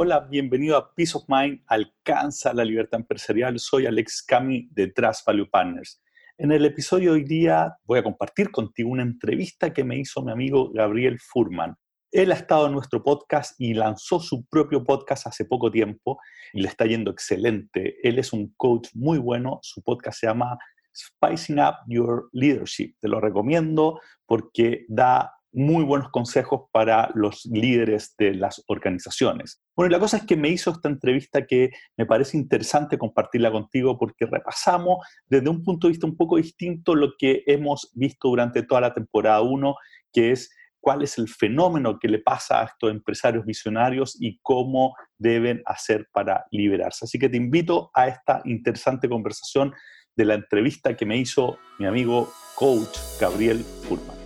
Hola, 0.00 0.20
bienvenido 0.20 0.76
a 0.76 0.94
Peace 0.94 1.16
of 1.16 1.24
Mind, 1.26 1.60
alcanza 1.66 2.54
la 2.54 2.64
libertad 2.64 3.00
empresarial. 3.00 3.58
Soy 3.58 3.84
Alex 3.84 4.22
Cami 4.22 4.68
de 4.70 4.92
Trust 4.92 5.26
Value 5.26 5.50
Partners. 5.50 6.00
En 6.36 6.52
el 6.52 6.64
episodio 6.66 7.10
de 7.10 7.18
hoy 7.18 7.24
día 7.24 7.76
voy 7.82 7.98
a 7.98 8.04
compartir 8.04 8.52
contigo 8.52 8.90
una 8.90 9.02
entrevista 9.02 9.72
que 9.72 9.82
me 9.82 9.98
hizo 9.98 10.22
mi 10.22 10.30
amigo 10.30 10.70
Gabriel 10.72 11.18
Furman. 11.18 11.74
Él 12.12 12.30
ha 12.30 12.36
estado 12.36 12.68
en 12.68 12.74
nuestro 12.74 13.02
podcast 13.02 13.60
y 13.60 13.74
lanzó 13.74 14.20
su 14.20 14.46
propio 14.46 14.84
podcast 14.84 15.26
hace 15.26 15.46
poco 15.46 15.68
tiempo 15.68 16.20
y 16.52 16.60
le 16.60 16.68
está 16.68 16.86
yendo 16.86 17.10
excelente. 17.10 17.96
Él 18.00 18.20
es 18.20 18.32
un 18.32 18.54
coach 18.56 18.90
muy 18.94 19.18
bueno. 19.18 19.58
Su 19.62 19.82
podcast 19.82 20.20
se 20.20 20.28
llama 20.28 20.56
Spicing 20.94 21.58
Up 21.58 21.74
Your 21.88 22.28
Leadership. 22.30 22.94
Te 23.00 23.08
lo 23.08 23.20
recomiendo 23.20 24.00
porque 24.26 24.86
da 24.86 25.37
muy 25.52 25.84
buenos 25.84 26.10
consejos 26.10 26.62
para 26.72 27.10
los 27.14 27.46
líderes 27.46 28.14
de 28.18 28.34
las 28.34 28.62
organizaciones. 28.66 29.62
Bueno, 29.76 29.90
la 29.90 29.98
cosa 29.98 30.18
es 30.18 30.24
que 30.24 30.36
me 30.36 30.50
hizo 30.50 30.70
esta 30.70 30.88
entrevista 30.88 31.46
que 31.46 31.70
me 31.96 32.06
parece 32.06 32.36
interesante 32.36 32.98
compartirla 32.98 33.50
contigo 33.50 33.98
porque 33.98 34.26
repasamos 34.26 34.98
desde 35.26 35.48
un 35.48 35.62
punto 35.62 35.86
de 35.86 35.92
vista 35.92 36.06
un 36.06 36.16
poco 36.16 36.36
distinto 36.36 36.94
lo 36.94 37.12
que 37.18 37.42
hemos 37.46 37.90
visto 37.94 38.28
durante 38.28 38.62
toda 38.62 38.82
la 38.82 38.94
temporada 38.94 39.40
1, 39.40 39.74
que 40.12 40.32
es 40.32 40.50
cuál 40.80 41.02
es 41.02 41.18
el 41.18 41.28
fenómeno 41.28 41.98
que 41.98 42.08
le 42.08 42.18
pasa 42.18 42.60
a 42.60 42.64
estos 42.64 42.90
empresarios 42.90 43.44
visionarios 43.44 44.16
y 44.20 44.38
cómo 44.42 44.94
deben 45.18 45.62
hacer 45.66 46.08
para 46.12 46.44
liberarse. 46.50 47.04
Así 47.04 47.18
que 47.18 47.28
te 47.28 47.36
invito 47.36 47.90
a 47.94 48.08
esta 48.08 48.42
interesante 48.44 49.08
conversación 49.08 49.72
de 50.16 50.24
la 50.24 50.34
entrevista 50.34 50.96
que 50.96 51.06
me 51.06 51.16
hizo 51.16 51.58
mi 51.78 51.86
amigo 51.86 52.32
coach 52.54 52.98
Gabriel 53.20 53.64
Furman. 53.86 54.17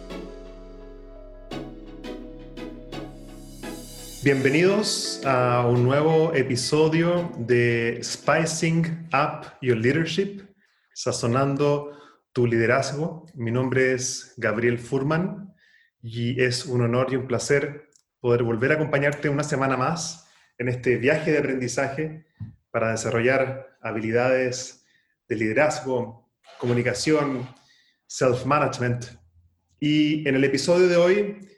Bienvenidos 4.24 5.20
a 5.24 5.66
un 5.66 5.82
nuevo 5.82 6.32
episodio 6.32 7.32
de 7.38 7.98
Spicing 8.04 9.08
Up 9.12 9.48
Your 9.60 9.76
Leadership, 9.76 10.42
sazonando 10.94 11.98
tu 12.32 12.46
liderazgo. 12.46 13.26
Mi 13.34 13.50
nombre 13.50 13.94
es 13.94 14.32
Gabriel 14.36 14.78
Furman 14.78 15.52
y 16.00 16.40
es 16.40 16.66
un 16.66 16.82
honor 16.82 17.12
y 17.12 17.16
un 17.16 17.26
placer 17.26 17.90
poder 18.20 18.44
volver 18.44 18.70
a 18.70 18.74
acompañarte 18.76 19.28
una 19.28 19.42
semana 19.42 19.76
más 19.76 20.28
en 20.56 20.68
este 20.68 20.98
viaje 20.98 21.32
de 21.32 21.38
aprendizaje 21.38 22.24
para 22.70 22.92
desarrollar 22.92 23.76
habilidades 23.80 24.84
de 25.26 25.34
liderazgo, 25.34 26.30
comunicación, 26.60 27.48
self-management. 28.06 29.04
Y 29.80 30.28
en 30.28 30.36
el 30.36 30.44
episodio 30.44 30.86
de 30.86 30.96
hoy 30.96 31.48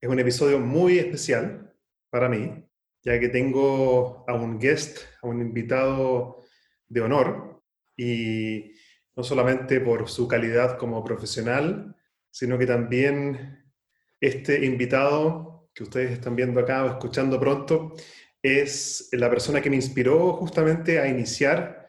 es 0.00 0.10
un 0.10 0.18
episodio 0.18 0.58
muy 0.58 0.98
especial 0.98 1.67
para 2.10 2.28
mí, 2.28 2.64
ya 3.02 3.18
que 3.18 3.28
tengo 3.28 4.24
a 4.26 4.34
un 4.34 4.58
guest, 4.58 4.98
a 5.22 5.26
un 5.26 5.40
invitado 5.40 6.42
de 6.88 7.00
honor, 7.00 7.62
y 7.96 8.72
no 9.16 9.22
solamente 9.24 9.80
por 9.80 10.08
su 10.08 10.28
calidad 10.28 10.78
como 10.78 11.02
profesional, 11.04 11.96
sino 12.30 12.56
que 12.56 12.66
también 12.66 13.64
este 14.20 14.64
invitado 14.64 15.70
que 15.74 15.82
ustedes 15.82 16.12
están 16.12 16.36
viendo 16.36 16.60
acá 16.60 16.84
o 16.84 16.88
escuchando 16.88 17.38
pronto, 17.38 17.92
es 18.42 19.08
la 19.12 19.28
persona 19.28 19.60
que 19.60 19.70
me 19.70 19.76
inspiró 19.76 20.32
justamente 20.34 21.00
a 21.00 21.08
iniciar 21.08 21.88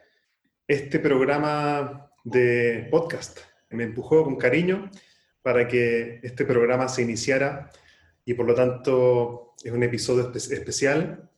este 0.66 0.98
programa 0.98 2.10
de 2.24 2.88
podcast. 2.90 3.40
Me 3.70 3.84
empujó 3.84 4.24
con 4.24 4.36
cariño 4.36 4.90
para 5.42 5.66
que 5.66 6.20
este 6.22 6.44
programa 6.44 6.88
se 6.88 7.02
iniciara 7.02 7.70
y 8.24 8.34
por 8.34 8.46
lo 8.46 8.54
tanto 8.54 9.54
es 9.62 9.72
un 9.72 9.82
episodio 9.82 10.32
especial 10.34 11.28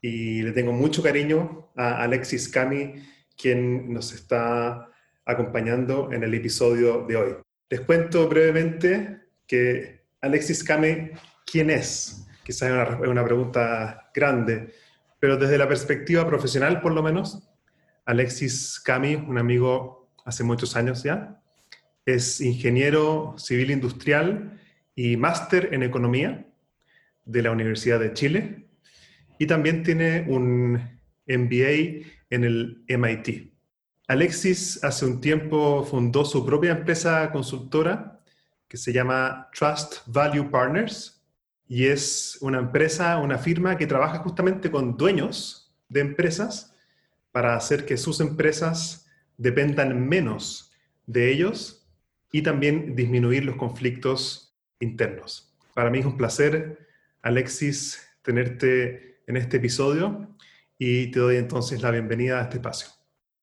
y 0.00 0.42
le 0.42 0.52
tengo 0.52 0.72
mucho 0.72 1.02
cariño 1.02 1.72
a 1.76 2.02
Alexis 2.02 2.48
Cami, 2.48 3.02
quien 3.36 3.92
nos 3.92 4.12
está 4.12 4.90
acompañando 5.24 6.12
en 6.12 6.22
el 6.22 6.34
episodio 6.34 7.06
de 7.06 7.16
hoy. 7.16 7.32
Les 7.70 7.80
cuento 7.80 8.28
brevemente 8.28 9.22
que 9.46 10.04
Alexis 10.20 10.62
Cami, 10.62 11.10
¿quién 11.50 11.70
es? 11.70 12.26
Quizás 12.44 12.68
es 12.68 12.98
una, 13.00 13.10
una 13.10 13.24
pregunta 13.24 14.10
grande, 14.14 14.74
pero 15.18 15.36
desde 15.38 15.56
la 15.56 15.68
perspectiva 15.68 16.26
profesional 16.26 16.80
por 16.82 16.92
lo 16.92 17.02
menos, 17.02 17.48
Alexis 18.04 18.80
Cami, 18.80 19.14
un 19.14 19.38
amigo 19.38 20.10
hace 20.26 20.44
muchos 20.44 20.76
años 20.76 21.02
ya, 21.02 21.40
es 22.04 22.40
ingeniero 22.40 23.34
civil 23.38 23.70
industrial 23.70 24.60
y 24.94 25.16
máster 25.16 25.70
en 25.72 25.82
economía 25.82 26.46
de 27.24 27.42
la 27.42 27.50
Universidad 27.50 28.00
de 28.00 28.12
Chile 28.12 28.68
y 29.38 29.46
también 29.46 29.82
tiene 29.82 30.26
un 30.28 30.74
MBA 31.26 32.06
en 32.30 32.44
el 32.44 32.84
MIT. 32.88 33.52
Alexis 34.06 34.82
hace 34.84 35.06
un 35.06 35.20
tiempo 35.20 35.84
fundó 35.84 36.24
su 36.24 36.44
propia 36.44 36.72
empresa 36.72 37.30
consultora 37.32 38.20
que 38.68 38.76
se 38.76 38.92
llama 38.92 39.48
Trust 39.56 40.06
Value 40.06 40.50
Partners 40.50 41.24
y 41.66 41.86
es 41.86 42.36
una 42.40 42.58
empresa, 42.58 43.18
una 43.18 43.38
firma 43.38 43.76
que 43.76 43.86
trabaja 43.86 44.18
justamente 44.18 44.70
con 44.70 44.96
dueños 44.96 45.74
de 45.88 46.00
empresas 46.00 46.74
para 47.32 47.56
hacer 47.56 47.86
que 47.86 47.96
sus 47.96 48.20
empresas 48.20 49.06
dependan 49.38 50.06
menos 50.06 50.72
de 51.06 51.32
ellos 51.32 51.88
y 52.30 52.42
también 52.42 52.94
disminuir 52.94 53.44
los 53.44 53.56
conflictos 53.56 54.53
internos. 54.80 55.54
Para 55.74 55.90
mí 55.90 55.98
es 55.98 56.06
un 56.06 56.16
placer 56.16 56.78
Alexis, 57.22 58.06
tenerte 58.22 59.20
en 59.26 59.36
este 59.36 59.56
episodio 59.56 60.28
y 60.78 61.10
te 61.10 61.20
doy 61.20 61.36
entonces 61.36 61.82
la 61.82 61.90
bienvenida 61.90 62.38
a 62.38 62.42
este 62.42 62.56
espacio. 62.56 62.88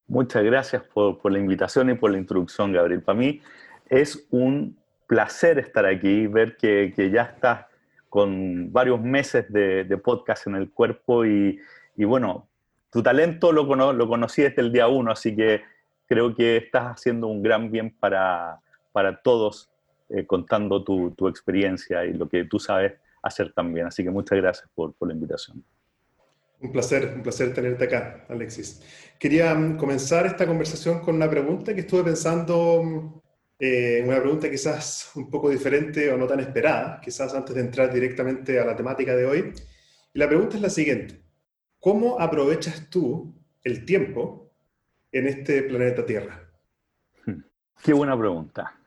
Muchas 0.06 0.44
gracias 0.44 0.82
por, 0.82 1.18
la 1.30 1.38
invitación 1.38 1.90
y 1.90 1.94
por 1.94 2.12
la 2.12 2.18
introducción, 2.18 2.72
Gabriel. 2.72 3.02
Para 3.02 3.18
mí 3.18 3.40
es 3.88 4.26
un 4.30 4.78
placer 5.06 5.58
estar 5.58 5.84
aquí, 5.86 6.26
ver 6.26 6.56
que, 6.56 6.92
ya 7.12 7.22
estás 7.22 7.66
con 8.08 8.72
varios 8.72 9.00
meses 9.00 9.50
de, 9.52 9.84
podcast 10.04 10.46
en 10.46 10.54
el 10.54 10.70
cuerpo 10.70 11.24
y, 11.24 11.58
bueno, 11.96 12.48
tu 12.90 13.02
talento 13.02 13.50
lo, 13.50 13.64
lo, 13.92 14.08
conocí 14.08 14.42
desde 14.42 14.62
el 14.62 14.72
día 14.72 14.86
uno, 14.86 15.10
así 15.10 15.34
que 15.34 15.62
creo 16.06 16.34
que 16.36 16.58
estás 16.58 16.84
haciendo 16.84 17.26
un 17.26 17.42
gran 17.42 17.70
bien 17.70 17.90
para, 17.98 18.60
para 18.92 19.22
todos, 19.22 19.71
eh, 20.14 20.26
contando 20.26 20.84
tu, 20.84 21.12
tu, 21.12 21.26
experiencia 21.28 22.04
y 22.04 22.12
lo 22.12 22.28
que 22.28 22.44
tú 22.44 22.58
sabes 22.58 22.92
hacer 23.22 23.52
también. 23.52 23.86
Así 23.86 24.04
que 24.04 24.10
muchas 24.10 24.38
gracias 24.38 24.68
por, 24.74 24.92
por 24.94 25.08
la 25.08 25.14
invitación. 25.14 25.64
Un 26.60 26.70
placer, 26.70 27.12
un 27.16 27.22
placer 27.22 27.52
tenerte 27.52 27.84
acá, 27.84 28.24
Alexis. 28.28 28.82
Quería 29.18 29.54
mm, 29.54 29.76
comenzar 29.76 30.26
esta 30.26 30.46
conversación 30.46 31.00
con 31.00 31.16
una 31.16 31.28
pregunta 31.28 31.74
que 31.74 31.80
estuve 31.80 32.04
pensando, 32.04 32.82
mm, 32.82 33.20
eh, 33.58 34.02
una 34.06 34.20
pregunta 34.20 34.50
quizás 34.50 35.10
un 35.16 35.30
poco 35.30 35.50
diferente 35.50 36.12
o 36.12 36.16
no 36.16 36.26
tan 36.26 36.40
esperada, 36.40 37.00
quizás 37.00 37.34
antes 37.34 37.54
de 37.54 37.62
entrar 37.62 37.92
directamente 37.92 38.60
a 38.60 38.64
la 38.64 38.76
temática 38.76 39.16
de 39.16 39.26
hoy. 39.26 39.52
Y 40.14 40.18
la 40.18 40.28
pregunta 40.28 40.56
es 40.56 40.62
la 40.62 40.70
siguiente. 40.70 41.20
¿Cómo 41.80 42.20
aprovechas 42.20 42.88
tú 42.90 43.34
el 43.64 43.84
tiempo 43.84 44.52
en 45.10 45.26
este 45.26 45.62
planeta 45.62 46.06
Tierra? 46.06 46.48
Qué 47.82 47.92
buena 47.92 48.16
pregunta. 48.16 48.78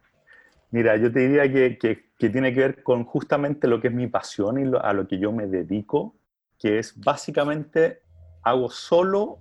Mira, 0.76 0.98
yo 0.98 1.10
te 1.10 1.20
diría 1.20 1.50
que, 1.50 1.78
que, 1.78 2.30
tiene 2.30 2.54
que 2.54 2.60
ver 2.60 2.84
con 2.84 3.06
justamente 3.06 3.66
lo 3.66 3.80
que 3.80 3.88
es 3.88 3.94
mi 3.94 4.08
pasión 4.08 4.60
y 4.60 4.70
a 4.78 4.92
lo 4.92 5.08
que 5.08 5.18
yo 5.18 5.32
me 5.32 5.48
dedico, 5.48 6.18
que 6.60 6.80
es 6.80 7.00
básicamente 7.00 8.02
hago 8.44 8.70
solo 8.70 9.40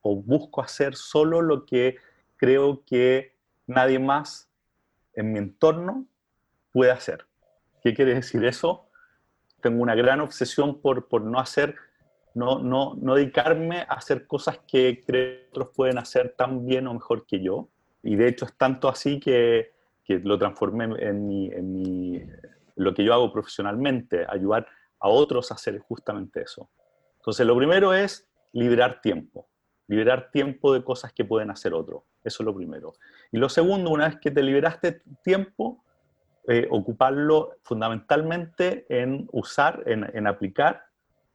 o 0.00 0.16
busco 0.16 0.60
hacer 0.62 0.96
solo 0.96 1.42
lo 1.42 1.64
que 1.64 1.98
creo 2.34 2.82
que 2.84 3.36
nadie 3.68 4.00
más 4.00 4.50
en 5.12 5.32
mi 5.32 5.38
entorno 5.38 6.06
puede 6.72 6.90
hacer. 6.90 7.24
¿Qué 7.80 7.94
quiere 7.94 8.12
decir 8.14 8.44
eso? 8.44 8.88
Tengo 9.60 9.80
una 9.80 9.94
gran 9.94 10.20
obsesión 10.22 10.80
por, 10.80 11.06
por 11.06 11.22
no 11.22 11.38
hacer, 11.38 11.76
no, 12.34 12.58
no, 12.58 12.96
no 12.96 13.14
dedicarme 13.14 13.82
a 13.82 13.94
hacer 13.94 14.26
cosas 14.26 14.58
que 14.66 15.04
creo 15.06 15.38
que 15.38 15.46
otros 15.50 15.68
pueden 15.68 15.98
hacer 15.98 16.34
tan 16.36 16.66
bien 16.66 16.88
o 16.88 16.94
mejor 16.94 17.26
que 17.26 17.40
yo. 17.40 17.68
Y 18.02 18.16
de 18.16 18.26
hecho 18.26 18.44
es 18.44 18.54
tanto 18.54 18.88
así 18.88 19.20
que 19.20 19.73
que 20.04 20.18
lo 20.18 20.38
transformé 20.38 20.84
en, 20.84 21.26
mi, 21.26 21.46
en 21.48 21.72
mi, 21.72 22.22
lo 22.76 22.94
que 22.94 23.04
yo 23.04 23.14
hago 23.14 23.32
profesionalmente, 23.32 24.26
ayudar 24.28 24.66
a 25.00 25.08
otros 25.08 25.50
a 25.50 25.54
hacer 25.54 25.78
justamente 25.80 26.42
eso. 26.42 26.70
Entonces, 27.16 27.46
lo 27.46 27.56
primero 27.56 27.94
es 27.94 28.28
liberar 28.52 29.00
tiempo, 29.00 29.48
liberar 29.88 30.30
tiempo 30.30 30.72
de 30.74 30.84
cosas 30.84 31.12
que 31.12 31.24
pueden 31.24 31.50
hacer 31.50 31.72
otros. 31.74 32.02
Eso 32.22 32.42
es 32.42 32.44
lo 32.44 32.54
primero. 32.54 32.94
Y 33.32 33.38
lo 33.38 33.48
segundo, 33.48 33.90
una 33.90 34.08
vez 34.08 34.18
que 34.20 34.30
te 34.30 34.42
liberaste 34.42 35.02
tiempo, 35.22 35.82
eh, 36.46 36.68
ocuparlo 36.70 37.56
fundamentalmente 37.62 38.84
en 38.90 39.26
usar, 39.32 39.82
en, 39.86 40.04
en 40.14 40.26
aplicar 40.26 40.84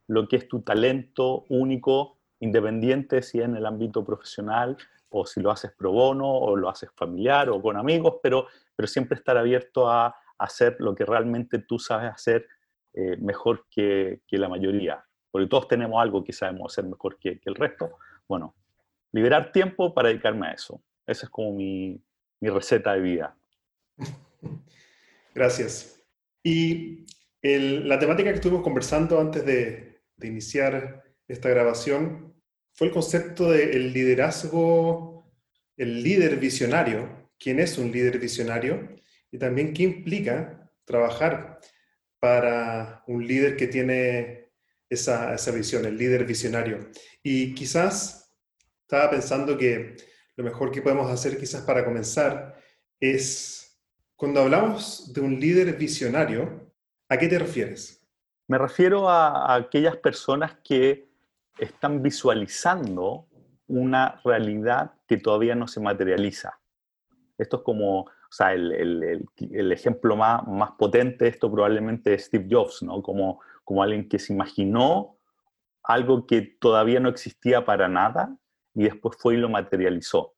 lo 0.07 0.27
que 0.27 0.35
es 0.35 0.47
tu 0.47 0.61
talento 0.61 1.45
único, 1.49 2.17
independiente 2.39 3.21
si 3.21 3.41
en 3.41 3.55
el 3.55 3.65
ámbito 3.65 4.05
profesional 4.05 4.77
o 5.09 5.25
si 5.25 5.41
lo 5.41 5.51
haces 5.51 5.71
pro 5.77 5.91
bono, 5.91 6.29
o 6.29 6.55
lo 6.55 6.69
haces 6.69 6.89
familiar, 6.95 7.49
o 7.49 7.61
con 7.61 7.77
amigos, 7.77 8.15
pero, 8.21 8.47
pero 8.75 8.87
siempre 8.87 9.17
estar 9.17 9.37
abierto 9.37 9.89
a, 9.89 10.15
hacer 10.37 10.77
lo 10.79 10.95
que 10.95 11.03
realmente 11.03 11.59
tú 11.59 11.77
sabes 11.77 12.09
hacer 12.09 12.47
eh, 12.93 13.17
mejor 13.17 13.65
que, 13.69 14.21
que, 14.25 14.37
la 14.37 14.47
mayoría. 14.47 15.03
porque 15.29 15.49
todos 15.49 15.67
tenemos 15.67 16.01
algo 16.01 16.23
que 16.23 16.31
sabemos 16.31 16.71
hacer 16.71 16.89
mejor 16.89 17.19
que, 17.19 17.41
el 17.43 17.55
resto. 17.55 17.97
Bueno, 18.25 18.55
liberar 19.11 19.51
tiempo 19.51 19.93
para 19.93 20.07
dedicarme 20.07 20.47
a 20.47 20.51
eso. 20.53 20.81
Esa 21.05 21.25
es 21.25 21.29
como 21.29 21.51
mi, 21.51 22.01
receta 22.39 22.93
de 22.93 23.01
vida. 23.01 23.35
Gracias. 25.35 26.01
Y 26.41 27.05
la 27.41 27.99
temática 27.99 28.29
que 28.29 28.35
estuvimos 28.35 28.63
conversando 28.63 29.19
antes 29.19 29.45
de, 29.45 29.99
de 30.15 30.27
iniciar 30.27 31.03
esta 31.27 31.49
grabación 31.49 32.33
fue 32.79 32.87
el 32.87 32.93
concepto 32.93 33.51
del 33.51 33.91
liderazgo, 33.91 35.29
el 35.75 36.01
líder 36.01 36.37
visionario. 36.37 37.29
¿Quién 37.37 37.59
es 37.59 37.77
un 37.77 37.91
líder 37.91 38.19
visionario? 38.19 38.95
Y 39.29 39.37
también 39.37 39.73
qué 39.73 39.83
implica 39.83 40.71
trabajar 40.85 41.59
para 42.21 43.03
un 43.05 43.27
líder 43.27 43.57
que 43.57 43.67
tiene 43.67 44.53
esa, 44.89 45.33
esa 45.33 45.51
visión, 45.51 45.83
el 45.83 45.97
líder 45.97 46.23
visionario. 46.23 46.89
Y 47.21 47.53
quizás 47.53 48.33
estaba 48.83 49.09
pensando 49.09 49.57
que 49.57 49.97
lo 50.37 50.45
mejor 50.45 50.71
que 50.71 50.81
podemos 50.81 51.11
hacer 51.11 51.37
quizás 51.37 51.63
para 51.63 51.83
comenzar 51.83 52.63
es, 52.97 53.77
cuando 54.15 54.39
hablamos 54.39 55.11
de 55.13 55.19
un 55.19 55.37
líder 55.37 55.75
visionario, 55.75 56.71
¿a 57.09 57.17
qué 57.17 57.27
te 57.27 57.39
refieres? 57.39 58.07
Me 58.47 58.57
refiero 58.57 59.09
a, 59.09 59.53
aquellas 59.53 59.97
personas 59.97 60.55
que 60.63 61.08
están 61.59 62.01
visualizando 62.01 63.27
una 63.67 64.19
realidad 64.23 64.93
que 65.07 65.17
todavía 65.17 65.55
no 65.55 65.67
se 65.67 65.79
materializa. 65.79 66.59
Esto 67.37 67.57
es 67.57 67.63
como, 67.63 68.01
o 68.01 68.43
el, 68.51 69.27
el, 69.51 69.71
ejemplo 69.71 70.15
más, 70.15 70.45
más 70.47 70.71
potente 70.71 71.27
esto 71.27 71.51
probablemente 71.51 72.13
es 72.13 72.25
Steve 72.25 72.47
Jobs, 72.49 72.83
¿no? 72.83 73.01
Como, 73.01 73.39
como 73.63 73.83
alguien 73.83 74.09
que 74.09 74.19
se 74.19 74.33
imaginó 74.33 75.17
algo 75.83 76.27
que 76.27 76.41
todavía 76.41 76.99
no 76.99 77.09
existía 77.09 77.65
para 77.65 77.87
nada 77.87 78.37
y 78.75 78.83
después 78.83 79.17
fue 79.17 79.35
y 79.35 79.37
lo 79.37 79.49
materializó. 79.49 80.33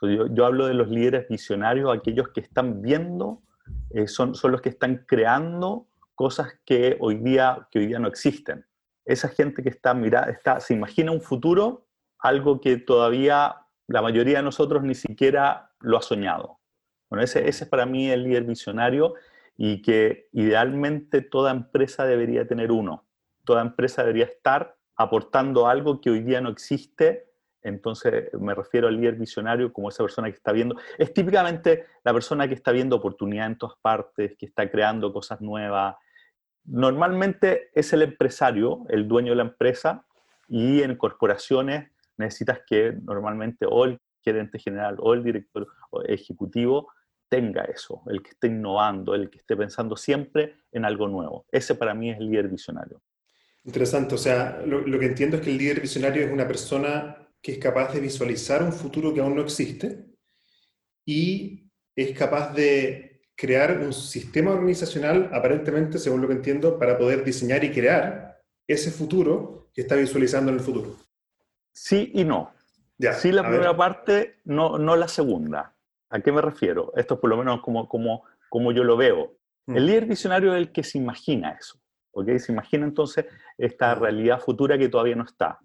yo, 0.00 0.26
yo, 0.26 0.46
hablo 0.46 0.66
de 0.66 0.74
los 0.74 0.88
líderes 0.88 1.28
visionarios, 1.28 1.94
aquellos 1.94 2.28
que 2.28 2.40
están 2.40 2.80
viendo, 2.82 3.42
eh, 3.90 4.06
son, 4.06 4.34
son 4.34 4.52
los 4.52 4.60
que 4.60 4.68
están 4.68 5.04
creando 5.06 5.88
cosas 6.14 6.60
que 6.64 6.96
hoy 7.00 7.16
día, 7.16 7.68
que 7.70 7.80
hoy 7.80 7.86
día 7.86 7.98
no 7.98 8.08
existen. 8.08 8.64
Esa 9.04 9.28
gente 9.28 9.62
que 9.62 9.68
está, 9.68 9.94
mira, 9.94 10.30
está, 10.30 10.60
se 10.60 10.74
imagina 10.74 11.12
un 11.12 11.20
futuro, 11.20 11.86
algo 12.18 12.60
que 12.60 12.78
todavía 12.78 13.56
la 13.86 14.02
mayoría 14.02 14.38
de 14.38 14.44
nosotros 14.44 14.82
ni 14.82 14.94
siquiera 14.94 15.70
lo 15.80 15.98
ha 15.98 16.02
soñado. 16.02 16.58
Bueno, 17.10 17.22
ese, 17.22 17.48
ese 17.48 17.64
es 17.64 17.70
para 17.70 17.86
mí 17.86 18.10
el 18.10 18.24
líder 18.24 18.44
visionario 18.44 19.14
y 19.56 19.82
que 19.82 20.28
idealmente 20.32 21.20
toda 21.20 21.50
empresa 21.50 22.06
debería 22.06 22.46
tener 22.46 22.72
uno. 22.72 23.06
Toda 23.44 23.62
empresa 23.62 24.02
debería 24.02 24.24
estar 24.24 24.76
aportando 24.96 25.66
algo 25.68 26.00
que 26.00 26.10
hoy 26.10 26.20
día 26.20 26.40
no 26.40 26.48
existe. 26.48 27.30
Entonces 27.62 28.32
me 28.34 28.54
refiero 28.54 28.88
al 28.88 28.96
líder 28.96 29.16
visionario 29.16 29.72
como 29.72 29.88
esa 29.88 30.02
persona 30.02 30.28
que 30.28 30.36
está 30.36 30.52
viendo. 30.52 30.76
Es 30.98 31.12
típicamente 31.12 31.86
la 32.04 32.12
persona 32.12 32.48
que 32.48 32.54
está 32.54 32.72
viendo 32.72 32.96
oportunidad 32.96 33.46
en 33.46 33.58
todas 33.58 33.76
partes, 33.80 34.36
que 34.38 34.46
está 34.46 34.70
creando 34.70 35.12
cosas 35.12 35.40
nuevas, 35.40 35.96
Normalmente 36.64 37.70
es 37.74 37.92
el 37.92 38.02
empresario, 38.02 38.84
el 38.88 39.06
dueño 39.06 39.30
de 39.30 39.36
la 39.36 39.42
empresa, 39.42 40.04
y 40.48 40.82
en 40.82 40.96
corporaciones 40.96 41.90
necesitas 42.16 42.60
que 42.66 42.92
normalmente 43.02 43.66
o 43.68 43.84
el 43.84 43.98
gerente 44.22 44.58
general 44.58 44.96
o 44.98 45.14
el 45.14 45.22
director 45.22 45.66
ejecutivo 46.06 46.88
tenga 47.28 47.62
eso, 47.64 48.02
el 48.06 48.22
que 48.22 48.30
esté 48.30 48.46
innovando, 48.48 49.14
el 49.14 49.28
que 49.28 49.38
esté 49.38 49.56
pensando 49.56 49.96
siempre 49.96 50.56
en 50.72 50.84
algo 50.84 51.08
nuevo. 51.08 51.46
Ese 51.50 51.74
para 51.74 51.94
mí 51.94 52.10
es 52.10 52.18
el 52.18 52.30
líder 52.30 52.48
visionario. 52.48 53.02
Interesante, 53.64 54.14
o 54.14 54.18
sea, 54.18 54.62
lo, 54.66 54.80
lo, 54.86 54.98
que 54.98 55.06
entiendo 55.06 55.36
es 55.36 55.42
que 55.42 55.50
el 55.50 55.58
líder 55.58 55.80
visionario 55.80 56.24
es 56.24 56.30
una 56.30 56.46
persona 56.46 57.16
que 57.40 57.52
es 57.52 57.58
capaz 57.58 57.92
de 57.92 58.00
visualizar 58.00 58.62
un 58.62 58.72
futuro 58.72 59.12
que 59.12 59.20
aún 59.20 59.34
no 59.34 59.42
existe 59.42 60.04
y 61.04 61.70
es 61.96 62.16
capaz 62.16 62.52
de 62.54 63.13
crear 63.36 63.78
un 63.78 63.92
sistema 63.92 64.52
organizacional, 64.52 65.30
aparentemente, 65.32 65.98
según 65.98 66.22
lo 66.22 66.28
que 66.28 66.34
entiendo, 66.34 66.78
para 66.78 66.96
poder 66.96 67.24
diseñar 67.24 67.64
y 67.64 67.72
crear 67.72 68.40
ese 68.66 68.90
futuro 68.90 69.70
que 69.74 69.82
está 69.82 69.96
visualizando 69.96 70.50
en 70.50 70.58
el 70.58 70.64
futuro. 70.64 70.96
Sí 71.72 72.12
y 72.14 72.24
no. 72.24 72.52
Ya, 72.96 73.12
sí 73.14 73.32
la 73.32 73.42
primera 73.42 73.76
parte, 73.76 74.36
no, 74.44 74.78
no 74.78 74.94
la 74.94 75.08
segunda. 75.08 75.74
¿A 76.10 76.20
qué 76.20 76.30
me 76.30 76.40
refiero? 76.40 76.92
Esto 76.96 77.14
es 77.14 77.20
por 77.20 77.30
lo 77.30 77.36
menos 77.36 77.60
como, 77.60 77.88
como, 77.88 78.24
como 78.48 78.70
yo 78.70 78.84
lo 78.84 78.96
veo. 78.96 79.36
El 79.66 79.82
mm. 79.82 79.86
líder 79.86 80.06
visionario 80.06 80.54
es 80.54 80.58
el 80.58 80.72
que 80.72 80.84
se 80.84 80.98
imagina 80.98 81.56
eso. 81.58 81.80
¿ok? 82.12 82.38
Se 82.38 82.52
imagina 82.52 82.84
entonces 82.84 83.26
esta 83.58 83.94
mm. 83.94 83.98
realidad 84.00 84.40
futura 84.40 84.78
que 84.78 84.88
todavía 84.88 85.16
no 85.16 85.24
está. 85.24 85.58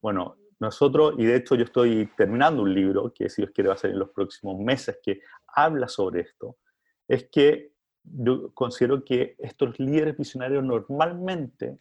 Bueno, 0.00 0.36
nosotros, 0.60 1.14
y 1.18 1.24
de 1.24 1.36
hecho 1.36 1.54
yo 1.54 1.64
estoy 1.64 2.08
terminando 2.16 2.62
un 2.62 2.72
libro, 2.72 3.12
que 3.12 3.28
si 3.28 3.42
Dios 3.42 3.52
quiere 3.52 3.68
va 3.68 3.74
a 3.74 3.78
ser 3.78 3.90
en 3.90 3.98
los 3.98 4.10
próximos 4.10 4.58
meses, 4.58 4.98
que 5.02 5.20
habla 5.48 5.88
sobre 5.88 6.20
esto, 6.20 6.58
es 7.10 7.24
que 7.24 7.72
yo 8.04 8.54
considero 8.54 9.04
que 9.04 9.34
estos 9.38 9.80
líderes 9.80 10.16
visionarios 10.16 10.64
normalmente 10.64 11.76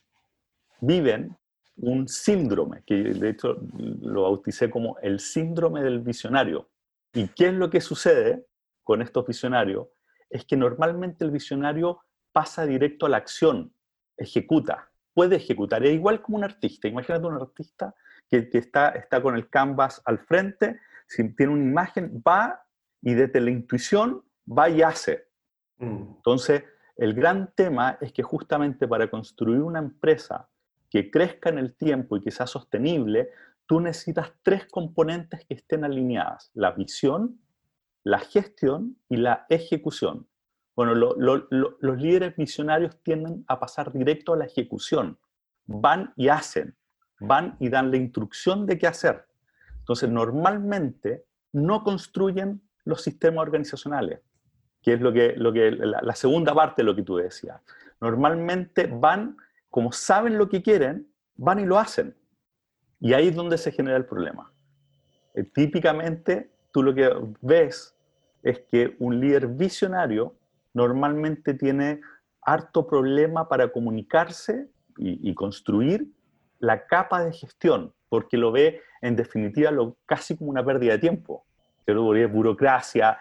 viven 0.81 1.37
un 1.77 2.07
síndrome, 2.07 2.81
que 2.83 2.95
de 2.95 3.29
hecho 3.29 3.57
lo 4.01 4.23
bauticé 4.23 4.71
como 4.71 4.97
el 5.03 5.19
síndrome 5.19 5.83
del 5.83 5.99
visionario. 5.99 6.67
¿Y 7.13 7.27
qué 7.27 7.49
es 7.49 7.53
lo 7.53 7.69
que 7.69 7.79
sucede 7.79 8.47
con 8.83 9.03
estos 9.03 9.25
visionarios? 9.27 9.87
Es 10.31 10.45
que 10.45 10.57
normalmente 10.57 11.23
el 11.23 11.31
visionario 11.31 11.99
pasa 12.31 12.65
directo 12.65 13.05
a 13.05 13.09
la 13.09 13.17
acción, 13.17 13.71
ejecuta, 14.17 14.91
puede 15.13 15.35
ejecutar, 15.35 15.85
es 15.85 15.93
igual 15.93 16.23
como 16.23 16.39
un 16.39 16.43
artista. 16.43 16.87
Imagínate 16.87 17.27
un 17.27 17.35
artista 17.35 17.93
que, 18.27 18.49
que 18.49 18.57
está, 18.57 18.89
está 18.89 19.21
con 19.21 19.35
el 19.35 19.47
canvas 19.47 20.01
al 20.05 20.17
frente, 20.17 20.79
si 21.07 21.29
tiene 21.35 21.53
una 21.53 21.63
imagen, 21.63 22.23
va 22.27 22.65
y 23.01 23.13
desde 23.13 23.39
la 23.41 23.51
intuición 23.51 24.23
va 24.49 24.69
y 24.69 24.81
hace. 24.81 25.27
Mm. 25.77 26.15
Entonces, 26.17 26.63
el 26.95 27.13
gran 27.13 27.53
tema 27.55 27.97
es 28.01 28.11
que 28.11 28.23
justamente 28.23 28.87
para 28.87 29.09
construir 29.09 29.61
una 29.61 29.79
empresa 29.79 30.49
que 30.89 31.11
crezca 31.11 31.49
en 31.49 31.59
el 31.59 31.75
tiempo 31.75 32.17
y 32.17 32.21
que 32.21 32.31
sea 32.31 32.47
sostenible, 32.47 33.29
tú 33.65 33.79
necesitas 33.79 34.33
tres 34.41 34.65
componentes 34.65 35.45
que 35.45 35.53
estén 35.53 35.83
alineadas, 35.83 36.51
la 36.53 36.71
visión, 36.71 37.39
la 38.03 38.19
gestión 38.19 38.97
y 39.07 39.17
la 39.17 39.45
ejecución. 39.49 40.27
Bueno, 40.75 40.95
los 40.95 42.01
líderes 42.01 42.35
visionarios 42.35 42.97
tienden 43.03 43.43
a 43.47 43.59
pasar 43.59 43.91
directo 43.91 44.33
a 44.33 44.37
la 44.37 44.45
ejecución. 44.45 45.19
Van 45.67 46.13
y 46.15 46.29
hacen, 46.29 46.75
van 47.19 47.57
y 47.59 47.69
dan 47.69 47.91
la 47.91 47.97
instrucción 47.97 48.65
de 48.65 48.77
qué 48.77 48.87
hacer. 48.87 49.25
Entonces, 49.79 50.09
normalmente 50.09 51.25
no 51.51 51.83
construyen 51.83 52.61
los 52.85 53.03
sistemas 53.03 53.43
organizacionales 53.43 54.21
que 54.81 54.93
es 54.93 55.01
lo 55.01 55.11
que, 55.11 55.33
lo 55.35 55.51
que 55.51 55.71
la, 55.71 56.15
segunda 56.15 56.53
parte 56.53 56.81
de 56.81 56.85
lo 56.85 56.95
que 56.95 57.03
tú 57.03 57.17
decías. 57.17 57.61
Normalmente 57.99 58.87
van, 58.87 59.37
como 59.69 59.91
saben 59.91 60.37
lo 60.37 60.49
que 60.49 60.61
quieren, 60.61 61.07
van 61.35 61.59
y 61.59 61.65
lo 61.65 61.77
hacen. 61.77 62.15
Y 62.99 63.13
ahí 63.13 63.29
es 63.29 63.35
donde 63.35 63.57
se 63.57 63.71
genera 63.71 63.97
el 63.97 64.05
problema. 64.05 64.51
Eh, 65.33 65.43
típicamente, 65.43 66.49
tú 66.71 66.83
lo 66.83 66.93
que 66.93 67.09
ves 67.41 67.95
es 68.43 68.59
que 68.71 68.95
un 68.99 69.19
líder 69.19 69.47
visionario 69.47 70.35
normalmente 70.73 71.53
tiene 71.53 72.01
harto 72.41 72.87
problema 72.87 73.47
para 73.47 73.71
comunicarse 73.71 74.69
y, 74.97 75.33
construir 75.33 76.07
la 76.59 76.85
capa 76.85 77.23
de 77.23 77.31
gestión, 77.31 77.93
porque 78.09 78.35
lo 78.35 78.51
ve 78.51 78.81
en 79.01 79.15
definitiva 79.15 79.71
lo, 79.71 79.95
casi 80.05 80.35
como 80.35 80.49
una 80.49 80.65
pérdida 80.65 80.93
de 80.93 80.99
tiempo. 80.99 81.45
Pero 81.85 82.13
es 82.15 82.31
burocracia, 82.31 83.17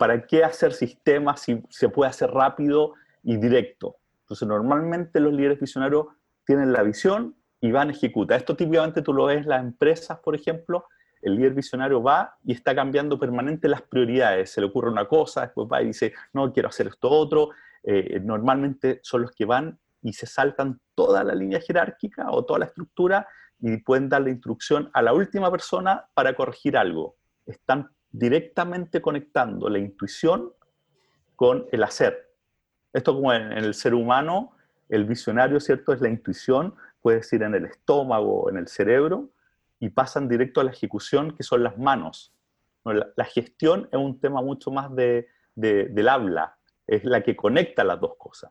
¿para 0.00 0.26
qué 0.26 0.42
hacer 0.42 0.72
sistemas 0.72 1.42
si 1.42 1.62
se 1.68 1.90
puede 1.90 2.08
hacer 2.08 2.30
rápido 2.30 2.94
y 3.22 3.36
directo? 3.36 3.96
Entonces, 4.22 4.48
normalmente 4.48 5.20
los 5.20 5.30
líderes 5.30 5.60
visionarios 5.60 6.06
tienen 6.46 6.72
la 6.72 6.82
visión 6.82 7.36
y 7.60 7.70
van 7.70 7.88
a 7.88 7.92
ejecutar. 7.92 8.38
Esto 8.38 8.56
típicamente 8.56 9.02
tú 9.02 9.12
lo 9.12 9.26
ves 9.26 9.42
en 9.42 9.50
las 9.50 9.60
empresas, 9.60 10.18
por 10.20 10.34
ejemplo, 10.34 10.86
el 11.20 11.36
líder 11.36 11.52
visionario 11.52 12.02
va 12.02 12.38
y 12.42 12.52
está 12.52 12.74
cambiando 12.74 13.18
permanente 13.18 13.68
las 13.68 13.82
prioridades. 13.82 14.50
Se 14.50 14.62
le 14.62 14.68
ocurre 14.68 14.88
una 14.88 15.04
cosa, 15.04 15.42
después 15.42 15.68
va 15.70 15.82
y 15.82 15.88
dice, 15.88 16.14
no, 16.32 16.50
quiero 16.50 16.70
hacer 16.70 16.86
esto 16.86 17.10
otro. 17.10 17.50
Eh, 17.82 18.22
normalmente 18.24 19.00
son 19.02 19.20
los 19.20 19.32
que 19.32 19.44
van 19.44 19.78
y 20.00 20.14
se 20.14 20.24
saltan 20.24 20.80
toda 20.94 21.22
la 21.24 21.34
línea 21.34 21.60
jerárquica 21.60 22.30
o 22.30 22.46
toda 22.46 22.60
la 22.60 22.64
estructura 22.64 23.28
y 23.58 23.76
pueden 23.76 24.08
dar 24.08 24.22
la 24.22 24.30
instrucción 24.30 24.88
a 24.94 25.02
la 25.02 25.12
última 25.12 25.50
persona 25.50 26.06
para 26.14 26.34
corregir 26.34 26.78
algo. 26.78 27.16
Están 27.44 27.90
directamente 28.12 29.00
conectando 29.00 29.68
la 29.68 29.78
intuición 29.78 30.52
con 31.36 31.66
el 31.72 31.82
hacer. 31.82 32.30
Esto 32.92 33.14
como 33.14 33.32
en, 33.32 33.52
el 33.52 33.74
ser 33.74 33.94
humano, 33.94 34.52
el 34.88 35.04
visionario, 35.04 35.60
¿cierto? 35.60 35.92
Es 35.92 36.00
la 36.00 36.08
intuición, 36.08 36.74
puede 37.00 37.18
decir 37.18 37.42
en 37.42 37.54
el 37.54 37.64
estómago, 37.66 38.50
en 38.50 38.56
el 38.56 38.68
cerebro, 38.68 39.30
y 39.78 39.90
pasan 39.90 40.28
directo 40.28 40.60
a 40.60 40.64
la 40.64 40.72
ejecución, 40.72 41.34
que 41.36 41.42
son 41.42 41.62
las 41.62 41.78
manos. 41.78 42.34
La, 42.84 43.24
gestión 43.24 43.88
es 43.92 43.98
un 43.98 44.20
tema 44.20 44.42
mucho 44.42 44.70
más 44.70 44.94
de, 44.94 45.28
del 45.54 46.08
habla, 46.08 46.56
es 46.86 47.04
la 47.04 47.22
que 47.22 47.36
conecta 47.36 47.84
las 47.84 48.00
dos 48.00 48.16
cosas. 48.18 48.50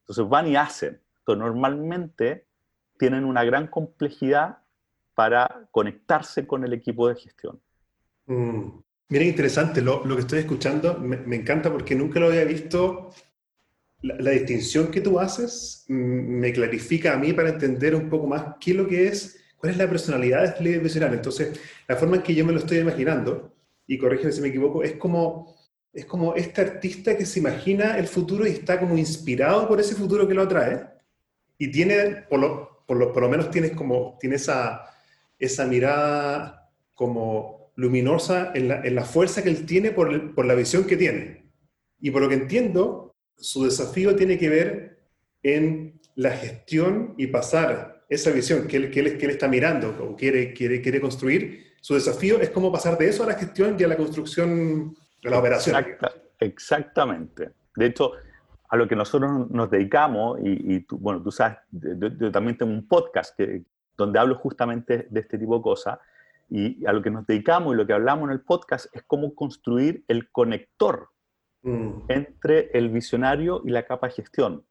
Entonces 0.00 0.28
van 0.28 0.46
y 0.48 0.56
hacen. 0.56 1.00
Entonces 1.20 1.44
normalmente 1.44 2.46
tienen 2.98 3.24
una 3.24 3.44
gran 3.44 3.68
complejidad 3.68 4.58
para 5.14 5.68
conectarse 5.70 6.46
con 6.46 6.64
el 6.64 6.72
equipo 6.72 7.08
de 7.08 7.14
gestión. 7.14 7.60
Mm. 8.30 8.80
Mira, 9.08 9.24
interesante, 9.24 9.82
lo, 9.82 10.02
que 10.04 10.20
estoy 10.20 10.38
escuchando 10.38 10.96
me, 11.00 11.34
encanta 11.34 11.70
porque 11.72 11.96
nunca 11.96 12.20
lo 12.20 12.26
había 12.26 12.44
visto. 12.44 13.10
La, 14.02 14.30
distinción 14.30 14.90
que 14.90 15.00
tú 15.00 15.18
haces 15.18 15.84
me 15.88 16.52
clarifica 16.52 17.12
a 17.14 17.18
mí 17.18 17.32
para 17.32 17.50
entender 17.50 17.94
un 17.94 18.08
poco 18.08 18.26
más 18.28 18.54
qué 18.60 18.70
es 18.70 18.76
lo 18.76 18.86
que 18.86 19.08
es, 19.08 19.42
cuál 19.56 19.72
es 19.72 19.78
la 19.78 19.90
personalidad 19.90 20.42
de 20.42 20.46
este 20.46 20.64
líder 20.64 20.80
visionario. 20.80 21.16
Entonces, 21.16 21.60
la 21.88 21.96
forma 21.96 22.16
en 22.16 22.22
que 22.22 22.34
yo 22.34 22.46
me 22.46 22.52
lo 22.52 22.60
estoy 22.60 22.78
imaginando, 22.78 23.52
y 23.86 23.98
corrígeme 23.98 24.32
si 24.32 24.40
me 24.40 24.48
equivoco, 24.48 24.84
es 24.84 24.92
como, 24.92 25.56
es 25.92 26.04
como 26.06 26.34
este 26.36 26.60
artista 26.60 27.16
que 27.16 27.26
se 27.26 27.40
imagina 27.40 27.98
el 27.98 28.06
futuro 28.06 28.46
y 28.46 28.50
está 28.50 28.78
como 28.78 28.96
inspirado 28.96 29.66
por 29.68 29.80
ese 29.80 29.96
futuro 29.96 30.28
que 30.28 30.34
lo 30.34 30.42
atrae, 30.42 30.86
y 31.58 31.70
tiene, 31.70 32.24
por 32.30 32.38
lo, 32.38 32.84
por 32.86 32.96
lo, 32.96 33.12
por 33.12 33.24
lo 33.24 33.28
menos 33.28 33.50
tienes 33.50 33.72
como, 33.72 34.16
tiene 34.20 34.36
esa, 34.36 34.86
esa 35.38 35.66
mirada 35.66 36.70
como 36.94 37.59
luminosa 37.76 38.52
en 38.54 38.68
la, 38.68 38.82
en 38.82 38.94
la 38.94 39.04
fuerza 39.04 39.42
que 39.42 39.50
él 39.50 39.66
tiene 39.66 39.90
por, 39.90 40.34
por, 40.34 40.46
la 40.46 40.54
visión 40.54 40.84
que 40.84 40.96
tiene. 40.96 41.50
Y 42.00 42.10
por 42.10 42.22
lo 42.22 42.28
que 42.28 42.34
entiendo, 42.34 43.16
su 43.36 43.64
desafío 43.64 44.16
tiene 44.16 44.38
que 44.38 44.48
ver 44.48 44.98
en 45.42 46.00
la 46.14 46.30
gestión 46.30 47.14
y 47.16 47.28
pasar 47.28 48.04
esa 48.08 48.30
visión 48.30 48.66
que 48.66 48.76
él, 48.76 48.90
que 48.90 49.00
él, 49.00 49.18
que 49.18 49.26
está 49.26 49.48
mirando 49.48 49.96
o 50.00 50.16
quiere, 50.16 50.52
quiere, 50.52 50.80
quiere 50.80 51.00
construir. 51.00 51.74
Su 51.80 51.94
desafío 51.94 52.40
es 52.40 52.50
cómo 52.50 52.70
pasar 52.70 52.98
de 52.98 53.08
eso 53.08 53.22
a 53.24 53.28
la 53.28 53.34
gestión 53.34 53.76
y 53.78 53.84
a 53.84 53.88
la 53.88 53.96
construcción 53.96 54.94
de 55.22 55.30
la 55.30 55.38
operación. 55.38 55.76
Exacta, 55.76 56.12
exactamente. 56.40 57.50
De 57.76 57.86
hecho, 57.86 58.12
a 58.68 58.76
lo 58.76 58.86
que 58.86 58.96
nosotros 58.96 59.50
nos 59.50 59.70
dedicamos, 59.70 60.38
y, 60.42 60.74
y 60.74 60.80
tú, 60.80 60.98
bueno, 60.98 61.22
tú 61.22 61.30
sabes, 61.30 61.58
yo, 61.70 62.08
yo, 62.18 62.30
también 62.30 62.56
tengo 62.58 62.72
un 62.72 62.86
podcast 62.86 63.36
que, 63.36 63.62
donde 63.96 64.18
hablo 64.18 64.36
justamente 64.36 65.06
de 65.10 65.20
este 65.20 65.38
tipo 65.38 65.56
de 65.56 65.62
cosas, 65.62 65.98
y 66.50 66.84
a 66.84 66.92
lo 66.92 67.00
que 67.00 67.10
nos 67.10 67.26
dedicamos 67.26 67.72
y 67.72 67.76
lo 67.76 67.86
que 67.86 67.92
hablamos 67.92 68.24
en 68.24 68.32
el 68.32 68.40
podcast 68.40 68.86
es 68.92 69.04
cómo 69.06 69.34
construir 69.34 70.04
el 70.08 70.30
conector 70.30 71.10
mm. 71.62 72.02
entre 72.08 72.70
el 72.76 72.88
visionario 72.88 73.62
y 73.64 73.70
la 73.70 73.84
capa 73.84 74.08
de 74.08 74.14
gestión, 74.14 74.64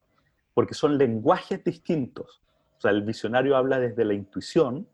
porque 0.53 0.73
son 0.73 0.97
lenguajes 0.97 1.63
distintos. 1.63 2.43
O 2.77 2.81
sea, 2.81 2.91
el 2.91 3.03
visionario 3.03 3.55
habla 3.55 3.79
desde 3.79 4.03
la 4.03 4.13
intuición, 4.13 4.87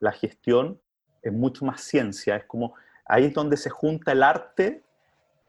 la 0.00 0.12
gestión 0.12 0.80
es 1.22 1.32
mucho 1.32 1.66
más 1.66 1.82
ciencia, 1.82 2.36
es 2.36 2.44
como 2.44 2.74
ahí 3.04 3.26
es 3.26 3.34
donde 3.34 3.58
se 3.58 3.68
junta 3.68 4.12
el 4.12 4.22
arte 4.22 4.82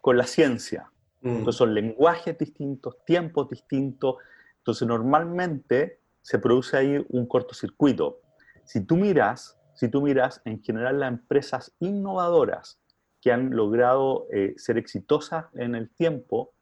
con 0.02 0.18
la 0.18 0.26
ciencia. 0.26 0.92
Mm. 1.22 1.30
Entonces 1.30 1.56
son 1.56 1.74
lenguajes 1.74 2.38
distintos, 2.38 2.98
tiempos 3.06 3.50
distintos. 3.50 4.18
Entonces 4.58 4.86
normalmente 4.86 6.00
se 6.22 6.40
produce 6.40 6.76
ahí 6.76 7.06
un 7.10 7.26
cortocircuito. 7.26 8.20
Si 8.66 8.82
tú 8.86 8.98
miras 8.98 9.58
si 9.76 9.90
tú 9.90 10.02
miras 10.02 10.42
en 10.46 10.62
general 10.62 11.00
las 11.00 11.10
empresas 11.10 11.76
innovadoras 11.80 12.80
que 13.22 13.32
han 13.32 13.56
logrado 13.56 14.28
eh, 14.32 14.54
ser 14.58 14.78
exitosas 14.78 15.46
en 15.54 15.76
el 15.76 15.90
tiempo, 15.90 16.54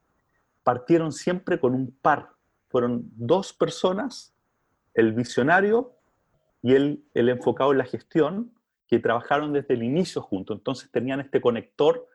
partieron 0.64 1.12
siempre 1.12 1.60
con 1.60 1.74
un 1.74 1.92
par. 2.02 2.30
Fueron 2.70 3.10
dos 3.16 3.54
personas, 3.54 4.34
el 4.94 5.14
visionario 5.14 5.94
y 6.62 6.76
el, 6.76 7.04
el 7.14 7.30
enfocado 7.30 7.72
en 7.72 7.80
la 7.80 7.86
gestión, 7.86 8.54
que 8.88 9.00
trabajaron 9.00 9.54
desde 9.54 9.74
el 9.74 9.84
inicio 9.84 10.22
juntos. 10.22 10.58
Entonces 10.58 10.92
tenían 10.92 11.22
este 11.22 11.42
conector 11.42 12.08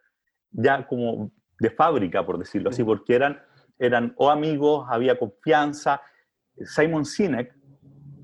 ya 0.52 0.86
como 0.86 1.32
de 1.58 1.70
fábrica, 1.70 2.24
por 2.24 2.38
decirlo 2.38 2.70
así, 2.70 2.84
porque 2.84 3.14
eran, 3.14 3.40
eran 3.78 4.14
o 4.16 4.30
amigos, 4.30 4.86
había 4.88 5.18
confianza. 5.18 6.02
Simon 6.64 7.04
Sinek 7.04 7.54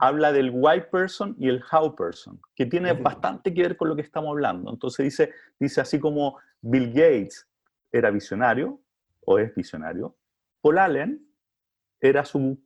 habla 0.02 0.32
del 0.32 0.50
why 0.52 0.80
person 0.90 1.37
y 1.38 1.49
el 1.49 1.62
how 1.71 1.94
person, 1.94 2.40
que 2.56 2.66
tiene 2.66 2.92
bastante 2.92 3.54
que 3.54 3.62
ver 3.62 3.76
con 3.76 3.88
lo 3.88 3.94
que 3.94 4.02
estamos 4.02 4.30
hablando. 4.30 4.73
Entonces 4.73 5.04
dice, 5.04 5.32
dice 5.61 5.80
así 5.80 6.00
como 6.00 6.38
Bill 6.61 6.88
Gates 6.88 7.49
era 7.92 8.11
visionario, 8.11 8.80
o 9.25 9.38
es 9.38 9.54
visionario, 9.54 10.16
Paul 10.61 10.78
Allen 10.78 11.25
era 12.00 12.25
su 12.25 12.61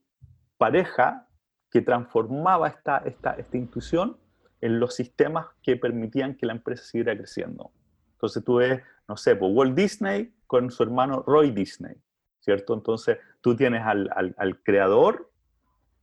pareja 0.56 1.28
que 1.70 1.82
transformaba 1.82 2.68
esta, 2.68 3.02
esta, 3.04 3.32
esta 3.34 3.56
intuición 3.58 4.16
en 4.62 4.80
los 4.80 4.94
sistemas 4.94 5.48
que 5.62 5.76
permitían 5.76 6.36
que 6.36 6.46
la 6.46 6.54
empresa 6.54 6.84
siguiera 6.84 7.14
creciendo. 7.14 7.70
Entonces 8.12 8.42
tú 8.44 8.54
ves, 8.56 8.80
no 9.06 9.18
sé, 9.18 9.36
pues 9.36 9.52
Walt 9.54 9.76
Disney 9.76 10.34
con 10.46 10.70
su 10.70 10.82
hermano 10.82 11.22
Roy 11.26 11.50
Disney, 11.50 11.96
¿cierto? 12.40 12.72
Entonces 12.72 13.18
tú 13.42 13.54
tienes 13.54 13.82
al, 13.82 14.08
al, 14.16 14.34
al 14.38 14.62
creador 14.62 15.30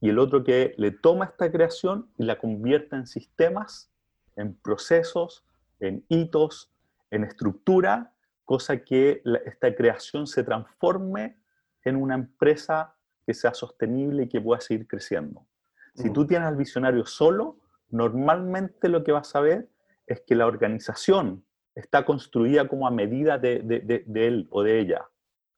y 0.03 0.09
el 0.09 0.19
otro 0.19 0.43
que 0.43 0.75
le 0.77 0.91
toma 0.91 1.23
esta 1.23 1.49
creación 1.49 2.09
y 2.17 2.25
la 2.25 2.37
convierte 2.37 2.97
en 2.97 3.07
sistemas, 3.07 3.89
en 4.35 4.53
procesos, 4.53 5.45
en 5.79 6.03
hitos, 6.09 6.73
en 7.09 7.23
estructura, 7.23 8.13
cosa 8.43 8.83
que 8.83 9.21
la, 9.23 9.37
esta 9.45 9.73
creación 9.73 10.27
se 10.27 10.43
transforme 10.43 11.37
en 11.85 11.95
una 11.95 12.15
empresa 12.15 12.97
que 13.25 13.33
sea 13.33 13.53
sostenible 13.53 14.23
y 14.23 14.27
que 14.27 14.41
pueda 14.41 14.59
seguir 14.59 14.87
creciendo. 14.87 15.47
Si 15.95 16.09
tú 16.09 16.27
tienes 16.27 16.49
al 16.49 16.57
visionario 16.57 17.05
solo, 17.05 17.59
normalmente 17.89 18.89
lo 18.89 19.05
que 19.05 19.13
vas 19.13 19.33
a 19.37 19.39
ver 19.39 19.69
es 20.05 20.19
que 20.19 20.35
la 20.35 20.47
organización 20.47 21.45
está 21.75 22.03
construida 22.03 22.67
como 22.67 22.87
a 22.87 22.91
medida 22.91 23.37
de, 23.37 23.59
de, 23.59 23.79
de, 23.79 24.03
de 24.05 24.27
él 24.27 24.47
o 24.51 24.63
de 24.63 24.81
ella. 24.81 25.07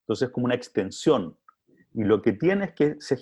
Entonces 0.02 0.28
es 0.28 0.32
como 0.32 0.46
una 0.46 0.54
extensión. 0.54 1.36
Y 1.96 2.04
lo 2.04 2.22
que 2.22 2.34
tiene 2.34 2.66
es 2.66 2.74
que 2.74 2.98
se, 3.00 3.18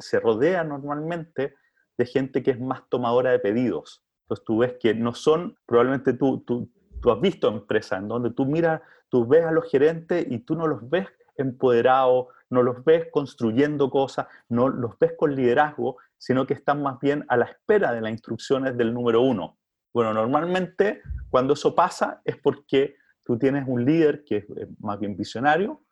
se, 0.00 0.20
rodea 0.20 0.64
normalmente 0.64 1.54
de 1.96 2.06
gente 2.06 2.42
que 2.42 2.50
es 2.50 2.60
más 2.60 2.82
tomadora 2.88 3.30
de 3.30 3.38
pedidos. 3.38 4.04
Entonces 4.22 4.44
tú 4.44 4.58
ves 4.58 4.74
que 4.80 4.94
no 4.94 5.14
son, 5.14 5.56
probablemente 5.64 6.12
tú, 6.12 6.40
tú, 6.40 6.68
tú 7.00 7.10
has 7.12 7.20
visto 7.20 7.48
empresas 7.48 8.00
en 8.00 8.08
donde 8.08 8.32
tú 8.32 8.44
miras, 8.44 8.82
tú 9.08 9.28
ves 9.28 9.44
a 9.44 9.52
los 9.52 9.70
gerentes 9.70 10.26
y 10.28 10.40
tú 10.40 10.56
no 10.56 10.66
los 10.66 10.90
ves 10.90 11.06
empoderados, 11.36 12.26
no 12.50 12.64
los 12.64 12.84
ves 12.84 13.06
construyendo 13.12 13.90
cosas, 13.90 14.26
no 14.48 14.68
los 14.68 14.98
ves 14.98 15.12
con 15.16 15.36
liderazgo, 15.36 15.96
sino 16.18 16.48
que 16.48 16.54
están 16.54 16.82
más 16.82 16.98
bien 16.98 17.24
a 17.28 17.36
la 17.36 17.44
espera 17.44 17.92
de 17.92 18.00
las 18.00 18.10
instrucciones 18.10 18.76
del 18.76 18.92
número 18.92 19.22
uno. 19.22 19.56
Bueno, 19.94 20.12
normalmente 20.12 21.00
cuando 21.30 21.54
eso 21.54 21.76
pasa 21.76 22.20
es 22.24 22.36
porque 22.38 22.96
tú 23.24 23.38
tienes 23.38 23.68
un 23.68 23.84
líder 23.84 24.24
que 24.24 24.38
es 24.38 24.46
más 24.80 24.98
bien 24.98 25.16
visionario 25.16 25.82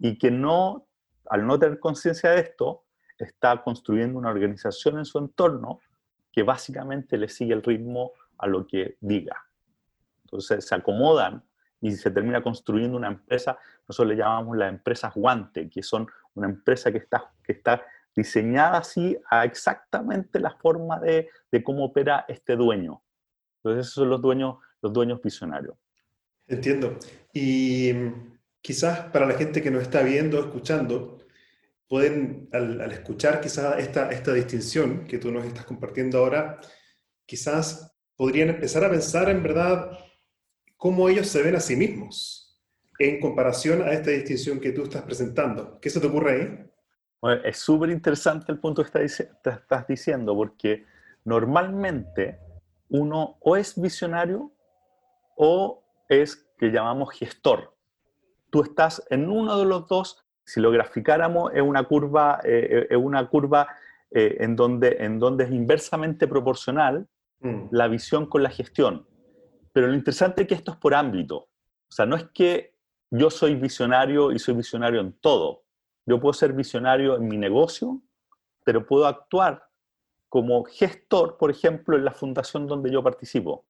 y 0.00 0.18
que 0.18 0.32
no 0.32 0.88
al 1.30 1.46
no 1.46 1.58
tener 1.58 1.78
conciencia 1.78 2.30
de 2.30 2.40
esto, 2.40 2.84
está 3.18 3.62
construyendo 3.62 4.18
una 4.18 4.30
organización 4.30 4.98
en 4.98 5.04
su 5.04 5.18
entorno 5.18 5.80
que 6.32 6.42
básicamente 6.42 7.16
le 7.16 7.28
sigue 7.28 7.54
el 7.54 7.62
ritmo 7.62 8.12
a 8.38 8.46
lo 8.46 8.66
que 8.66 8.96
diga. 9.00 9.36
Entonces 10.24 10.66
se 10.66 10.74
acomodan 10.74 11.44
y 11.80 11.92
se 11.92 12.10
termina 12.10 12.42
construyendo 12.42 12.96
una 12.96 13.08
empresa, 13.08 13.58
nosotros 13.86 14.08
le 14.08 14.16
llamamos 14.16 14.56
las 14.56 14.70
empresas 14.70 15.12
guante, 15.14 15.68
que 15.68 15.82
son 15.82 16.08
una 16.34 16.48
empresa 16.48 16.90
que 16.90 16.98
está, 16.98 17.30
que 17.42 17.52
está 17.52 17.84
diseñada 18.16 18.78
así 18.78 19.16
a 19.30 19.44
exactamente 19.44 20.40
la 20.40 20.50
forma 20.50 20.98
de, 20.98 21.28
de 21.52 21.62
cómo 21.62 21.84
opera 21.84 22.24
este 22.26 22.56
dueño. 22.56 23.02
Entonces 23.58 23.86
esos 23.86 23.94
son 23.94 24.10
los 24.10 24.20
dueños, 24.20 24.56
los 24.80 24.92
dueños 24.92 25.20
visionarios. 25.22 25.76
Entiendo. 26.46 26.98
Y 27.32 27.92
quizás 28.64 29.00
para 29.12 29.26
la 29.26 29.34
gente 29.34 29.60
que 29.60 29.70
nos 29.70 29.82
está 29.82 30.00
viendo, 30.00 30.40
escuchando, 30.40 31.18
pueden, 31.86 32.48
al, 32.50 32.80
escuchar 32.92 33.42
quizás 33.42 33.78
esta, 33.78 34.10
esta 34.10 34.32
distinción 34.32 35.04
que 35.04 35.18
tú 35.18 35.30
nos 35.30 35.44
estás 35.44 35.66
compartiendo 35.66 36.16
ahora, 36.16 36.58
quizás 37.26 37.94
podrían 38.16 38.48
empezar 38.48 38.82
a 38.82 38.90
pensar 38.90 39.28
en 39.28 39.42
verdad 39.42 39.90
cómo 40.78 41.10
ellos 41.10 41.28
se 41.28 41.42
ven 41.42 41.56
a 41.56 41.60
sí 41.60 41.76
mismos 41.76 42.58
en 42.98 43.20
comparación 43.20 43.82
a 43.82 43.92
esta 43.92 44.10
distinción 44.12 44.58
que 44.58 44.72
tú 44.72 44.84
estás 44.84 45.02
presentando. 45.02 45.78
¿Qué 45.78 45.90
se 45.90 46.00
te 46.00 46.06
ocurre 46.06 46.32
ahí? 46.32 47.36
Es 47.44 47.58
súper 47.58 47.90
interesante 47.90 48.50
el 48.50 48.60
punto 48.60 48.82
que 48.82 49.04
estás 49.04 49.86
diciendo, 49.86 50.34
porque 50.34 50.86
normalmente 51.24 52.38
uno 52.88 53.36
o 53.40 53.58
es 53.58 53.78
visionario 53.78 54.50
o 55.36 55.84
es 56.08 56.36
que 56.56 56.68
llamamos 56.70 57.12
gestor 57.12 57.73
tú 58.54 58.62
estás 58.62 59.04
en 59.10 59.28
uno 59.28 59.58
de 59.58 59.64
los 59.64 59.88
dos, 59.88 60.24
si 60.44 60.60
lo 60.60 60.70
graficáramos, 60.70 61.50
es 61.52 61.60
una 61.60 61.82
curva, 61.82 62.38
eh, 62.44 62.86
es 62.88 62.96
una 62.96 63.28
curva 63.28 63.66
eh, 64.12 64.36
en, 64.38 64.54
donde, 64.54 64.96
en 65.00 65.18
donde 65.18 65.42
es 65.42 65.50
inversamente 65.50 66.28
proporcional 66.28 67.08
mm. 67.40 67.64
la 67.72 67.88
visión 67.88 68.26
con 68.26 68.44
la 68.44 68.50
gestión. 68.50 69.08
Pero 69.72 69.88
lo 69.88 69.94
interesante 69.94 70.42
es 70.42 70.46
que 70.46 70.54
esto 70.54 70.70
es 70.70 70.76
por 70.76 70.94
ámbito. 70.94 71.36
O 71.36 71.90
sea, 71.90 72.06
no 72.06 72.14
es 72.14 72.26
que 72.32 72.76
yo 73.10 73.28
soy 73.28 73.56
visionario 73.56 74.30
y 74.30 74.38
soy 74.38 74.54
visionario 74.54 75.00
en 75.00 75.14
todo. 75.14 75.64
Yo 76.06 76.20
puedo 76.20 76.32
ser 76.32 76.52
visionario 76.52 77.16
en 77.16 77.26
mi 77.26 77.36
negocio, 77.36 78.02
pero 78.64 78.86
puedo 78.86 79.08
actuar 79.08 79.64
como 80.28 80.62
gestor, 80.62 81.38
por 81.38 81.50
ejemplo, 81.50 81.96
en 81.96 82.04
la 82.04 82.12
fundación 82.12 82.68
donde 82.68 82.92
yo 82.92 83.02
participo. 83.02 83.64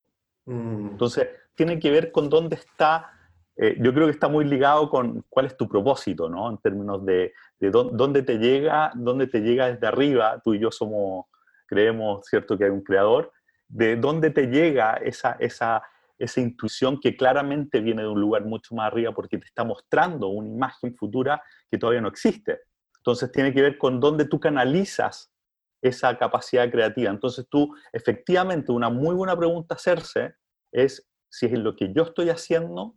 Mm. 0.45 0.89
Entonces, 0.89 1.27
tiene 1.55 1.79
que 1.79 1.91
ver 1.91 2.13
con 2.13 2.29
dónde 2.29 2.57
está 2.57 3.11
eh, 3.57 3.77
yo 3.81 3.95
creo 3.95 4.07
que 4.07 4.13
está 4.13 4.29
muy 4.29 4.45
ligado 4.45 4.91
con 4.91 5.25
cuál 5.29 5.47
es 5.47 5.57
tu 5.57 5.69
propósito, 5.69 6.29
¿no? 6.29 6.51
En 6.51 6.59
términos 6.59 7.05
de, 7.05 7.33
de 7.61 7.71
dónde 7.71 8.23
te 8.23 8.39
llega, 8.39 8.91
dónde 8.95 9.27
te 9.29 9.41
llega 9.41 9.71
desde 9.73 9.87
arriba. 9.87 10.41
Tú 10.43 10.55
y 10.55 10.59
yo 10.59 10.71
somos, 10.73 11.27
creemos, 11.67 12.27
¿cierto?, 12.27 12.59
que 12.59 12.65
hay 12.65 12.71
un 12.71 12.83
creador, 12.83 13.33
de 13.69 13.97
dónde 13.97 14.31
te 14.31 14.47
llega 14.49 14.95
esa, 14.95 15.37
esa, 15.39 15.83
esa 16.19 16.41
intuición 16.41 16.99
que 17.01 17.17
claramente 17.17 17.81
viene 17.81 18.03
de 18.03 18.09
un 18.09 18.21
lugar 18.21 18.45
mucho 18.45 18.75
más 18.75 18.89
arriba 18.89 19.13
porque 19.13 19.39
te 19.39 19.47
está 19.47 19.65
mostrando 19.65 20.29
una 20.29 20.49
imagen 20.49 20.95
futura 20.97 21.43
que 21.71 21.79
todavía 21.79 22.01
no 22.01 22.09
existe. 22.09 22.61
Entonces 22.99 23.31
tiene 23.31 23.53
que 23.53 23.63
ver 23.63 23.79
con 23.79 24.01
dónde 24.01 24.25
tú 24.25 24.41
canalizas 24.41 25.33
esa 25.81 26.17
capacidad 26.19 26.71
creativa. 26.71 27.11
Entonces 27.11 27.47
tú, 27.49 27.75
efectivamente, 27.93 28.73
una 28.73 28.89
muy 28.89 29.15
buena 29.15 29.37
pregunta 29.37 29.75
hacerse 29.75 30.35
es 30.73 31.07
si 31.29 31.47
es 31.47 31.59
lo 31.59 31.77
que 31.77 31.93
yo 31.93 32.05
estoy 32.05 32.31
haciendo, 32.31 32.97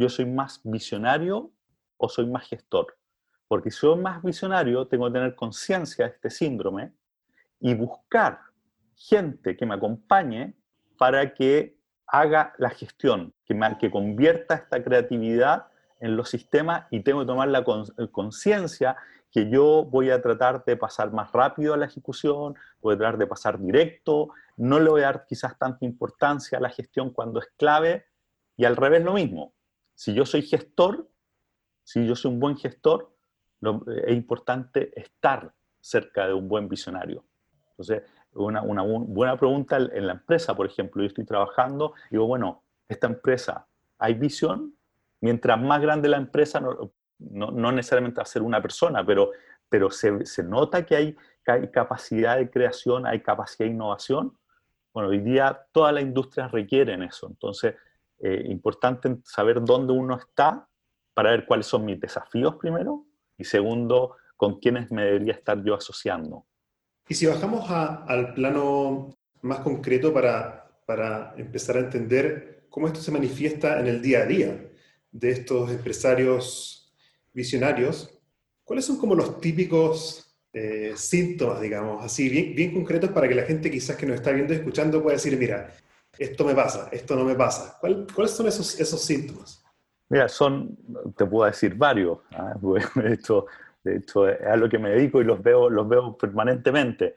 yo 0.00 0.08
soy 0.08 0.24
más 0.24 0.62
visionario 0.64 1.52
o 1.98 2.08
soy 2.08 2.26
más 2.26 2.48
gestor. 2.48 2.96
Porque 3.46 3.70
si 3.70 3.80
soy 3.80 3.98
más 3.98 4.22
visionario, 4.22 4.86
tengo 4.86 5.06
que 5.06 5.12
tener 5.12 5.34
conciencia 5.34 6.06
de 6.06 6.12
este 6.12 6.30
síndrome 6.30 6.94
y 7.60 7.74
buscar 7.74 8.40
gente 8.94 9.56
que 9.58 9.66
me 9.66 9.74
acompañe 9.74 10.54
para 10.96 11.34
que 11.34 11.76
haga 12.06 12.54
la 12.56 12.70
gestión, 12.70 13.34
que, 13.44 13.58
que 13.78 13.90
convierta 13.90 14.54
esta 14.54 14.82
creatividad 14.82 15.66
en 16.00 16.16
los 16.16 16.30
sistemas 16.30 16.86
y 16.90 17.00
tengo 17.00 17.20
que 17.20 17.26
tomar 17.26 17.48
la 17.48 17.62
conciencia 18.10 18.96
que 19.30 19.50
yo 19.50 19.84
voy 19.84 20.10
a 20.10 20.22
tratar 20.22 20.64
de 20.64 20.78
pasar 20.78 21.12
más 21.12 21.30
rápido 21.30 21.74
a 21.74 21.76
la 21.76 21.84
ejecución, 21.84 22.54
voy 22.80 22.94
a 22.94 22.98
tratar 22.98 23.18
de 23.18 23.26
pasar 23.26 23.60
directo, 23.60 24.30
no 24.56 24.80
le 24.80 24.88
voy 24.88 25.02
a 25.02 25.06
dar 25.06 25.26
quizás 25.26 25.58
tanta 25.58 25.84
importancia 25.84 26.56
a 26.56 26.60
la 26.62 26.70
gestión 26.70 27.10
cuando 27.10 27.38
es 27.38 27.48
clave 27.58 28.06
y 28.56 28.64
al 28.64 28.76
revés 28.76 29.04
lo 29.04 29.12
mismo. 29.12 29.52
Si 30.00 30.14
yo 30.14 30.24
soy 30.24 30.40
gestor, 30.40 31.06
si 31.84 32.06
yo 32.06 32.16
soy 32.16 32.32
un 32.32 32.40
buen 32.40 32.56
gestor, 32.56 33.14
es 34.06 34.16
importante 34.16 34.98
estar 34.98 35.52
cerca 35.78 36.26
de 36.26 36.32
un 36.32 36.48
buen 36.48 36.70
visionario. 36.70 37.22
Entonces, 37.72 38.04
una, 38.32 38.62
una 38.62 38.80
buena 38.80 39.36
pregunta 39.36 39.76
en 39.76 40.06
la 40.06 40.14
empresa, 40.14 40.56
por 40.56 40.64
ejemplo, 40.64 41.02
yo 41.02 41.08
estoy 41.08 41.26
trabajando 41.26 41.92
digo, 42.10 42.26
bueno, 42.26 42.62
esta 42.88 43.08
empresa, 43.08 43.66
¿hay 43.98 44.14
visión? 44.14 44.74
Mientras 45.20 45.60
más 45.60 45.82
grande 45.82 46.08
la 46.08 46.16
empresa, 46.16 46.62
no, 47.18 47.72
necesariamente 47.72 48.20
va 48.20 48.22
a 48.22 48.24
ser 48.26 48.40
una 48.40 48.62
persona, 48.62 49.04
pero, 49.04 49.32
se, 49.90 50.42
nota 50.42 50.86
que 50.86 50.96
hay, 50.96 51.16
hay, 51.46 51.68
capacidad 51.68 52.38
de 52.38 52.48
creación, 52.48 53.04
hay 53.04 53.20
capacidad 53.20 53.66
de 53.66 53.74
innovación. 53.74 54.34
Bueno, 54.94 55.10
hoy 55.10 55.18
día 55.18 55.66
todas 55.72 55.92
las 55.92 56.02
industrias 56.02 56.50
requieren 56.50 57.02
eso. 57.02 57.26
Entonces, 57.26 57.74
eh, 58.22 58.44
importante 58.46 59.16
saber 59.24 59.62
dónde 59.62 59.92
uno 59.92 60.16
está 60.16 60.68
para 61.14 61.30
ver 61.30 61.46
cuáles 61.46 61.66
son 61.66 61.84
mis 61.84 61.98
desafíos 61.98 62.56
primero 62.56 63.06
y 63.36 63.44
segundo, 63.44 64.16
con 64.36 64.58
quiénes 64.58 64.90
me 64.90 65.04
debería 65.04 65.32
estar 65.32 65.62
yo 65.62 65.74
asociando. 65.74 66.46
Y 67.08 67.14
si 67.14 67.26
bajamos 67.26 67.70
al 67.70 68.34
plano 68.34 69.16
más 69.42 69.60
concreto 69.60 70.12
para, 70.12 70.70
para 70.86 71.34
empezar 71.36 71.76
a 71.76 71.80
entender 71.80 72.66
cómo 72.68 72.86
esto 72.86 73.00
se 73.00 73.10
manifiesta 73.10 73.80
en 73.80 73.86
el 73.86 74.02
día 74.02 74.20
a 74.20 74.26
día 74.26 74.70
de 75.10 75.30
estos 75.30 75.70
empresarios 75.70 76.92
visionarios, 77.32 78.18
¿cuáles 78.64 78.84
son 78.84 78.98
como 78.98 79.14
los 79.14 79.40
típicos 79.40 80.30
eh, 80.52 80.94
síntomas, 80.96 81.60
digamos, 81.60 82.04
así 82.04 82.28
bien, 82.28 82.54
bien 82.54 82.74
concretos 82.74 83.10
para 83.10 83.28
que 83.28 83.34
la 83.34 83.44
gente 83.44 83.70
quizás 83.70 83.96
que 83.96 84.06
nos 84.06 84.16
está 84.16 84.32
viendo 84.32 84.52
y 84.52 84.56
escuchando 84.56 85.02
pueda 85.02 85.16
decir, 85.16 85.36
mira, 85.38 85.72
esto 86.20 86.44
me 86.44 86.54
pasa, 86.54 86.88
esto 86.92 87.16
no 87.16 87.24
me 87.24 87.34
pasa? 87.34 87.78
¿Cuáles 87.80 88.30
son 88.32 88.46
esos, 88.46 88.78
esos 88.78 89.00
síntomas? 89.00 89.64
Mira, 90.10 90.28
son, 90.28 90.76
te 91.16 91.24
puedo 91.24 91.46
decir 91.46 91.74
varios. 91.74 92.18
¿ah? 92.32 92.54
De 92.94 93.14
hecho, 93.14 93.46
de 93.82 93.96
hecho, 93.96 94.28
es 94.28 94.46
a 94.46 94.56
lo 94.56 94.68
que 94.68 94.78
me 94.78 94.90
dedico 94.90 95.22
y 95.22 95.24
los 95.24 95.42
veo, 95.42 95.70
los 95.70 95.88
veo 95.88 96.16
permanentemente. 96.18 97.14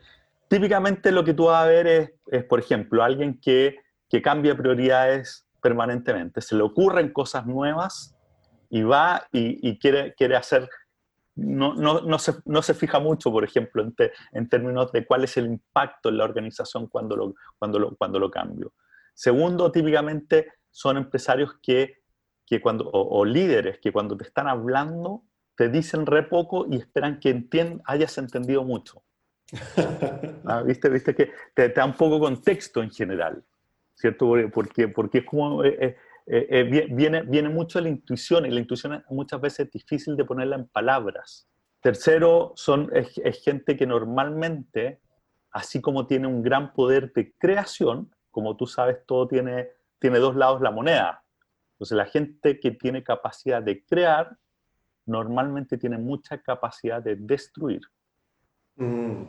Típicamente 0.48 1.12
lo 1.12 1.26
que 1.26 1.34
tú 1.34 1.46
vas 1.46 1.64
a 1.64 1.68
ver 1.68 1.88
es, 1.88 2.12
es 2.28 2.44
por 2.46 2.60
ejemplo, 2.60 3.04
alguien 3.04 3.40
que, 3.42 3.78
que 4.10 4.22
cambia 4.22 4.56
prioridades 4.56 5.46
permanentemente. 5.62 6.40
Se 6.40 6.56
le 6.56 6.64
ocurren 6.64 7.12
cosas 7.12 7.46
nuevas 7.46 8.16
y 8.70 8.84
va 8.84 9.28
y, 9.34 9.68
y 9.68 9.80
quiere, 9.80 10.14
quiere 10.14 10.38
hacer 10.38 10.70
no, 11.36 11.74
no, 11.74 12.02
no, 12.02 12.20
se, 12.20 12.36
no, 12.46 12.62
se, 12.62 12.76
fija 12.76 13.00
mucho, 13.00 13.32
por 13.32 13.44
ejemplo, 13.44 13.82
en, 13.82 13.96
en, 14.34 14.50
términos 14.50 14.92
de 14.92 15.04
cuál 15.04 15.24
es 15.24 15.36
el 15.38 15.48
impacto 15.48 16.10
en 16.10 16.18
la 16.18 16.26
organización 16.26 16.88
cuando 16.88 17.16
lo, 17.16 17.34
cuando 17.58 17.80
lo, 17.80 17.96
cuando 17.96 18.20
lo 18.20 18.30
cambio. 18.30 18.72
Segundo, 19.14 19.72
típicamente 19.72 20.54
son 20.72 20.98
empresarios 20.98 21.60
que, 21.62 22.04
que 22.46 22.60
cuando, 22.62 22.90
o, 22.92 23.24
líderes 23.24 23.80
que 23.80 23.92
cuando 23.92 24.18
te 24.18 24.26
están 24.26 24.48
hablando 24.48 25.24
te 25.56 25.70
dicen 25.70 26.06
re 26.06 26.24
poco 26.24 26.66
y 26.70 26.78
esperan 26.78 27.20
que 27.20 27.30
entiend, 27.30 27.82
hayas 27.86 28.18
entendido 28.18 28.64
mucho. 28.64 29.04
Ah, 30.46 30.62
¿Viste? 30.62 30.90
¿Viste? 30.90 31.16
Que 31.16 31.32
te, 31.54 31.70
da 31.70 31.86
un 31.86 31.94
poco 31.94 32.20
contexto 32.20 32.84
en 32.84 32.92
general, 32.92 33.46
¿cierto? 33.96 34.34
Porque, 34.52 34.90
porque 34.90 35.20
es 35.20 35.26
como, 35.26 35.64
eh, 35.64 35.96
eh, 36.26 36.48
eh, 36.50 36.88
viene, 36.92 37.22
viene 37.22 37.48
mucho 37.48 37.80
de 37.80 37.84
la 37.84 37.90
intuición 37.90 38.46
y 38.46 38.52
la 38.52 38.60
intuición 38.60 39.02
muchas 39.10 39.40
veces 39.40 39.68
es 39.68 39.72
difícil 39.72 40.18
de 40.18 40.26
ponerla 40.26 40.58
en 40.58 40.68
palabras. 40.68 41.48
Tercero, 41.82 42.52
son, 42.56 42.90
es, 42.94 43.18
es 43.24 43.42
gente 43.42 43.78
que 43.78 43.86
normalmente, 43.86 45.00
así 45.52 45.80
como 45.80 46.08
tiene 46.08 46.28
un 46.28 46.42
gran 46.42 46.74
poder 46.74 47.14
de 47.14 47.34
creación, 47.38 48.12
como 48.34 48.58
tú 48.58 48.66
sabes, 48.66 49.06
todo 49.06 49.28
tiene, 49.28 49.70
tiene 50.00 50.18
dos 50.18 50.36
lados 50.36 50.60
la 50.60 50.72
moneda. 50.72 51.24
Entonces, 51.74 51.96
la 51.96 52.06
gente 52.06 52.60
que 52.60 52.72
tiene 52.72 53.04
capacidad 53.04 53.62
de 53.62 53.86
crear, 53.86 54.38
normalmente 55.06 55.78
tiene 55.78 56.00
mucha 56.00 56.42
capacidad 56.42 57.02
de 57.02 57.16
destruir. 57.16 57.82
Mm. 58.76 59.26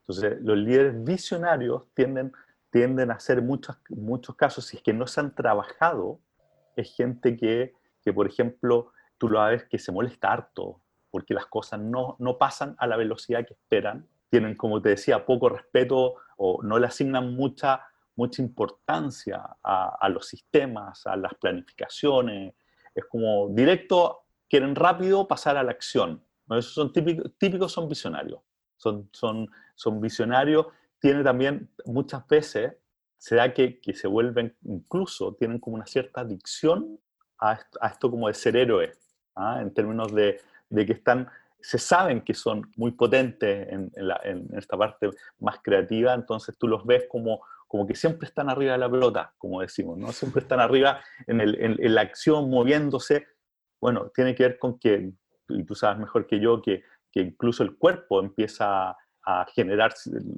Entonces, 0.00 0.40
los 0.40 0.58
líderes 0.58 1.04
visionarios 1.04 1.84
tienden, 1.94 2.32
tienden 2.70 3.12
a 3.12 3.14
hacer 3.14 3.42
muchos, 3.42 3.78
muchos 3.90 4.34
casos, 4.34 4.66
si 4.66 4.78
es 4.78 4.82
que 4.82 4.92
no 4.92 5.06
se 5.06 5.20
han 5.20 5.34
trabajado, 5.36 6.18
es 6.74 6.92
gente 6.96 7.36
que, 7.36 7.74
que, 8.02 8.12
por 8.12 8.26
ejemplo, 8.26 8.90
tú 9.18 9.28
lo 9.28 9.44
ves 9.44 9.64
que 9.64 9.78
se 9.78 9.92
molesta 9.92 10.32
harto, 10.32 10.80
porque 11.12 11.32
las 11.32 11.46
cosas 11.46 11.78
no, 11.78 12.16
no 12.18 12.38
pasan 12.38 12.74
a 12.78 12.88
la 12.88 12.96
velocidad 12.96 13.46
que 13.46 13.54
esperan, 13.54 14.08
tienen, 14.30 14.56
como 14.56 14.82
te 14.82 14.88
decía, 14.90 15.24
poco 15.24 15.48
respeto 15.48 16.16
o 16.36 16.60
no 16.64 16.78
le 16.80 16.88
asignan 16.88 17.36
mucha 17.36 17.87
mucha 18.18 18.42
importancia 18.42 19.40
a, 19.62 20.08
los 20.08 20.26
sistemas, 20.26 21.06
a 21.06 21.16
las 21.16 21.32
planificaciones. 21.34 22.52
Es 22.92 23.04
como 23.04 23.48
directo, 23.50 24.24
quieren 24.50 24.74
rápido 24.74 25.28
pasar 25.28 25.56
a 25.56 25.62
la 25.62 25.70
acción. 25.70 26.20
Esos 26.50 26.74
son 26.74 26.92
típicos, 26.92 27.30
típicos 27.38 27.70
son 27.70 27.88
visionarios. 27.88 28.40
Son, 28.76 29.08
son, 29.12 29.48
son 29.76 30.00
visionarios. 30.00 30.66
Tiene 30.98 31.22
también 31.22 31.70
muchas 31.84 32.26
veces, 32.26 32.72
se 33.18 33.36
da 33.36 33.54
que, 33.54 33.80
que 33.80 33.94
se 33.94 34.08
vuelven, 34.08 34.56
incluso 34.64 35.34
tienen 35.34 35.60
como 35.60 35.76
una 35.76 35.86
cierta 35.86 36.22
adicción 36.22 36.98
a 37.38 37.52
esto, 37.52 37.78
a 37.80 37.86
esto 37.86 38.10
como 38.10 38.26
de 38.26 38.34
ser 38.34 38.56
héroe, 38.56 38.94
¿ah? 39.36 39.60
en 39.60 39.72
términos 39.72 40.12
de, 40.12 40.40
de 40.70 40.86
que 40.86 40.92
están 40.92 41.28
se 41.60 41.78
saben 41.78 42.20
que 42.22 42.34
son 42.34 42.70
muy 42.76 42.92
potentes 42.92 43.68
en, 43.68 43.90
en, 43.96 44.08
la, 44.08 44.20
en, 44.22 44.48
esta 44.56 44.76
parte 44.76 45.10
más 45.40 45.58
creativa, 45.60 46.14
entonces 46.14 46.56
tú 46.56 46.68
los 46.68 46.86
ves 46.86 47.06
como, 47.08 47.42
como 47.68 47.86
que 47.86 47.94
siempre 47.94 48.26
están 48.26 48.50
arriba 48.50 48.72
de 48.72 48.78
la 48.78 48.90
pelota, 48.90 49.34
como 49.38 49.60
decimos, 49.60 49.96
¿no? 49.96 50.10
Siempre 50.12 50.42
están 50.42 50.58
arriba 50.58 51.00
en, 51.26 51.40
el, 51.40 51.56
en, 51.60 51.94
la 51.94 52.00
acción, 52.00 52.50
moviéndose. 52.50 53.26
Bueno, 53.80 54.10
tiene 54.14 54.34
que 54.34 54.42
ver 54.42 54.58
con 54.58 54.78
que, 54.78 55.12
y 55.50 55.64
tú 55.64 55.74
sabes 55.74 55.98
mejor 55.98 56.26
que 56.26 56.40
yo, 56.40 56.60
que, 56.60 56.82
que 57.12 57.20
incluso 57.20 57.62
el 57.62 57.76
cuerpo 57.76 58.20
empieza 58.20 58.96
a 59.22 59.46
generar 59.54 59.92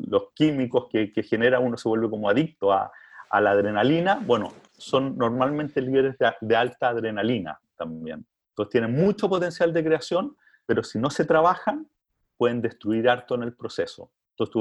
los 0.09 0.33
químicos 0.35 0.89
que, 0.91 1.13
que 1.13 1.23
genera, 1.23 1.61
uno 1.61 1.77
se 1.77 1.89
vuelve 1.89 2.11
como 2.11 2.29
adicto 2.29 2.73
a, 2.73 2.91
a 3.31 3.41
la 3.41 3.53
adrenalina. 3.53 4.21
Bueno, 4.27 4.53
son 4.77 5.17
normalmente 5.17 5.81
líderes 5.81 6.17
de, 6.41 6.57
alta 6.57 6.89
adrenalina 6.89 7.59
también. 7.77 8.27
Entonces 8.51 8.73
tienen 8.73 8.93
mucho 8.93 9.29
potencial 9.29 9.73
de 9.73 9.85
creación, 9.85 10.37
pero 10.67 10.83
si 10.83 10.99
no 10.99 11.09
se 11.11 11.25
trabajan, 11.25 11.89
pueden 12.37 12.61
destruir 12.61 13.09
harto 13.09 13.37
en 13.37 13.45
el 13.45 13.55
proceso. 13.55 14.11
Entonces 14.33 14.53
tú 14.53 14.61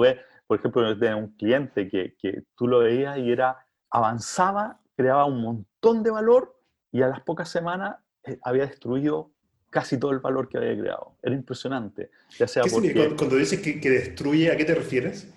por 0.49 0.57
ejemplo, 0.57 0.95
de 0.95 1.13
un 1.13 1.27
cliente 1.35 1.87
que, 1.87 2.15
que 2.19 2.41
tú 2.55 2.67
lo 2.67 2.79
veías 2.79 3.19
y 3.19 3.31
era, 3.31 3.67
avanzaba, 3.91 4.81
creaba 4.95 5.25
un 5.25 5.43
montón 5.43 6.01
de 6.01 6.09
valor 6.09 6.59
y 6.91 7.03
a 7.03 7.07
las 7.07 7.21
pocas 7.21 7.49
semanas 7.49 7.97
eh, 8.23 8.39
había 8.41 8.65
destruido 8.65 9.31
casi 9.69 9.99
todo 9.99 10.09
el 10.09 10.17
valor 10.17 10.49
que 10.49 10.57
había 10.57 10.75
creado. 10.75 11.17
Era 11.21 11.35
impresionante. 11.35 12.09
Ya 12.39 12.47
sea 12.47 12.63
¿Qué 12.63 12.71
porque, 12.71 13.15
Cuando 13.15 13.35
dices 13.35 13.61
que, 13.61 13.79
que, 13.79 13.91
destruye, 13.91 14.51
¿a 14.51 14.57
qué 14.57 14.65
te 14.65 14.73
refieres? 14.73 15.31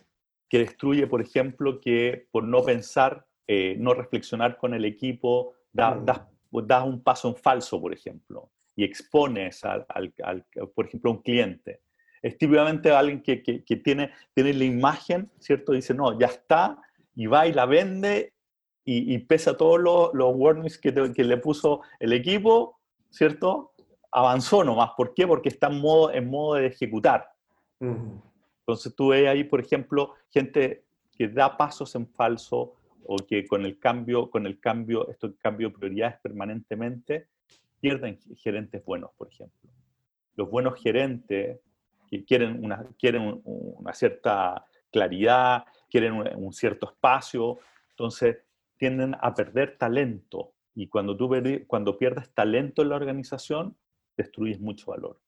Que 0.48 0.60
destruye, 0.60 1.06
por 1.06 1.20
ejemplo, 1.20 1.78
que 1.78 2.26
por 2.30 2.44
no 2.44 2.64
pensar, 2.64 3.26
eh, 3.46 3.76
no 3.78 3.92
reflexionar 3.92 4.56
con 4.56 4.72
el 4.72 4.86
equipo, 4.86 5.52
da, 5.74 5.94
mm. 5.94 6.06
das, 6.06 6.84
un 6.86 7.02
paso 7.02 7.28
en 7.28 7.36
falso, 7.36 7.78
por 7.82 7.92
ejemplo, 7.92 8.50
y 8.74 8.82
expones, 8.84 9.62
al, 9.62 9.84
al, 9.90 10.14
al, 10.22 10.46
por 10.74 10.86
ejemplo, 10.86 11.10
a 11.10 11.14
un 11.16 11.20
cliente 11.20 11.82
es 12.22 12.38
típicamente 12.38 12.90
alguien 12.92 13.20
que, 13.20 13.42
que, 13.42 13.64
que, 13.64 13.76
tiene, 13.76 14.12
tiene 14.32 14.54
la 14.54 14.64
imagen, 14.64 15.30
¿cierto? 15.40 15.72
Dice, 15.72 15.92
no, 15.92 16.18
ya 16.18 16.28
está, 16.28 16.80
y 17.16 17.26
va 17.26 17.46
y 17.46 17.52
la 17.52 17.66
vende, 17.66 18.32
y, 18.84 19.14
y 19.14 19.18
pesa 19.18 19.56
todos 19.56 19.80
los, 19.80 20.14
los 20.14 20.32
warnings 20.34 20.78
que, 20.78 20.92
que, 21.12 21.24
le 21.24 21.36
puso 21.36 21.82
el 21.98 22.12
equipo, 22.12 22.78
¿cierto? 23.10 23.72
Avanzó 24.10 24.64
nomás. 24.64 24.90
¿Por 24.96 25.14
qué? 25.14 25.26
Porque 25.26 25.48
está 25.48 25.68
en 25.68 25.80
modo, 25.80 26.12
en 26.12 26.30
modo 26.30 26.54
de 26.54 26.66
ejecutar. 26.66 27.28
Entonces 27.80 28.94
tú 28.94 29.08
ves 29.08 29.28
ahí, 29.28 29.42
por 29.42 29.60
ejemplo, 29.60 30.14
gente 30.30 30.84
que 31.16 31.28
da 31.28 31.56
pasos 31.56 31.94
en 31.96 32.06
falso 32.06 32.76
o 33.04 33.16
que 33.16 33.46
con 33.46 33.64
el 33.64 33.78
cambio, 33.80 34.30
con 34.30 34.46
el 34.46 34.60
cambio, 34.60 35.08
esto 35.08 35.34
cambio 35.36 35.68
de 35.68 35.74
prioridades 35.74 36.20
permanentemente, 36.20 37.26
pierden 37.80 38.18
gerentes 38.36 38.84
buenos, 38.84 39.10
por 39.16 39.28
ejemplo. 39.28 39.68
Los 40.36 40.48
buenos 40.48 40.80
gerentes 40.80 41.58
quieren 42.24 42.62
una, 42.64 42.86
quieren 42.98 43.40
una 43.44 43.92
cierta 43.94 44.66
claridad, 44.90 45.64
quieren 45.90 46.14
un, 46.14 46.52
cierto 46.52 46.90
espacio, 46.90 47.58
entonces 47.90 48.36
tienden 48.76 49.16
a 49.20 49.34
perder 49.34 49.78
talento. 49.78 50.54
Y 50.74 50.88
cuando 50.88 51.16
tú 51.16 51.30
cuando 51.66 51.98
pierdes 51.98 52.32
talento 52.34 52.82
en 52.82 52.88
la 52.90 52.96
organización, 52.96 53.76
destruyes 54.16 54.60
mucho 54.60 54.90
valor. 54.90 55.20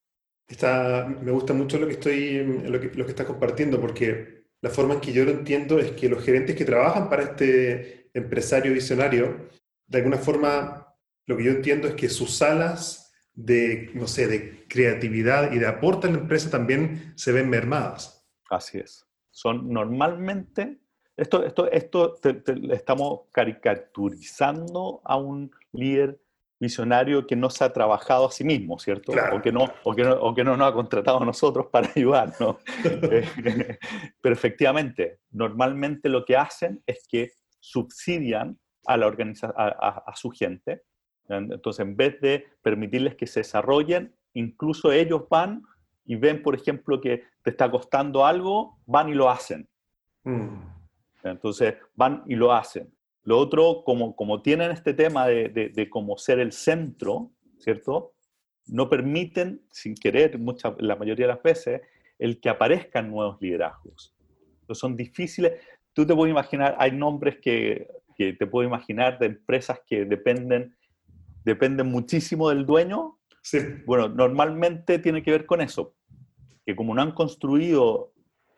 Está, 0.46 1.06
me 1.06 1.32
gusta 1.32 1.54
mucho 1.54 1.78
lo 1.78 1.86
que, 1.86 1.94
estoy, 1.94 2.44
lo 2.68 2.78
que, 2.78 2.88
lo 2.94 3.04
que 3.04 3.10
estás 3.10 3.26
compartiendo, 3.26 3.80
porque 3.80 4.44
la 4.60 4.70
forma 4.70 4.94
en 4.94 5.00
que 5.00 5.12
yo 5.12 5.24
lo 5.24 5.30
entiendo 5.30 5.78
es 5.78 5.92
que 5.92 6.08
los 6.08 6.22
gerentes 6.22 6.56
que 6.56 6.64
trabajan 6.64 7.08
para 7.08 7.22
este 7.22 8.10
empresario 8.14 8.72
visionario, 8.72 9.48
de 9.86 9.98
alguna 9.98 10.18
forma, 10.18 10.94
lo 11.26 11.36
que 11.36 11.44
yo 11.44 11.50
entiendo 11.50 11.88
es 11.88 11.94
que 11.94 12.08
sus 12.08 12.36
salas 12.36 13.03
de, 13.34 13.90
no 13.94 14.06
sé, 14.06 14.26
de 14.26 14.66
creatividad 14.68 15.52
y 15.52 15.58
de 15.58 15.66
aporte 15.66 16.06
a 16.06 16.10
la 16.10 16.18
empresa 16.18 16.50
también 16.50 17.12
se 17.16 17.32
ven 17.32 17.48
mermadas. 17.50 18.26
Así 18.50 18.78
es. 18.78 19.06
Son 19.30 19.68
normalmente, 19.68 20.78
esto, 21.16 21.44
esto, 21.44 21.70
esto 21.70 22.16
estamos 22.70 23.22
caricaturizando 23.32 25.00
a 25.04 25.16
un 25.16 25.50
líder 25.72 26.20
visionario 26.60 27.26
que 27.26 27.36
no 27.36 27.50
se 27.50 27.64
ha 27.64 27.72
trabajado 27.72 28.26
a 28.26 28.30
sí 28.30 28.44
mismo, 28.44 28.78
¿cierto? 28.78 29.12
O, 29.32 29.42
que 29.42 29.52
no, 29.52 29.66
o, 29.82 29.94
que 29.94 30.02
no, 30.02 30.12
o 30.14 30.34
que 30.34 30.44
no 30.44 30.56
nos 30.56 30.70
ha 30.70 30.72
contratado 30.72 31.20
a 31.20 31.24
nosotros 31.24 31.66
para 31.70 31.90
ayudarnos. 31.94 32.56
Pero 34.22 34.34
efectivamente, 34.34 35.20
normalmente 35.30 36.08
lo 36.08 36.24
que 36.24 36.36
hacen 36.36 36.82
es 36.86 37.06
que 37.08 37.32
subsidian 37.60 38.58
a, 38.86 38.96
la 38.96 39.06
organiza 39.06 39.52
a, 39.56 40.12
su 40.14 40.30
gente. 40.30 40.82
Entonces, 41.28 41.80
en 41.80 41.96
vez 41.96 42.20
de 42.20 42.46
permitirles 42.62 43.14
que 43.14 43.26
se 43.26 43.40
desarrollen, 43.40 44.14
incluso 44.34 44.92
ellos 44.92 45.24
van 45.30 45.62
y 46.04 46.16
ven, 46.16 46.42
por 46.42 46.54
ejemplo, 46.54 47.00
que 47.00 47.24
te 47.42 47.50
está 47.50 47.70
costando 47.70 48.26
algo, 48.26 48.78
van 48.86 49.08
y 49.08 49.14
lo 49.14 49.30
hacen. 49.30 49.68
Mm. 50.24 50.56
Entonces, 51.22 51.74
van 51.94 52.22
y 52.26 52.34
lo 52.34 52.52
hacen. 52.52 52.92
Lo 53.22 53.38
otro, 53.38 53.82
como, 53.84 54.14
como 54.14 54.42
tienen 54.42 54.70
este 54.70 54.92
tema 54.92 55.26
de, 55.26 55.48
de, 55.48 55.90
cómo 55.90 56.18
ser 56.18 56.40
el 56.40 56.52
centro, 56.52 57.30
¿cierto? 57.58 58.12
No 58.66 58.90
permiten, 58.90 59.62
sin 59.70 59.94
querer, 59.94 60.38
mucha, 60.38 60.74
la 60.78 60.96
mayoría 60.96 61.26
de 61.26 61.32
las 61.32 61.42
veces, 61.42 61.80
el 62.18 62.38
que 62.38 62.50
aparezcan 62.50 63.10
nuevos 63.10 63.40
liderazgos. 63.40 64.14
Entonces 64.60 64.78
son 64.78 64.94
difíciles. 64.96 65.52
Tú 65.94 66.06
te 66.06 66.14
puedes 66.14 66.32
imaginar, 66.32 66.76
hay 66.78 66.92
nombres 66.92 67.38
que, 67.40 67.88
que 68.14 68.34
te 68.34 68.46
puedo 68.46 68.68
imaginar 68.68 69.18
de 69.18 69.26
empresas 69.26 69.80
que 69.86 70.04
dependen, 70.04 70.76
dependen 71.44 71.86
muchísimo 71.88 72.48
del 72.48 72.66
dueño. 72.66 73.18
Sí. 73.42 73.58
Bueno, 73.86 74.08
normalmente 74.08 74.98
tiene 74.98 75.22
que 75.22 75.30
ver 75.30 75.46
con 75.46 75.60
eso, 75.60 75.94
que 76.64 76.74
como 76.74 76.94
no 76.94 77.02
han 77.02 77.12
construido 77.12 78.12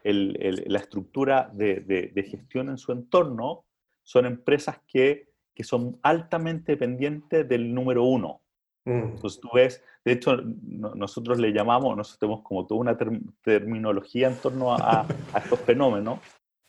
el, 0.05 0.37
el, 0.41 0.65
la 0.69 0.79
estructura 0.79 1.51
de, 1.53 1.81
de, 1.81 2.13
de, 2.15 2.23
gestión 2.23 2.69
en 2.69 2.79
su 2.79 2.93
entorno, 2.93 3.65
son 4.05 4.25
empresas 4.25 4.81
que, 4.87 5.33
que 5.53 5.65
son 5.65 5.99
altamente 6.03 6.73
dependientes 6.73 7.49
del 7.49 7.75
número 7.75 8.05
uno. 8.05 8.43
Mm. 8.85 9.15
Entonces 9.15 9.41
tú 9.41 9.49
ves, 9.53 9.83
de 10.05 10.13
hecho, 10.13 10.37
nosotros 10.37 11.41
le 11.41 11.53
llamamos, 11.53 11.97
nosotros 11.97 12.21
tenemos 12.21 12.45
como 12.45 12.67
toda 12.69 12.81
una 12.81 12.97
terminología 13.43 14.29
en 14.29 14.37
torno 14.37 14.73
a, 14.73 15.01
a 15.33 15.39
estos 15.39 15.59
fenómenos, 15.61 16.21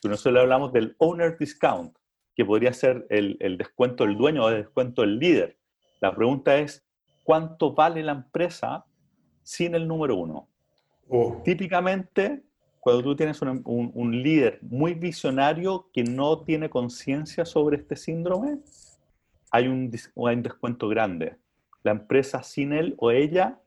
pero 0.02 0.14
nosotros 0.14 0.34
le 0.34 0.42
hablamos 0.42 0.74
del 0.74 0.96
owner 0.98 1.38
discount, 1.38 1.96
que 2.36 2.46
podría 2.46 2.74
ser 2.74 3.06
el, 3.10 3.38
el 3.40 3.58
descuento 3.58 4.04
del 4.04 4.18
dueño 4.18 4.46
o 4.46 4.50
el 4.50 4.64
descuento 4.64 5.02
del 5.02 5.20
líder. 5.20 5.57
La 6.00 6.16
pregunta 6.16 6.58
es, 6.58 6.84
¿cuánto 7.24 7.74
vale 7.74 8.04
la 8.04 8.14
empresa 8.14 8.86
sin 9.44 9.76
el 9.76 9.88
número 9.88 10.16
uno? 10.16 10.48
Oh. 11.10 11.42
Típicamente, 11.44 12.44
cuando 12.88 13.04
tú 13.04 13.16
tienes 13.18 13.42
un, 13.42 14.22
líder 14.24 14.60
muy 14.62 14.94
visionario 14.94 15.90
que 15.94 16.06
no 16.06 16.44
tiene 16.44 16.70
conciencia 16.70 17.44
sobre 17.44 17.76
este 17.76 17.98
síndrome, 17.98 18.60
hay 19.52 19.68
un, 19.68 19.92
descuento 19.92 20.88
grande. 20.88 21.36
La 21.84 21.92
empresa 21.92 22.44
sin 22.44 22.72
él 22.72 22.96
o 22.98 23.12
ella 23.12 23.60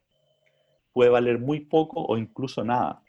puede 0.95 1.11
valer 1.11 1.39
muy 1.39 1.61
poco 1.61 2.03
o 2.03 2.17
incluso 2.17 2.65
nada. 2.65 3.03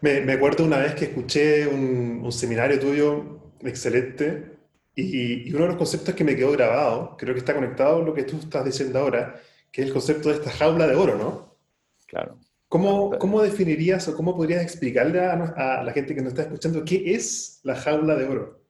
Me, 0.00 0.32
acuerdo 0.32 0.64
una 0.64 0.78
vez 0.78 0.96
que 0.96 1.04
escuché 1.04 1.68
un, 1.68 2.32
seminario 2.32 2.80
tuyo 2.80 3.38
excelente 3.60 4.53
y, 4.94 5.48
y, 5.48 5.52
uno 5.52 5.62
de 5.62 5.68
los 5.68 5.76
conceptos 5.76 6.14
que 6.14 6.24
me 6.24 6.36
quedó 6.36 6.52
grabado, 6.52 7.16
creo 7.16 7.34
que 7.34 7.40
está 7.40 7.54
conectado 7.54 8.00
a 8.00 8.04
lo 8.04 8.14
que 8.14 8.24
tú 8.24 8.36
estás 8.36 8.64
diciendo 8.64 8.98
ahora, 8.98 9.40
que 9.70 9.82
es 9.82 9.88
el 9.88 9.92
concepto 9.92 10.28
de 10.28 10.36
esta 10.36 10.50
jaula 10.50 10.86
de 10.86 10.94
oro, 10.94 11.16
¿no? 11.16 11.56
Claro. 12.06 12.38
¿Cómo, 12.68 13.18
¿Cómo, 13.18 13.42
definirías 13.42 14.08
o 14.08 14.16
cómo 14.16 14.36
podrías 14.36 14.62
explicarle 14.62 15.20
a, 15.20 15.82
la 15.84 15.92
gente 15.92 16.14
que 16.14 16.22
nos 16.22 16.32
está 16.32 16.42
escuchando 16.42 16.84
qué 16.84 17.14
es 17.14 17.60
la 17.62 17.76
jaula 17.76 18.16
de 18.16 18.26
oro? 18.26 18.60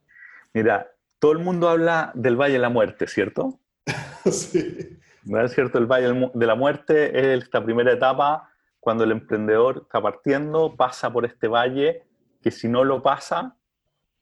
Mira, 0.52 0.90
todo 1.18 1.32
el 1.32 1.38
mundo 1.38 1.68
habla 1.68 2.12
del 2.14 2.36
Valle 2.36 2.54
de 2.54 2.58
la 2.58 2.68
Muerte, 2.68 3.06
¿cierto? 3.06 3.60
sí. 4.30 4.98
¿No 5.24 5.42
es 5.42 5.52
cierto? 5.52 5.78
El 5.78 5.86
Valle 5.86 6.30
de 6.34 6.46
la 6.46 6.54
Muerte 6.54 7.18
es 7.18 7.44
esta 7.44 7.64
primera 7.64 7.92
etapa 7.92 8.50
cuando 8.78 9.04
el 9.04 9.12
emprendedor 9.12 9.80
está 9.84 10.02
partiendo, 10.02 10.76
pasa 10.76 11.10
por 11.10 11.24
este 11.24 11.48
valle, 11.48 12.02
que 12.42 12.50
si 12.50 12.68
no 12.68 12.84
lo 12.84 13.02
pasa, 13.02 13.56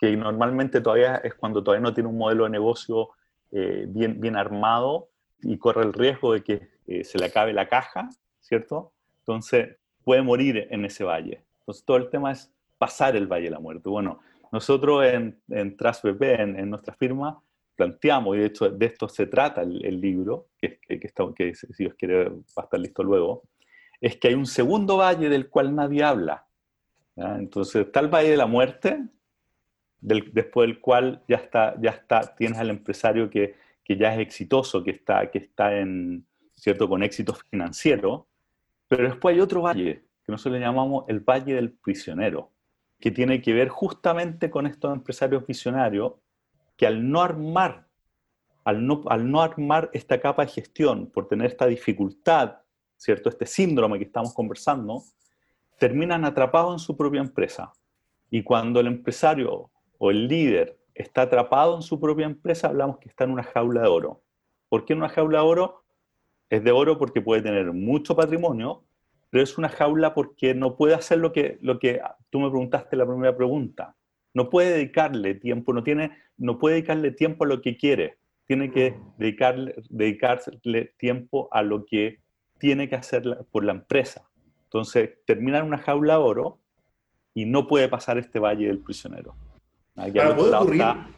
que 0.03 0.17
normalmente 0.17 0.81
todavía 0.81 1.15
es 1.23 1.33
cuando 1.35 1.63
todavía 1.63 1.85
no 1.85 1.95
tiene 1.95 2.09
un 2.09 2.19
modelo 2.19 2.43
de 2.43 2.51
negocio 2.51 3.11
eh, 3.53 3.85
bien, 3.87 4.21
bien 4.21 4.35
armado 4.35 5.11
y 5.43 5.59
corre 5.59 5.85
el 5.85 5.93
riesgo 5.93 6.33
de 6.33 6.43
que 6.43 6.71
eh, 6.89 7.05
se 7.05 7.19
le 7.19 7.27
acabe 7.27 7.53
la 7.53 7.69
caja, 7.69 8.09
¿cierto? 8.41 8.93
Entonces, 9.21 9.77
puede 10.03 10.23
morir 10.23 10.67
en 10.71 10.85
ese 10.85 11.05
valle. 11.05 11.45
Entonces, 11.61 11.85
todo 11.85 11.99
el 11.99 12.11
tema 12.11 12.33
es 12.33 12.53
pasar 12.79 13.15
el 13.15 13.29
valle 13.29 13.45
de 13.45 13.51
la 13.53 13.61
muerte. 13.61 13.89
Bueno, 13.89 14.19
nosotros 14.51 15.05
en, 15.05 15.41
en 15.49 15.77
TrustBP, 15.77 16.23
en, 16.23 16.59
en, 16.59 16.69
nuestra 16.69 16.95
firma, 16.95 17.41
planteamos, 17.77 18.35
y 18.35 18.41
de 18.41 18.47
hecho 18.47 18.69
de 18.71 18.87
esto 18.87 19.09
se 19.09 19.29
trata 19.29 19.63
el, 19.63 20.01
libro, 20.01 20.49
que, 20.59 20.81
que, 20.81 20.99
está, 21.01 21.25
que, 21.33 21.55
si 21.55 21.69
Dios 21.79 21.95
quiere 21.95 22.29
va 22.29 22.35
a 22.57 22.63
estar 22.63 22.81
listo 22.81 23.05
luego, 23.05 23.45
es 24.01 24.17
que 24.17 24.27
hay 24.27 24.35
un 24.35 24.47
segundo 24.47 24.97
valle 24.97 25.29
del 25.29 25.49
cual 25.49 25.77
nadie 25.77 26.03
habla. 26.03 26.45
Entonces 27.15 27.87
está 27.87 28.01
el 28.01 28.09
valle 28.09 28.31
de 28.31 28.37
la 28.37 28.47
muerte, 28.47 29.01
después 30.03 30.69
del 30.69 30.81
cual 30.81 31.23
ya 31.29 31.37
está, 31.37 31.75
ya 31.81 31.91
está, 31.91 32.35
tienes 32.37 32.59
al 32.59 32.71
empresario 32.71 33.31
que, 33.31 33.55
que 33.85 33.97
ya 33.97 34.13
es 34.15 34.21
exitoso, 34.21 34.83
que 34.83 34.91
está, 34.91 35.31
que 35.31 35.39
está 35.39 35.79
en, 35.79 36.27
¿cierto? 36.55 36.89
con 36.89 37.03
éxito 37.03 37.35
financiero, 37.51 38.29
pero 38.89 39.05
después 39.05 39.35
hay 39.35 39.41
otro 39.41 39.63
valle, 39.63 40.05
que 40.25 40.33
nosotros 40.33 40.55
le 40.55 40.61
llamamos 40.61 41.05
el 41.09 41.21
Valle 41.21 41.55
del 41.55 41.73
Prisionero, 41.73 42.53
que 43.01 43.11
tiene 43.11 43.41
que 43.41 43.53
ver 43.53 43.69
justamente 43.69 44.51
con 44.51 44.67
estos 44.67 44.93
empresarios 44.93 45.47
visionarios 45.47 46.13
que 46.77 46.87
al 46.87 47.11
no 47.11 47.21
armar, 47.21 47.89
al 48.65 48.87
no, 48.87 49.03
al 49.09 49.29
no 49.31 49.43
armar 49.43 49.91
esta 49.93 50.21
capa 50.21 50.45
de 50.45 50.53
gestión, 50.53 51.11
por 51.11 51.27
tener 51.27 51.49
esta 51.49 51.67
dificultad, 51.67 52.59
¿cierto? 52.97 53.29
Este 53.29 53.47
síndrome 53.47 53.99
que 53.99 54.05
estamos 54.05 54.33
conversando, 54.33 55.03
terminan 55.79 56.25
atrapados 56.25 56.75
en 56.75 56.79
su 56.79 56.97
propia 56.97 57.21
empresa. 57.21 57.73
Y 58.31 58.45
cuando 58.45 58.79
el 58.79 58.87
empresario 58.87 59.72
o 60.05 60.11
el 60.11 60.27
líder 60.27 60.77
está 60.97 61.23
atrapado 61.23 61.77
en 61.77 61.83
su 61.83 62.01
propia 62.01 62.27
empresa, 62.27 62.67
hablamos 62.67 62.99
que 62.99 63.09
está 63.09 63.23
en 63.23 63.31
una 63.31 63.45
jaula 63.45 63.83
de 63.83 63.87
oro. 63.87 64.25
¿Por 64.69 64.85
qué 64.85 64.95
en 64.95 64.99
una 64.99 65.09
jaula 65.09 65.39
de 65.39 65.45
oro? 65.45 65.85
Es 66.51 66.65
de 66.65 66.73
oro 66.73 66.99
porque 66.99 67.21
puede 67.21 67.41
tener 67.41 67.73
mucho 67.73 68.17
patrimonio, 68.17 68.83
pero 69.31 69.45
es 69.45 69.57
una 69.59 69.69
jaula 69.69 70.13
porque 70.13 70.57
no 70.57 70.77
puede 70.77 70.95
hacer 70.95 71.19
lo 71.19 71.33
que, 71.33 71.57
lo 71.63 71.79
que 71.79 72.01
tú 72.31 72.41
me 72.41 72.51
preguntaste 72.51 72.97
la 72.97 73.07
primera 73.07 73.37
pregunta. 73.37 73.95
No 74.35 74.51
puede 74.51 74.73
dedicarle 74.73 75.37
tiempo, 75.37 75.73
no, 75.73 75.85
tiene, 75.85 76.11
no 76.37 76.59
puede 76.59 76.75
dedicarle 76.75 77.13
tiempo 77.13 77.45
a 77.45 77.47
lo 77.47 77.61
que 77.61 77.77
quiere. 77.77 78.19
Tiene 78.49 78.73
que 78.73 78.99
dedicarle, 79.19 79.77
dedicarle 79.89 80.95
tiempo 80.97 81.49
a 81.53 81.63
lo 81.63 81.87
que 81.87 82.19
tiene 82.59 82.89
que 82.89 82.97
hacer 82.97 83.47
por 83.53 83.63
la 83.63 83.71
empresa. 83.71 84.29
Entonces, 84.65 85.11
termina 85.27 85.59
en 85.59 85.67
una 85.67 85.79
jaula 85.79 86.15
de 86.15 86.21
oro 86.25 86.59
y 87.35 87.45
no 87.45 87.69
puede 87.69 87.89
pasar 87.89 88.19
este 88.19 88.41
valle 88.41 88.67
del 88.67 88.81
prisionero. 88.81 89.37
Aquí 89.97 90.19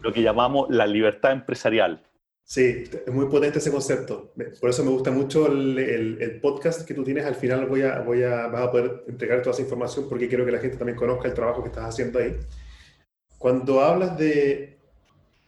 lo 0.00 0.12
que 0.12 0.22
llamamos 0.22 0.68
la 0.70 0.86
libertad 0.86 1.32
empresarial. 1.32 2.02
Sí, 2.46 2.84
es 3.06 3.12
muy 3.12 3.26
potente 3.26 3.58
ese 3.58 3.70
concepto. 3.70 4.34
Por 4.60 4.68
eso 4.68 4.84
me 4.84 4.90
gusta 4.90 5.10
mucho 5.10 5.50
el, 5.50 5.78
el, 5.78 6.40
podcast 6.40 6.86
que 6.86 6.92
tú 6.92 7.02
tienes. 7.02 7.24
Al 7.24 7.36
final 7.36 7.66
voy 7.66 7.82
a, 7.82 8.00
voy 8.00 8.22
a, 8.22 8.48
vas 8.48 8.62
a 8.62 8.70
poder 8.70 9.04
entregar 9.08 9.40
toda 9.40 9.54
esa 9.54 9.62
información 9.62 10.06
porque 10.10 10.28
quiero 10.28 10.44
que 10.44 10.52
la 10.52 10.58
gente 10.58 10.76
también 10.76 10.98
conozca 10.98 11.26
el 11.26 11.32
trabajo 11.32 11.62
que 11.62 11.70
estás 11.70 11.86
haciendo 11.86 12.18
ahí. 12.18 12.36
Cuando 13.38 13.80
hablas 13.80 14.18
de, 14.18 14.78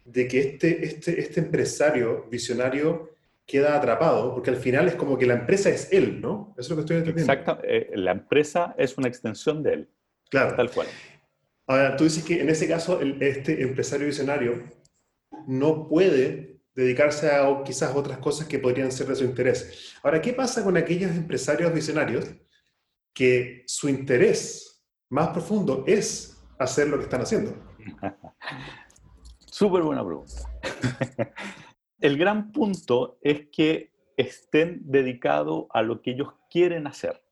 de 0.06 0.26
que 0.26 0.40
este, 0.40 0.84
este, 0.84 1.20
este 1.20 1.40
empresario 1.40 2.26
visionario 2.30 3.10
queda 3.44 3.76
atrapado, 3.76 4.32
porque 4.34 4.50
al 4.50 4.56
final 4.56 4.88
es 4.88 4.94
como 4.94 5.18
que 5.18 5.26
la 5.26 5.34
empresa 5.34 5.68
es 5.68 5.92
él, 5.92 6.20
¿no? 6.20 6.54
Eso 6.56 6.62
es 6.62 6.70
lo 6.70 6.76
que 6.76 6.80
estoy 6.80 6.96
entendiendo. 6.96 7.32
Exacto, 7.32 7.62
eh, 7.62 7.90
la 7.94 8.12
empresa 8.12 8.74
es 8.78 8.96
una 8.96 9.08
extensión 9.08 9.62
de 9.62 9.72
él. 9.72 9.88
Claro. 10.30 10.56
Tal 10.56 10.70
cual. 10.70 10.86
Ahora, 11.66 11.96
tú 11.96 12.04
dices 12.04 12.24
que 12.24 12.40
en 12.40 12.48
ese 12.48 12.68
caso 12.68 13.00
este 13.20 13.62
empresario 13.62 14.06
visionario 14.06 14.62
no 15.46 15.88
puede 15.88 16.60
dedicarse 16.74 17.30
a 17.30 17.62
quizás 17.64 17.94
otras 17.96 18.18
cosas 18.18 18.46
que 18.46 18.58
podrían 18.58 18.92
ser 18.92 19.06
de 19.08 19.16
su 19.16 19.24
interés. 19.24 19.94
Ahora, 20.02 20.20
¿qué 20.20 20.32
pasa 20.32 20.62
con 20.62 20.76
aquellos 20.76 21.10
empresarios 21.10 21.72
visionarios 21.72 22.26
que 23.12 23.64
su 23.66 23.88
interés 23.88 24.84
más 25.08 25.28
profundo 25.28 25.84
es 25.86 26.36
hacer 26.58 26.88
lo 26.88 26.98
que 26.98 27.04
están 27.04 27.22
haciendo? 27.22 27.56
Súper 29.46 29.82
buena 29.82 30.04
pregunta. 30.04 30.34
El 31.98 32.18
gran 32.18 32.52
punto 32.52 33.18
es 33.22 33.46
que 33.50 33.90
estén 34.16 34.82
dedicados 34.84 35.64
a 35.70 35.82
lo 35.82 36.02
que 36.02 36.12
ellos 36.12 36.28
quieren 36.50 36.86
hacer. 36.86 37.25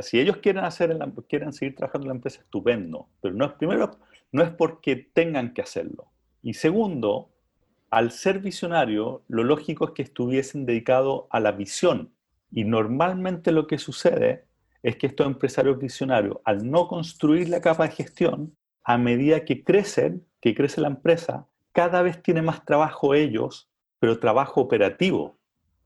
Si 0.00 0.18
ellos 0.18 0.38
quieren, 0.38 0.64
hacer 0.64 0.96
quieren 1.28 1.52
seguir 1.52 1.76
trabajando 1.76 2.06
en 2.06 2.08
la 2.08 2.14
empresa, 2.14 2.40
estupendo. 2.40 3.08
Pero 3.20 3.34
no 3.34 3.44
es, 3.44 3.52
primero, 3.52 3.98
no 4.32 4.42
es 4.42 4.50
porque 4.50 4.96
tengan 4.96 5.54
que 5.54 5.62
hacerlo. 5.62 6.10
Y 6.42 6.54
segundo, 6.54 7.30
al 7.90 8.10
ser 8.10 8.40
visionario, 8.40 9.22
lo 9.28 9.44
lógico 9.44 9.86
es 9.86 9.90
que 9.92 10.02
estuviesen 10.02 10.66
dedicados 10.66 11.24
a 11.30 11.40
la 11.40 11.52
visión. 11.52 12.12
Y 12.50 12.64
normalmente 12.64 13.52
lo 13.52 13.66
que 13.66 13.78
sucede 13.78 14.44
es 14.82 14.96
que 14.96 15.06
estos 15.06 15.26
empresarios 15.26 15.78
visionarios, 15.78 16.38
al 16.44 16.68
no 16.70 16.88
construir 16.88 17.48
la 17.48 17.60
capa 17.60 17.84
de 17.84 17.94
gestión, 17.94 18.56
a 18.84 18.98
medida 18.98 19.44
que 19.44 19.64
crecen, 19.64 20.24
que 20.40 20.54
crece 20.54 20.80
la 20.80 20.88
empresa, 20.88 21.46
cada 21.72 22.02
vez 22.02 22.22
tiene 22.22 22.42
más 22.42 22.64
trabajo 22.64 23.14
ellos, 23.14 23.68
pero 23.98 24.20
trabajo 24.20 24.60
operativo. 24.60 25.38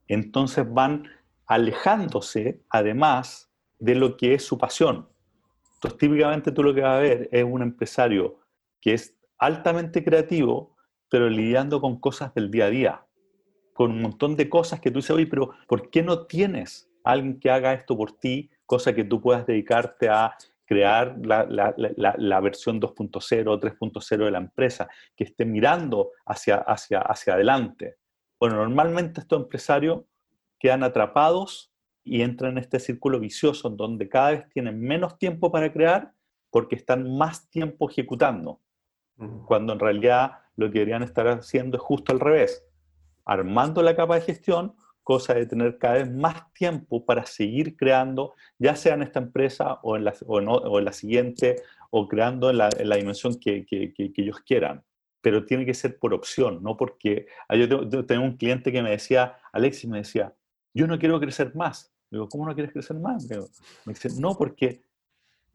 Entonces 0.07 0.71
van 0.71 1.09
alejándose, 1.47 2.61
además, 2.69 3.50
de 3.81 3.95
lo 3.95 4.15
que 4.15 4.35
es 4.35 4.45
su 4.45 4.57
pasión. 4.57 5.09
Entonces, 5.73 5.97
típicamente 5.99 6.51
tú 6.51 6.63
lo 6.63 6.73
que 6.73 6.81
vas 6.81 6.97
a 6.97 7.01
ver 7.01 7.27
es 7.31 7.43
un 7.43 7.63
empresario 7.63 8.39
que 8.79 8.93
es 8.93 9.17
altamente 9.39 10.03
creativo, 10.03 10.77
pero 11.09 11.27
lidiando 11.29 11.81
con 11.81 11.99
cosas 11.99 12.33
del 12.35 12.51
día 12.51 12.65
a 12.65 12.69
día, 12.69 13.05
con 13.73 13.91
un 13.91 14.01
montón 14.03 14.35
de 14.35 14.47
cosas 14.47 14.79
que 14.79 14.91
tú 14.91 14.99
dices, 14.99 15.11
oye, 15.11 15.25
pero 15.25 15.51
¿por 15.67 15.89
qué 15.89 16.03
no 16.03 16.27
tienes 16.27 16.89
alguien 17.03 17.39
que 17.39 17.49
haga 17.49 17.73
esto 17.73 17.97
por 17.97 18.11
ti, 18.19 18.51
cosa 18.67 18.93
que 18.93 19.03
tú 19.03 19.19
puedas 19.19 19.47
dedicarte 19.47 20.07
a 20.07 20.35
crear 20.65 21.17
la, 21.23 21.43
la, 21.47 22.39
versión 22.39 22.79
2.0 22.79 23.47
o 23.47 23.59
3.0 23.59 24.25
de 24.25 24.31
la 24.31 24.37
empresa, 24.37 24.87
que 25.15 25.23
esté 25.23 25.43
mirando 25.43 26.11
hacia, 26.27 26.57
hacia, 26.57 26.99
hacia 26.99 27.33
adelante? 27.33 27.97
Bueno, 28.39 28.57
normalmente 28.57 29.21
estos 29.21 29.41
empresarios 29.41 30.03
quedan 30.59 30.83
atrapados 30.83 31.70
y 32.03 32.21
entran 32.21 32.53
en 32.53 32.57
este 32.59 32.79
círculo 32.79 33.19
vicioso 33.19 33.67
en 33.67 33.77
donde 33.77 34.09
cada 34.09 34.31
vez 34.31 34.49
tienen 34.49 34.79
menos 34.79 35.17
tiempo 35.17 35.51
para 35.51 35.71
crear 35.71 36.13
porque 36.49 36.75
están 36.75 37.17
más 37.17 37.49
tiempo 37.49 37.89
ejecutando, 37.89 38.59
cuando 39.45 39.73
en 39.73 39.79
realidad 39.79 40.39
lo 40.55 40.67
que 40.67 40.79
deberían 40.79 41.03
estar 41.03 41.27
haciendo 41.27 41.77
es 41.77 41.83
justo 41.83 42.11
al 42.11 42.19
revés, 42.19 42.65
armando 43.23 43.81
la 43.81 43.95
capa 43.95 44.15
de 44.15 44.21
gestión, 44.21 44.75
cosa 45.03 45.33
de 45.33 45.45
tener 45.45 45.77
cada 45.77 45.95
vez 45.95 46.11
más 46.11 46.51
tiempo 46.53 47.05
para 47.05 47.25
seguir 47.25 47.75
creando, 47.75 48.35
ya 48.59 48.75
sea 48.75 48.93
en 48.93 49.03
esta 49.03 49.19
empresa 49.19 49.79
o 49.83 49.95
en 49.95 50.05
la, 50.05 50.13
o 50.27 50.39
en, 50.79 50.85
la 50.85 50.93
siguiente, 50.93 51.55
o 51.89 52.07
creando 52.07 52.49
en 52.49 52.57
la, 52.57 52.69
dimensión 52.69 53.39
que, 53.39 53.65
que, 53.65 53.93
que, 53.93 54.11
ellos 54.15 54.39
quieran. 54.41 54.83
Pero 55.21 55.45
tiene 55.45 55.65
que 55.65 55.73
ser 55.73 55.99
por 55.99 56.13
opción, 56.13 56.63
no 56.63 56.77
porque... 56.77 57.27
Ah, 57.47 57.55
yo 57.55 58.05
tengo, 58.05 58.23
un 58.23 58.37
cliente 58.37 58.71
que 58.71 58.81
me 58.81 58.91
decía, 58.91 59.37
Alexis 59.51 59.89
me 59.89 59.99
decía, 59.99 60.33
yo 60.73 60.87
no 60.87 60.97
quiero 60.97 61.19
crecer 61.19 61.53
más. 61.55 61.90
Digo, 62.11 62.29
¿cómo 62.29 62.45
no 62.45 62.53
quieres 62.53 62.73
crecer 62.73 62.97
más? 62.99 63.27
Me 63.85 63.93
dice, 63.93 64.09
no, 64.19 64.37
porque 64.37 64.83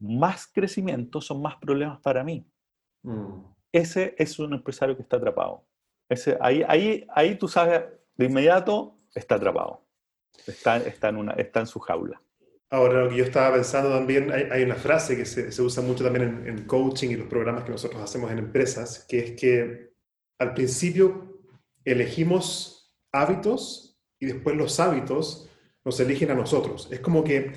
más 0.00 0.46
crecimiento 0.46 1.20
son 1.20 1.40
más 1.42 1.56
problemas 1.56 2.00
para 2.00 2.24
mí. 2.24 2.44
Mm 3.02 3.56
ese 3.76 4.14
es 4.18 4.38
un 4.38 4.54
empresario 4.54 4.96
que 4.96 5.02
está 5.02 5.16
atrapado. 5.16 5.64
Ese, 6.08 6.36
ahí, 6.40 6.62
ahí, 6.66 7.06
ahí 7.14 7.36
tú 7.36 7.48
sabes, 7.48 7.82
de 8.16 8.24
inmediato 8.24 8.98
está 9.14 9.36
atrapado. 9.36 9.82
Está, 10.46 10.76
está, 10.78 11.08
en, 11.08 11.16
una, 11.16 11.32
está 11.32 11.60
en 11.60 11.66
su 11.66 11.78
jaula. 11.80 12.20
Ahora, 12.70 13.04
lo 13.04 13.10
que 13.10 13.16
yo 13.16 13.24
estaba 13.24 13.54
pensando 13.54 13.90
también, 13.90 14.32
hay, 14.32 14.44
hay 14.50 14.62
una 14.64 14.74
frase 14.74 15.16
que 15.16 15.24
se, 15.24 15.52
se, 15.52 15.62
usa 15.62 15.82
mucho 15.82 16.04
también 16.04 16.24
en, 16.24 16.48
en, 16.48 16.66
coaching 16.66 17.10
y 17.10 17.16
los 17.16 17.28
programas 17.28 17.64
que 17.64 17.70
nosotros 17.70 18.02
hacemos 18.02 18.30
en 18.30 18.38
empresas, 18.38 19.04
que 19.08 19.18
es 19.18 19.40
que 19.40 19.92
al 20.38 20.52
principio 20.54 21.40
elegimos 21.84 22.94
hábitos 23.12 23.98
y 24.18 24.26
después 24.26 24.56
los 24.56 24.78
hábitos 24.80 25.48
nos 25.86 26.00
eligen 26.00 26.32
a 26.32 26.34
nosotros. 26.34 26.88
Es 26.90 26.98
como 26.98 27.22
que 27.22 27.52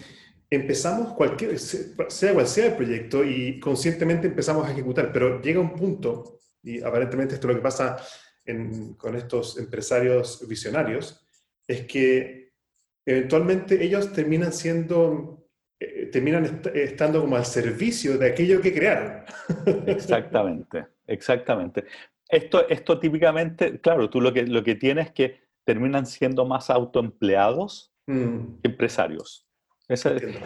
empezamos 0.52 1.13
cualquier, 1.13 1.58
sea 1.58 2.34
cual 2.34 2.48
sea 2.48 2.68
el 2.68 2.76
proyecto 2.76 3.26
y 3.26 3.60
conscientemente 3.60 4.28
empezamos 4.28 4.68
a 4.68 4.72
ejecutar, 4.72 5.12
pero 5.12 5.42
llega 5.42 5.60
un 5.60 5.74
punto, 5.74 6.39
y 6.62 6.80
aparentemente 6.82 7.34
esto 7.34 7.48
es 7.48 7.56
lo 7.56 7.60
que 7.60 7.63
pasa 7.63 7.98
con 8.98 9.15
estos 9.15 9.58
empresarios 9.58 10.48
visionarios, 10.48 11.28
es 11.68 11.86
que 11.88 12.54
eventualmente 13.06 13.84
ellos 13.84 14.13
terminan 14.13 14.54
siendo, 14.54 15.48
eh, 15.80 16.08
terminan 16.12 16.62
estando 16.74 17.22
como 17.22 17.36
al 17.36 17.46
servicio 17.46 18.18
de 18.18 18.28
aquello 18.28 18.62
que 18.62 18.74
crearon. 18.74 19.24
Exactamente, 19.88 20.86
exactamente. 21.08 21.86
Esto, 22.28 22.68
esto 22.70 23.00
típicamente, 23.00 23.80
claro, 23.82 24.08
tú 24.08 24.22
lo 24.22 24.32
que, 24.32 24.46
lo 24.46 24.63
que 24.63 24.76
tienes 24.76 25.08
es 25.08 25.13
que 25.13 25.39
terminan 25.65 26.06
siendo 26.06 26.46
más 26.46 26.70
autoempleados 26.70 27.88
mm. 28.12 28.60
empresarios 28.63 29.50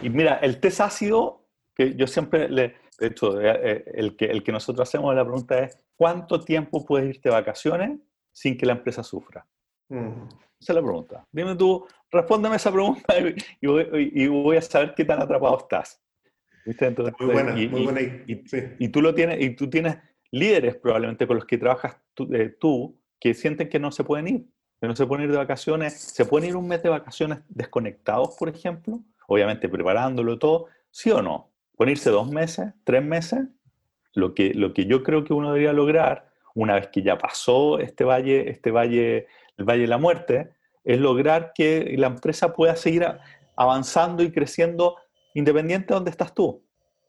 y 0.02 0.10
mira, 0.10 0.36
el 0.38 0.60
test 0.60 0.82
ácido, 0.82 1.48
que 1.76 1.96
yo 1.96 2.08
siempre 2.08 2.48
le, 2.48 2.76
de 3.00 3.08
hecho, 3.08 3.42
eh, 3.42 3.60
eh, 3.64 3.84
el 3.96 4.16
que, 4.16 4.26
el 4.26 4.44
que 4.44 4.52
nosotros 4.52 4.88
hacemos 4.88 5.14
la 5.14 5.24
pregunta 5.24 5.60
es, 5.60 5.78
¿cuánto 5.96 6.40
tiempo 6.40 6.86
puedes 6.86 7.16
irte 7.16 7.30
de 7.30 7.36
vacaciones 7.36 8.00
sin 8.32 8.58
que 8.58 8.66
la 8.66 8.74
empresa 8.74 9.04
sufra? 9.04 9.46
Mm. 9.90 10.28
Esa 10.60 10.72
es 10.72 10.76
la 10.76 10.82
pregunta. 10.82 11.28
Dime 11.32 11.56
tú, 11.56 11.86
respóndeme 12.10 12.56
esa 12.56 12.72
pregunta 12.72 13.16
y, 13.62 14.28
voy, 14.28 14.58
a 14.58 14.62
saber 14.62 14.94
qué 14.96 15.04
tan 15.04 15.22
atrapado 15.22 15.58
estás. 15.58 16.02
muy 17.20 17.34
buena, 17.34 17.60
y, 17.60 17.68
muy 17.68 17.84
buena. 17.84 18.00
Y, 18.00 18.88
tú 18.90 19.02
lo 19.02 19.14
tienes, 19.14 19.42
y 19.42 19.50
tú 19.56 19.70
tienes 19.70 19.98
líderes 20.32 20.78
probablemente 20.78 21.28
con 21.28 21.36
los 21.36 21.46
que 21.46 21.58
trabajas 21.58 21.98
eh, 22.32 22.56
tú 22.60 22.98
que 23.20 23.34
sienten 23.34 23.68
que 23.68 23.80
no 23.80 23.92
se 23.92 24.06
pueden 24.06 24.28
ir, 24.28 24.46
no 24.88 24.96
se 24.96 25.06
pueden 25.06 25.26
ir 25.26 25.32
de 25.32 25.38
vacaciones, 25.38 25.94
se 25.94 26.26
pueden 26.26 26.50
ir 26.50 26.56
un 26.56 26.68
mes 26.68 26.84
de 26.84 26.90
vacaciones 26.90 27.40
desconectados, 27.50 28.36
por 28.38 28.50
ejemplo, 28.50 29.00
obviamente 29.28 29.70
preparándolo 29.70 30.40
todo, 30.40 30.68
¿sí 30.92 31.12
o 31.12 31.22
no? 31.22 31.50
Ponerse 31.76 32.10
dos 32.10 32.30
meses, 32.30 32.74
tres 32.84 33.04
meses, 33.04 33.42
lo 34.14 34.34
que, 34.34 34.54
lo 34.54 34.74
que 34.74 34.86
yo 34.86 35.04
creo 35.04 35.24
que 35.24 35.34
uno 35.34 35.50
debería 35.50 35.74
lograr, 35.74 36.30
una 36.56 36.76
vez 36.76 36.88
que 36.88 37.02
ya 37.02 37.18
pasó 37.18 37.80
este 37.80 38.04
valle, 38.04 38.50
este 38.50 38.72
valle, 38.72 39.28
el 39.58 39.66
valle 39.66 39.82
de 39.82 39.88
la 39.88 39.98
muerte, 39.98 40.52
es 40.84 41.00
lograr 41.00 41.54
que 41.54 41.96
la 41.98 42.08
empresa 42.08 42.54
pueda 42.54 42.76
seguir 42.76 43.06
avanzando 43.56 44.24
y 44.24 44.32
creciendo 44.32 44.98
independiente 45.34 45.88
de 45.88 45.96
donde 45.96 46.12
estás 46.12 46.34
tú. 46.34 46.63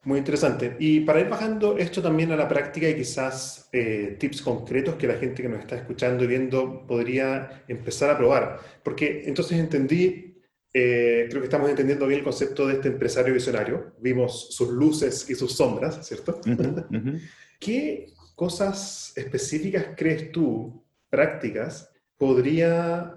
Muy 0.05 0.19
interesante. 0.19 0.77
Y 0.79 1.01
para 1.01 1.21
ir 1.21 1.29
bajando 1.29 1.79
esto 1.79 2.03
también 2.03 2.31
a 2.33 2.37
la 2.37 2.49
práctica 2.49 2.89
y 2.89 2.95
quizás 2.95 3.69
eh, 3.73 4.17
tips 4.19 4.43
concretos 4.43 4.97
que 4.97 5.07
la 5.07 5.15
gente 5.15 5.43
que 5.43 5.49
nos 5.49 5.61
está 5.61 5.77
escuchando 5.77 6.25
y 6.25 6.27
viendo 6.27 6.87
podría 6.87 7.65
empezar 7.69 8.11
a 8.11 8.19
probar. 8.19 8.61
Porque 8.83 9.23
entonces 9.27 9.59
entendí 9.59 10.35
eh, 10.77 11.29
creo 11.31 11.41
que 11.41 11.47
estamos 11.47 11.71
entendiendo 11.71 12.05
bien 12.09 12.19
el 12.19 12.25
concepto 12.25 12.67
de 12.67 12.75
este 12.75 12.89
empresario 12.89 13.33
visionario. 13.33 13.95
Vimos 14.01 14.49
sus 14.51 14.71
luces 14.71 15.31
y 15.31 15.37
sus 15.37 15.53
sombras, 15.53 16.05
¿cierto? 16.05 16.41
¿Qué 17.61 18.13
cosas 18.35 19.13
específicas 19.15 19.87
crees 19.97 20.33
tú, 20.33 20.85
prácticas, 21.09 21.93
podría 22.19 23.17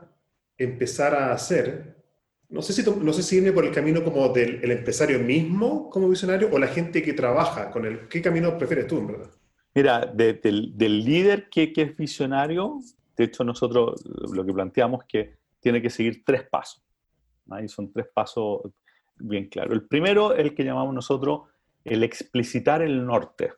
empezar 0.55 1.15
a 1.15 1.33
hacer? 1.33 1.96
No 2.49 2.61
sé 2.61 2.71
si, 2.71 2.89
no 2.89 3.11
sé 3.11 3.23
si 3.23 3.37
irme 3.37 3.51
por 3.51 3.65
el 3.65 3.73
camino 3.73 4.03
como 4.03 4.29
del 4.29 4.71
empresario 4.71 5.19
mismo 5.19 5.89
como 5.89 6.07
visionario 6.07 6.49
o 6.51 6.57
la 6.57 6.67
gente 6.67 7.01
que 7.01 7.13
trabaja 7.13 7.69
con 7.71 7.85
él. 7.85 8.07
¿Qué 8.09 8.21
camino 8.21 8.57
prefieres 8.57 8.87
tú, 8.87 8.99
en 8.99 9.07
verdad? 9.07 9.29
Mira, 9.75 10.05
del, 10.05 10.73
líder 10.77 11.49
que, 11.49 11.73
que 11.73 11.81
es 11.81 11.97
visionario, 11.97 12.79
de 13.17 13.25
hecho 13.25 13.43
nosotros 13.43 14.01
lo 14.31 14.45
que 14.45 14.53
planteamos 14.53 15.01
es 15.01 15.07
que 15.07 15.37
tiene 15.59 15.81
que 15.81 15.89
seguir 15.89 16.23
tres 16.25 16.43
pasos. 16.49 16.81
Ahí 17.49 17.67
son 17.67 17.91
tres 17.91 18.07
pasos 18.13 18.61
bien 19.17 19.49
claros. 19.49 19.73
El 19.73 19.85
primero, 19.85 20.33
el 20.33 20.55
que 20.55 20.63
llamamos 20.63 20.95
nosotros 20.95 21.41
el 21.83 22.03
explicitar 22.03 22.81
el 22.81 23.05
norte. 23.05 23.53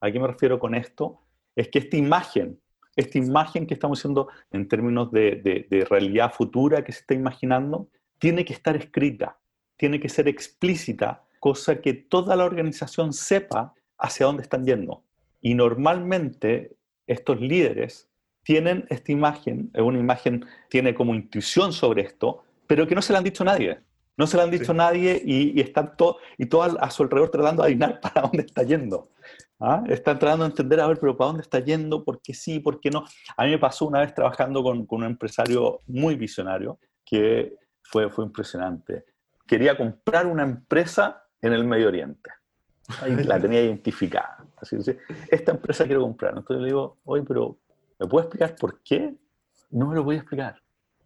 ¿A 0.00 0.10
qué 0.10 0.18
me 0.18 0.26
refiero 0.26 0.58
con 0.58 0.74
esto? 0.74 1.20
Es 1.54 1.68
que 1.68 1.78
esta 1.78 1.96
imagen, 1.96 2.60
esta 2.96 3.18
imagen 3.18 3.66
que 3.66 3.74
estamos 3.74 4.00
haciendo 4.00 4.28
en 4.50 4.68
términos 4.68 5.12
de, 5.12 5.66
de 5.70 5.84
realidad 5.84 6.32
futura 6.32 6.84
que 6.84 6.92
se 6.92 7.00
está 7.00 7.14
imaginando, 7.14 7.88
tiene 8.22 8.44
que 8.44 8.52
estar 8.52 8.76
escrita, 8.76 9.36
tiene 9.76 9.98
que 9.98 10.08
ser 10.08 10.28
explícita, 10.28 11.24
cosa 11.40 11.80
que 11.80 11.92
toda 11.92 12.36
la 12.36 12.44
organización 12.44 13.12
sepa 13.12 13.74
hacia 13.98 14.26
dónde 14.26 14.44
están 14.44 14.64
yendo. 14.64 15.02
Y 15.40 15.54
normalmente 15.54 16.76
estos 17.08 17.40
líderes 17.40 18.08
tienen 18.44 18.86
esta 18.90 19.10
imagen, 19.10 19.72
una 19.74 19.98
imagen 19.98 20.46
tiene 20.70 20.94
como 20.94 21.16
intuición 21.16 21.72
sobre 21.72 22.02
esto, 22.02 22.44
pero 22.68 22.86
que 22.86 22.94
no 22.94 23.02
se 23.02 23.12
la 23.12 23.18
han 23.18 23.24
dicho 23.24 23.42
a 23.42 23.46
nadie. 23.46 23.80
No 24.16 24.28
se 24.28 24.36
lo 24.36 24.44
han 24.44 24.52
dicho 24.52 24.70
a 24.70 24.76
nadie 24.76 25.20
y, 25.24 25.60
están 25.60 25.96
todo, 25.96 26.18
y 26.38 26.46
todos 26.46 26.76
a 26.78 26.90
su 26.90 27.02
alrededor 27.02 27.32
tratando 27.32 27.64
de 27.64 27.70
adivinar 27.70 28.00
para 28.02 28.22
dónde 28.22 28.44
está 28.44 28.62
yendo. 28.62 29.08
¿Ah? 29.58 29.82
Están 29.88 30.20
tratando 30.20 30.44
de 30.44 30.50
entender, 30.50 30.78
a 30.78 30.86
ver, 30.86 31.00
pero 31.00 31.16
¿para 31.16 31.26
dónde 31.26 31.42
está 31.42 31.58
yendo? 31.58 32.04
¿Por 32.04 32.22
qué 32.22 32.34
sí? 32.34 32.60
¿Por 32.60 32.78
qué 32.78 32.88
no? 32.88 33.04
A 33.36 33.44
mí 33.44 33.50
me 33.50 33.58
pasó 33.58 33.84
una 33.86 33.98
vez 33.98 34.14
trabajando 34.14 34.62
con, 34.62 34.86
con 34.86 35.00
un 35.00 35.06
empresario 35.06 35.80
muy 35.88 36.14
visionario 36.14 36.78
que 37.04 37.56
fue, 37.82 38.10
fue 38.10 38.24
impresionante. 38.24 39.04
Quería 39.46 39.76
comprar 39.76 40.26
una 40.26 40.42
empresa 40.42 41.26
en 41.40 41.52
el 41.52 41.64
Medio 41.64 41.88
Oriente. 41.88 42.30
la 43.24 43.40
tenía 43.40 43.62
identificada. 43.62 44.44
Así 44.56 44.78
que, 44.78 44.98
esta 45.30 45.52
empresa 45.52 45.84
quiero 45.84 46.02
comprar. 46.02 46.36
Entonces 46.36 46.62
le 46.62 46.66
digo, 46.68 46.98
oye, 47.04 47.24
pero 47.26 47.58
¿me 47.98 48.06
puedes 48.06 48.26
explicar 48.26 48.56
por 48.56 48.80
qué? 48.82 49.14
No 49.70 49.88
me 49.88 49.94
lo 49.94 50.04
voy 50.04 50.16
a 50.16 50.18
explicar. 50.18 50.60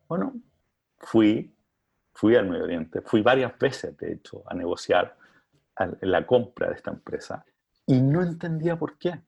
Bueno, 0.09 0.35
fui, 0.99 1.55
fui 2.13 2.37
al 2.37 2.49
Medio 2.49 2.65
Oriente, 2.65 3.01
fui 3.01 3.23
varias 3.23 3.59
veces, 3.59 3.97
de 3.97 4.13
hecho, 4.13 4.43
a 4.47 4.55
negociar 4.55 5.17
la 6.01 6.27
compra 6.27 6.69
de 6.69 6.75
esta 6.75 6.91
empresa 6.91 7.45
y 7.87 8.01
no 8.01 8.23
entendía 8.23 8.77
por 8.77 8.99
qué. 8.99 9.21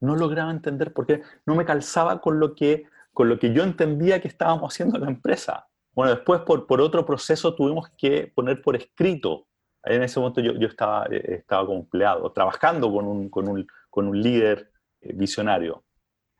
No 0.00 0.14
lograba 0.14 0.50
entender 0.52 0.92
por 0.92 1.06
qué. 1.06 1.22
No 1.44 1.56
me 1.56 1.64
calzaba 1.64 2.20
con 2.20 2.38
lo 2.38 2.54
que, 2.54 2.86
con 3.12 3.28
lo 3.28 3.38
que 3.38 3.52
yo 3.52 3.64
entendía 3.64 4.20
que 4.20 4.28
estábamos 4.28 4.72
haciendo 4.72 4.96
en 4.96 5.04
la 5.04 5.10
empresa. 5.10 5.66
Bueno, 5.98 6.14
después 6.14 6.42
por, 6.42 6.64
por 6.68 6.80
otro 6.80 7.04
proceso 7.04 7.56
tuvimos 7.56 7.88
que 7.96 8.30
poner 8.32 8.62
por 8.62 8.76
escrito. 8.76 9.48
En 9.82 10.00
ese 10.04 10.20
momento 10.20 10.40
yo, 10.40 10.52
yo 10.52 10.68
estaba, 10.68 11.06
eh, 11.10 11.40
estaba 11.40 11.66
como 11.66 11.80
empleado, 11.80 12.30
trabajando 12.30 12.88
con 12.92 13.04
un, 13.04 13.28
con 13.28 13.48
un, 13.48 13.66
con 13.90 14.06
un 14.06 14.22
líder 14.22 14.70
eh, 15.00 15.12
visionario. 15.12 15.82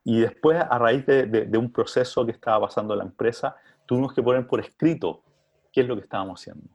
Y 0.04 0.20
después, 0.20 0.60
a 0.60 0.78
raíz 0.78 1.04
de, 1.06 1.26
de, 1.26 1.58
un 1.58 1.72
proceso 1.72 2.24
que 2.24 2.30
estaba 2.30 2.68
pasando 2.68 2.94
en 2.94 2.98
la 2.98 3.04
empresa, 3.06 3.56
tuvimos 3.84 4.14
que 4.14 4.22
poner 4.22 4.46
por 4.46 4.60
escrito 4.60 5.24
qué 5.72 5.80
es 5.80 5.88
lo 5.88 5.96
que 5.96 6.02
estábamos 6.02 6.40
haciendo. 6.40 6.68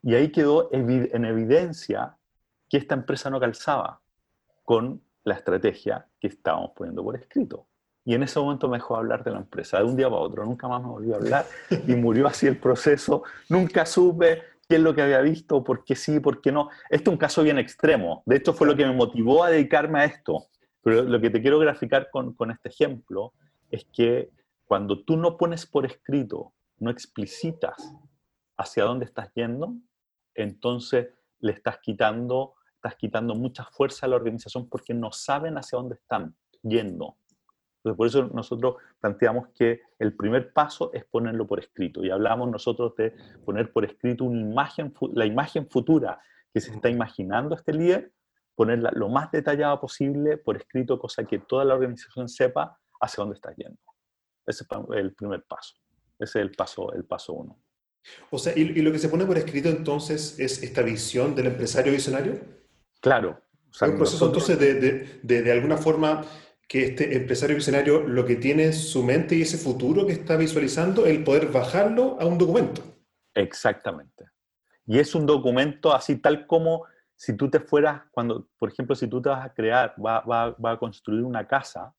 Y 0.00 0.14
ahí 0.14 0.30
quedó 0.30 0.68
en 0.70 1.24
evidencia 1.24 2.16
que 2.68 2.76
esta 2.76 2.94
empresa 2.94 3.28
no 3.28 3.40
calzaba 3.40 4.00
con 4.62 5.02
la 5.24 5.34
estrategia 5.34 6.06
que 6.20 6.28
estábamos 6.28 6.70
poniendo 6.76 7.02
por 7.02 7.16
escrito. 7.16 7.66
Y 8.10 8.14
en 8.14 8.24
ese 8.24 8.40
momento 8.40 8.68
me 8.68 8.78
dejó 8.78 8.96
hablar 8.96 9.22
de 9.22 9.30
la 9.30 9.36
empresa, 9.36 9.78
de 9.78 9.84
un 9.84 9.94
día 9.94 10.10
para 10.10 10.20
otro, 10.20 10.44
nunca 10.44 10.66
más 10.66 10.82
me 10.82 10.88
volvió 10.88 11.14
a 11.14 11.18
hablar 11.18 11.46
y 11.86 11.94
murió 11.94 12.26
así 12.26 12.48
el 12.48 12.58
proceso. 12.58 13.22
Nunca 13.48 13.86
supe 13.86 14.42
qué 14.68 14.74
es 14.74 14.80
lo 14.80 14.96
que 14.96 15.02
había 15.02 15.20
visto, 15.20 15.62
por 15.62 15.84
qué 15.84 15.94
sí, 15.94 16.18
por 16.18 16.40
qué 16.40 16.50
no. 16.50 16.70
Este 16.88 17.08
es 17.08 17.12
un 17.12 17.18
caso 17.18 17.44
bien 17.44 17.56
extremo. 17.56 18.24
De 18.26 18.34
hecho, 18.34 18.52
fue 18.52 18.66
lo 18.66 18.74
que 18.74 18.84
me 18.84 18.92
motivó 18.92 19.44
a 19.44 19.50
dedicarme 19.50 20.00
a 20.00 20.06
esto. 20.06 20.48
Pero 20.82 21.02
lo 21.02 21.20
que 21.20 21.30
te 21.30 21.40
quiero 21.40 21.60
graficar 21.60 22.10
con, 22.10 22.34
con 22.34 22.50
este 22.50 22.70
ejemplo 22.70 23.32
es 23.70 23.86
que 23.92 24.32
cuando 24.66 25.04
tú 25.04 25.16
no 25.16 25.36
pones 25.36 25.64
por 25.64 25.86
escrito, 25.86 26.52
no 26.78 26.90
explicitas 26.90 27.94
hacia 28.56 28.86
dónde 28.86 29.04
estás 29.04 29.32
yendo, 29.34 29.76
entonces 30.34 31.10
le 31.38 31.52
estás 31.52 31.78
quitando, 31.80 32.54
estás 32.74 32.96
quitando 32.96 33.36
mucha 33.36 33.66
fuerza 33.66 34.06
a 34.06 34.08
la 34.08 34.16
organización 34.16 34.68
porque 34.68 34.94
no 34.94 35.12
saben 35.12 35.58
hacia 35.58 35.78
dónde 35.78 35.94
están 35.94 36.34
yendo. 36.64 37.16
Entonces, 37.82 37.96
por 37.96 38.06
eso 38.06 38.30
nosotros 38.34 38.76
planteamos 39.00 39.48
que 39.56 39.80
el 39.98 40.14
primer 40.14 40.52
paso 40.52 40.90
es 40.92 41.04
ponerlo 41.06 41.46
por 41.46 41.60
escrito. 41.60 42.04
Y 42.04 42.10
hablamos 42.10 42.50
nosotros 42.50 42.94
de 42.96 43.14
poner 43.44 43.72
por 43.72 43.86
escrito 43.86 44.24
una 44.24 44.40
imagen, 44.40 44.92
la 45.14 45.24
imagen 45.24 45.66
futura 45.66 46.20
que 46.52 46.60
se 46.60 46.72
está 46.72 46.90
imaginando 46.90 47.54
este 47.54 47.72
líder, 47.72 48.12
ponerla 48.54 48.90
lo 48.94 49.08
más 49.08 49.30
detallada 49.30 49.80
posible 49.80 50.36
por 50.36 50.58
escrito, 50.58 50.98
cosa 50.98 51.24
que 51.24 51.38
toda 51.38 51.64
la 51.64 51.74
organización 51.74 52.28
sepa 52.28 52.78
hacia 53.00 53.22
dónde 53.22 53.36
está 53.36 53.54
yendo. 53.54 53.80
Ese 54.46 54.64
es 54.64 54.68
el 54.94 55.14
primer 55.14 55.44
paso. 55.44 55.76
Ese 56.18 56.40
es 56.40 56.44
el 56.44 56.50
paso, 56.50 56.92
el 56.92 57.04
paso 57.04 57.32
uno. 57.32 57.62
O 58.30 58.38
sea, 58.38 58.52
¿y, 58.56 58.64
lo 58.82 58.92
que 58.92 58.98
se 58.98 59.08
pone 59.08 59.24
por 59.24 59.38
escrito 59.38 59.70
entonces 59.70 60.38
es 60.38 60.62
esta 60.62 60.82
visión 60.82 61.34
del 61.34 61.46
empresario 61.46 61.92
visionario? 61.92 62.40
Claro. 63.00 63.40
O 63.70 63.72
sea, 63.72 63.88
un 63.88 63.96
proceso 63.96 64.26
entonces 64.26 64.58
de, 64.58 64.74
de, 65.22 65.42
de 65.42 65.52
alguna 65.52 65.76
forma 65.76 66.24
que 66.70 66.84
este 66.84 67.16
empresario 67.16 67.56
visionario 67.56 68.06
lo 68.06 68.24
que 68.24 68.36
tiene 68.36 68.66
en 68.66 68.72
su 68.72 69.02
mente 69.02 69.34
y 69.34 69.42
ese 69.42 69.58
futuro 69.58 70.06
que 70.06 70.12
está 70.12 70.36
visualizando, 70.36 71.04
el 71.04 71.24
poder 71.24 71.50
bajarlo 71.50 72.16
a 72.20 72.26
un 72.26 72.38
documento. 72.38 72.80
Exactamente. 73.34 74.26
Y 74.86 75.00
es 75.00 75.16
un 75.16 75.26
documento 75.26 75.92
así 75.92 76.18
tal 76.18 76.46
como 76.46 76.84
si 77.16 77.36
tú 77.36 77.50
te 77.50 77.58
fueras, 77.58 78.02
cuando, 78.12 78.46
por 78.56 78.70
ejemplo, 78.70 78.94
si 78.94 79.08
tú 79.08 79.20
te 79.20 79.30
vas 79.30 79.44
a 79.44 79.52
crear, 79.52 79.96
va, 79.98 80.20
va, 80.20 80.50
va 80.64 80.70
a 80.70 80.78
construir 80.78 81.24
una 81.24 81.44
casa, 81.44 81.92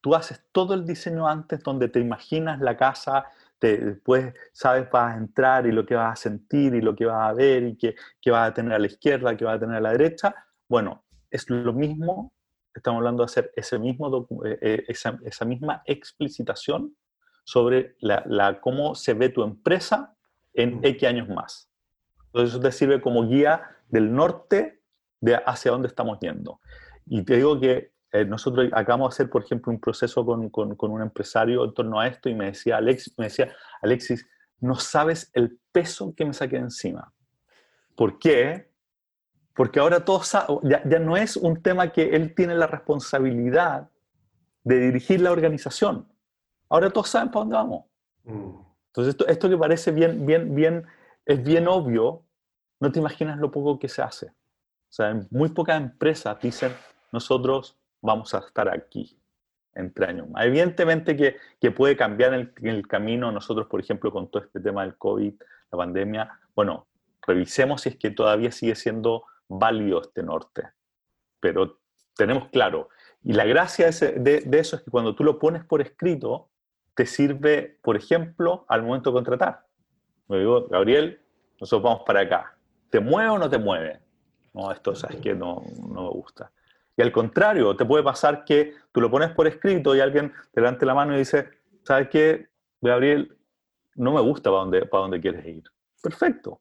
tú 0.00 0.14
haces 0.14 0.40
todo 0.52 0.74
el 0.74 0.86
diseño 0.86 1.26
antes 1.26 1.60
donde 1.60 1.88
te 1.88 1.98
imaginas 1.98 2.60
la 2.60 2.76
casa, 2.76 3.26
te, 3.58 3.76
después 3.76 4.32
sabes, 4.52 4.88
vas 4.88 5.16
a 5.16 5.18
entrar 5.18 5.66
y 5.66 5.72
lo 5.72 5.84
que 5.84 5.96
vas 5.96 6.12
a 6.12 6.22
sentir 6.22 6.76
y 6.76 6.80
lo 6.80 6.94
que 6.94 7.06
vas 7.06 7.28
a 7.28 7.32
ver 7.32 7.64
y 7.64 7.76
qué, 7.76 7.96
qué 8.20 8.30
vas 8.30 8.50
a 8.50 8.54
tener 8.54 8.74
a 8.74 8.78
la 8.78 8.86
izquierda, 8.86 9.36
qué 9.36 9.44
vas 9.44 9.56
a 9.56 9.60
tener 9.60 9.78
a 9.78 9.80
la 9.80 9.90
derecha. 9.90 10.32
Bueno, 10.68 11.02
es 11.28 11.50
lo 11.50 11.72
mismo 11.72 12.32
estamos 12.74 12.98
hablando 12.98 13.22
de 13.22 13.26
hacer 13.26 13.52
ese 13.56 13.78
mismo 13.78 14.26
eh, 14.44 14.58
eh, 14.60 14.84
esa, 14.88 15.18
esa, 15.24 15.44
misma 15.44 15.82
explicitación 15.86 16.96
sobre 17.44 17.96
la, 18.00 18.22
la, 18.26 18.60
cómo 18.60 18.94
se 18.94 19.14
ve 19.14 19.28
tu 19.28 19.42
empresa 19.42 20.16
en 20.54 20.80
X 20.84 21.08
años 21.08 21.28
más. 21.28 21.70
Entonces 22.26 22.50
eso 22.50 22.60
te 22.60 22.72
sirve 22.72 23.00
como 23.00 23.26
guía 23.26 23.62
del 23.88 24.12
norte 24.12 24.82
de 25.20 25.36
hacia 25.36 25.70
dónde 25.70 25.88
estamos 25.88 26.18
yendo. 26.20 26.60
Y 27.06 27.22
te 27.22 27.36
digo 27.36 27.60
que 27.60 27.92
eh, 28.12 28.24
nosotros 28.24 28.68
acabamos 28.72 29.10
de 29.10 29.14
hacer, 29.14 29.30
por 29.30 29.44
ejemplo, 29.44 29.72
un 29.72 29.80
proceso 29.80 30.24
con, 30.24 30.50
con, 30.50 30.76
con, 30.76 30.90
un 30.90 31.02
empresario 31.02 31.64
en 31.64 31.74
torno 31.74 31.98
a 31.98 32.06
esto 32.06 32.28
y 32.28 32.34
me 32.34 32.46
decía, 32.46 32.76
Alex, 32.76 33.14
me 33.16 33.24
decía, 33.24 33.54
Alexis, 33.80 34.26
no 34.60 34.76
sabes 34.76 35.30
el 35.32 35.58
peso 35.72 36.14
que 36.14 36.24
me 36.24 36.32
saqué 36.32 36.56
encima. 36.56 37.12
¿Por 37.96 38.18
qué? 38.18 38.71
Porque 39.54 39.80
ahora 39.80 40.04
todo 40.04 40.22
ya, 40.62 40.82
ya 40.84 40.98
no 40.98 41.16
es 41.16 41.36
un 41.36 41.62
tema 41.62 41.92
que 41.92 42.14
él 42.16 42.34
tiene 42.34 42.54
la 42.54 42.66
responsabilidad 42.66 43.90
de 44.64 44.78
dirigir 44.78 45.20
la 45.20 45.32
organización. 45.32 46.08
Ahora 46.68 46.90
todos 46.90 47.10
saben 47.10 47.30
para 47.30 47.40
dónde 47.40 47.56
vamos. 47.56 47.84
Mm. 48.24 48.72
Entonces, 48.88 49.14
esto, 49.14 49.26
esto 49.26 49.48
que 49.48 49.56
parece 49.56 49.90
bien, 49.90 50.26
bien, 50.26 50.54
bien, 50.54 50.86
es 51.24 51.42
bien 51.42 51.66
obvio, 51.66 52.22
no 52.80 52.92
te 52.92 52.98
imaginas 52.98 53.38
lo 53.38 53.50
poco 53.50 53.78
que 53.78 53.88
se 53.88 54.02
hace. 54.02 54.26
O 54.26 54.94
sea, 54.94 55.18
muy 55.30 55.48
pocas 55.50 55.80
empresas 55.80 56.38
dicen, 56.40 56.72
nosotros 57.10 57.78
vamos 58.02 58.34
a 58.34 58.38
estar 58.38 58.68
aquí 58.68 59.18
entre 59.74 60.06
años 60.06 60.28
más. 60.28 60.44
Evidentemente 60.44 61.16
que, 61.16 61.36
que 61.60 61.70
puede 61.70 61.96
cambiar 61.96 62.34
el, 62.34 62.52
el, 62.62 62.86
camino. 62.86 63.32
Nosotros, 63.32 63.66
por 63.68 63.80
ejemplo, 63.80 64.12
con 64.12 64.30
todo 64.30 64.42
este 64.42 64.60
tema 64.60 64.82
del 64.82 64.96
COVID, 64.96 65.34
la 65.70 65.78
pandemia, 65.78 66.40
bueno, 66.54 66.86
revisemos 67.26 67.82
si 67.82 67.90
es 67.90 67.96
que 67.96 68.10
todavía 68.10 68.52
sigue 68.52 68.74
siendo 68.74 69.24
válido 69.58 70.00
este 70.00 70.22
norte, 70.22 70.62
pero 71.40 71.78
tenemos 72.16 72.48
claro. 72.48 72.88
Y 73.22 73.32
la 73.32 73.44
gracia 73.44 73.90
de, 73.90 74.48
eso 74.52 74.76
es 74.76 74.82
que 74.82 74.90
cuando 74.90 75.14
tú 75.14 75.24
lo 75.24 75.38
pones 75.38 75.64
por 75.64 75.80
escrito, 75.80 76.50
te 76.94 77.06
sirve, 77.06 77.78
por 77.82 77.96
ejemplo, 77.96 78.64
al 78.68 78.82
momento 78.82 79.10
de 79.10 79.14
contratar. 79.14 79.66
Me 80.28 80.38
digo, 80.38 80.66
Gabriel, 80.68 81.20
nosotros 81.60 81.82
vamos 81.82 82.02
para 82.06 82.20
acá. 82.20 82.56
¿Te 82.90 83.00
mueve 83.00 83.30
o 83.30 83.38
no 83.38 83.48
te 83.48 83.58
mueve? 83.58 84.00
No, 84.52 84.70
esto 84.70 84.94
sabes 84.94 85.16
que 85.16 85.34
no, 85.34 85.62
no 85.88 86.02
me 86.02 86.10
gusta. 86.10 86.52
Y 86.96 87.02
al 87.02 87.10
contrario, 87.10 87.74
te 87.74 87.84
puede 87.84 88.04
pasar 88.04 88.44
que 88.44 88.74
tú 88.92 89.00
lo 89.00 89.10
pones 89.10 89.30
por 89.30 89.46
escrito 89.46 89.96
y 89.96 90.00
alguien 90.00 90.32
te 90.52 90.60
levante 90.60 90.84
la 90.84 90.94
mano 90.94 91.14
y 91.14 91.18
dice, 91.18 91.48
¿sabes 91.84 92.08
qué, 92.08 92.48
Gabriel? 92.80 93.38
No 93.94 94.12
me 94.12 94.20
gusta 94.20 94.50
para 94.50 94.60
dónde, 94.60 94.86
para 94.86 95.02
dónde 95.02 95.20
quieres 95.20 95.46
ir. 95.46 95.64
Perfecto. 96.02 96.60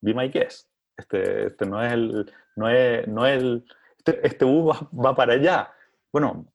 Be 0.00 0.14
my 0.14 0.28
guest. 0.28 0.71
Este, 0.96 1.46
este 1.46 1.66
no 1.66 1.82
es 1.82 1.92
el, 1.92 2.32
no 2.56 2.68
es, 2.68 3.08
no 3.08 3.26
es 3.26 3.42
el, 3.42 3.64
este, 3.98 4.26
este 4.26 4.44
bus 4.44 4.76
va, 4.92 5.14
para 5.14 5.34
allá. 5.34 5.72
Bueno, 6.12 6.46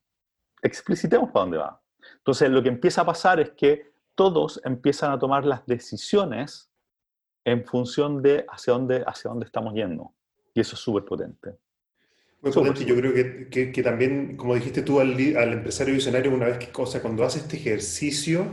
explicitemos 0.62 1.30
para 1.30 1.44
dónde 1.44 1.58
va. 1.58 1.80
Entonces, 2.18 2.50
lo 2.50 2.62
que 2.62 2.68
empieza 2.68 3.02
a 3.02 3.06
pasar 3.06 3.40
es 3.40 3.50
que 3.50 3.90
todos 4.14 4.60
empiezan 4.64 5.12
a 5.12 5.18
tomar 5.18 5.44
las 5.44 5.64
decisiones 5.66 6.70
en 7.44 7.64
función 7.64 8.22
de 8.22 8.44
hacia 8.48 8.72
dónde, 8.72 9.04
hacia 9.06 9.30
dónde 9.30 9.46
estamos 9.46 9.74
yendo. 9.74 10.12
Y 10.54 10.60
eso 10.60 10.74
es 10.74 10.80
súper 10.80 11.04
potente. 11.04 11.56
Muy 12.42 12.52
potente. 12.52 12.84
Yo 12.84 12.96
creo 12.96 13.14
que, 13.14 13.72
que, 13.72 13.82
también, 13.82 14.36
como 14.36 14.54
dijiste 14.54 14.82
tú 14.82 15.00
al, 15.00 15.12
al, 15.36 15.52
empresario 15.52 15.94
visionario, 15.94 16.32
una 16.32 16.46
vez 16.46 16.58
que, 16.58 16.70
cosa 16.70 17.00
cuando 17.00 17.24
hace 17.24 17.38
este 17.38 17.56
ejercicio 17.56 18.46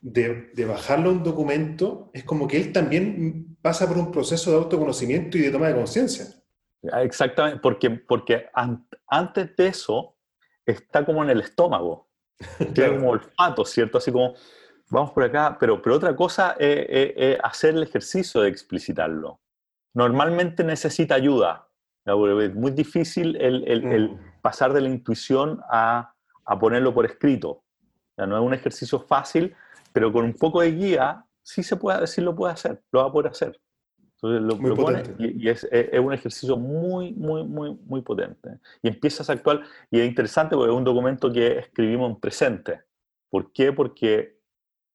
de, 0.00 0.50
de 0.54 0.64
bajarlo 0.64 1.10
a 1.10 1.12
un 1.12 1.22
documento, 1.22 2.10
es 2.12 2.24
como 2.24 2.46
que 2.46 2.56
él 2.56 2.72
también 2.72 3.56
pasa 3.62 3.86
por 3.88 3.98
un 3.98 4.10
proceso 4.10 4.50
de 4.50 4.56
autoconocimiento 4.56 5.36
y 5.36 5.42
de 5.42 5.50
toma 5.50 5.68
de 5.68 5.74
conciencia. 5.74 6.26
Ah, 6.92 7.02
exactamente, 7.02 7.60
porque, 7.60 7.90
porque 7.90 8.48
antes 9.06 9.56
de 9.56 9.66
eso 9.66 10.16
está 10.64 11.04
como 11.04 11.24
en 11.24 11.30
el 11.30 11.40
estómago, 11.40 12.08
tiene 12.74 12.96
como 12.96 13.10
olfato, 13.10 13.64
¿cierto? 13.64 13.98
Así 13.98 14.12
como, 14.12 14.34
vamos 14.88 15.10
por 15.10 15.24
acá, 15.24 15.56
pero, 15.58 15.82
pero 15.82 15.96
otra 15.96 16.14
cosa 16.14 16.56
es, 16.58 17.38
hacer 17.42 17.74
el 17.74 17.82
ejercicio 17.82 18.42
de 18.42 18.48
explicitarlo. 18.48 19.40
Normalmente 19.94 20.62
necesita 20.62 21.16
ayuda, 21.16 21.68
es 22.04 22.54
muy 22.54 22.70
difícil 22.70 23.36
el, 23.36 23.64
el, 23.66 24.10
mm. 24.10 24.40
pasar 24.40 24.72
de 24.72 24.80
la 24.80 24.88
intuición 24.88 25.60
a, 25.68 26.14
a 26.46 26.58
ponerlo 26.58 26.94
por 26.94 27.04
escrito. 27.04 27.64
no 28.16 28.36
es 28.36 28.42
un 28.42 28.54
ejercicio 28.54 29.00
fácil, 29.00 29.54
pero 29.98 30.12
con 30.12 30.24
un 30.24 30.34
poco 30.34 30.60
de 30.60 30.70
guía 30.70 31.24
sí 31.42 31.60
se 31.64 31.74
puede, 31.74 32.06
sí 32.06 32.20
lo 32.20 32.32
puede 32.32 32.52
hacer, 32.52 32.80
lo 32.92 33.00
va 33.00 33.08
a 33.08 33.12
poder 33.12 33.32
hacer. 33.32 33.60
Entonces 34.14 34.42
lo, 34.42 34.54
muy 34.54 34.76
pones 34.76 35.10
y, 35.18 35.48
es, 35.48 35.64
es, 35.72 35.98
un 35.98 36.12
ejercicio 36.12 36.56
muy, 36.56 37.12
muy, 37.14 37.42
muy, 37.42 37.76
muy 37.84 38.00
potente. 38.02 38.60
Y 38.80 38.86
empiezas 38.86 39.28
a 39.28 39.32
actuar, 39.32 39.62
y 39.90 39.98
es 39.98 40.06
interesante 40.06 40.54
porque 40.54 40.70
es 40.70 40.76
un 40.76 40.84
documento 40.84 41.32
que 41.32 41.58
escribimos 41.58 42.12
en 42.12 42.20
presente. 42.20 42.82
¿Por 43.28 43.52
qué? 43.52 43.72
Porque 43.72 44.38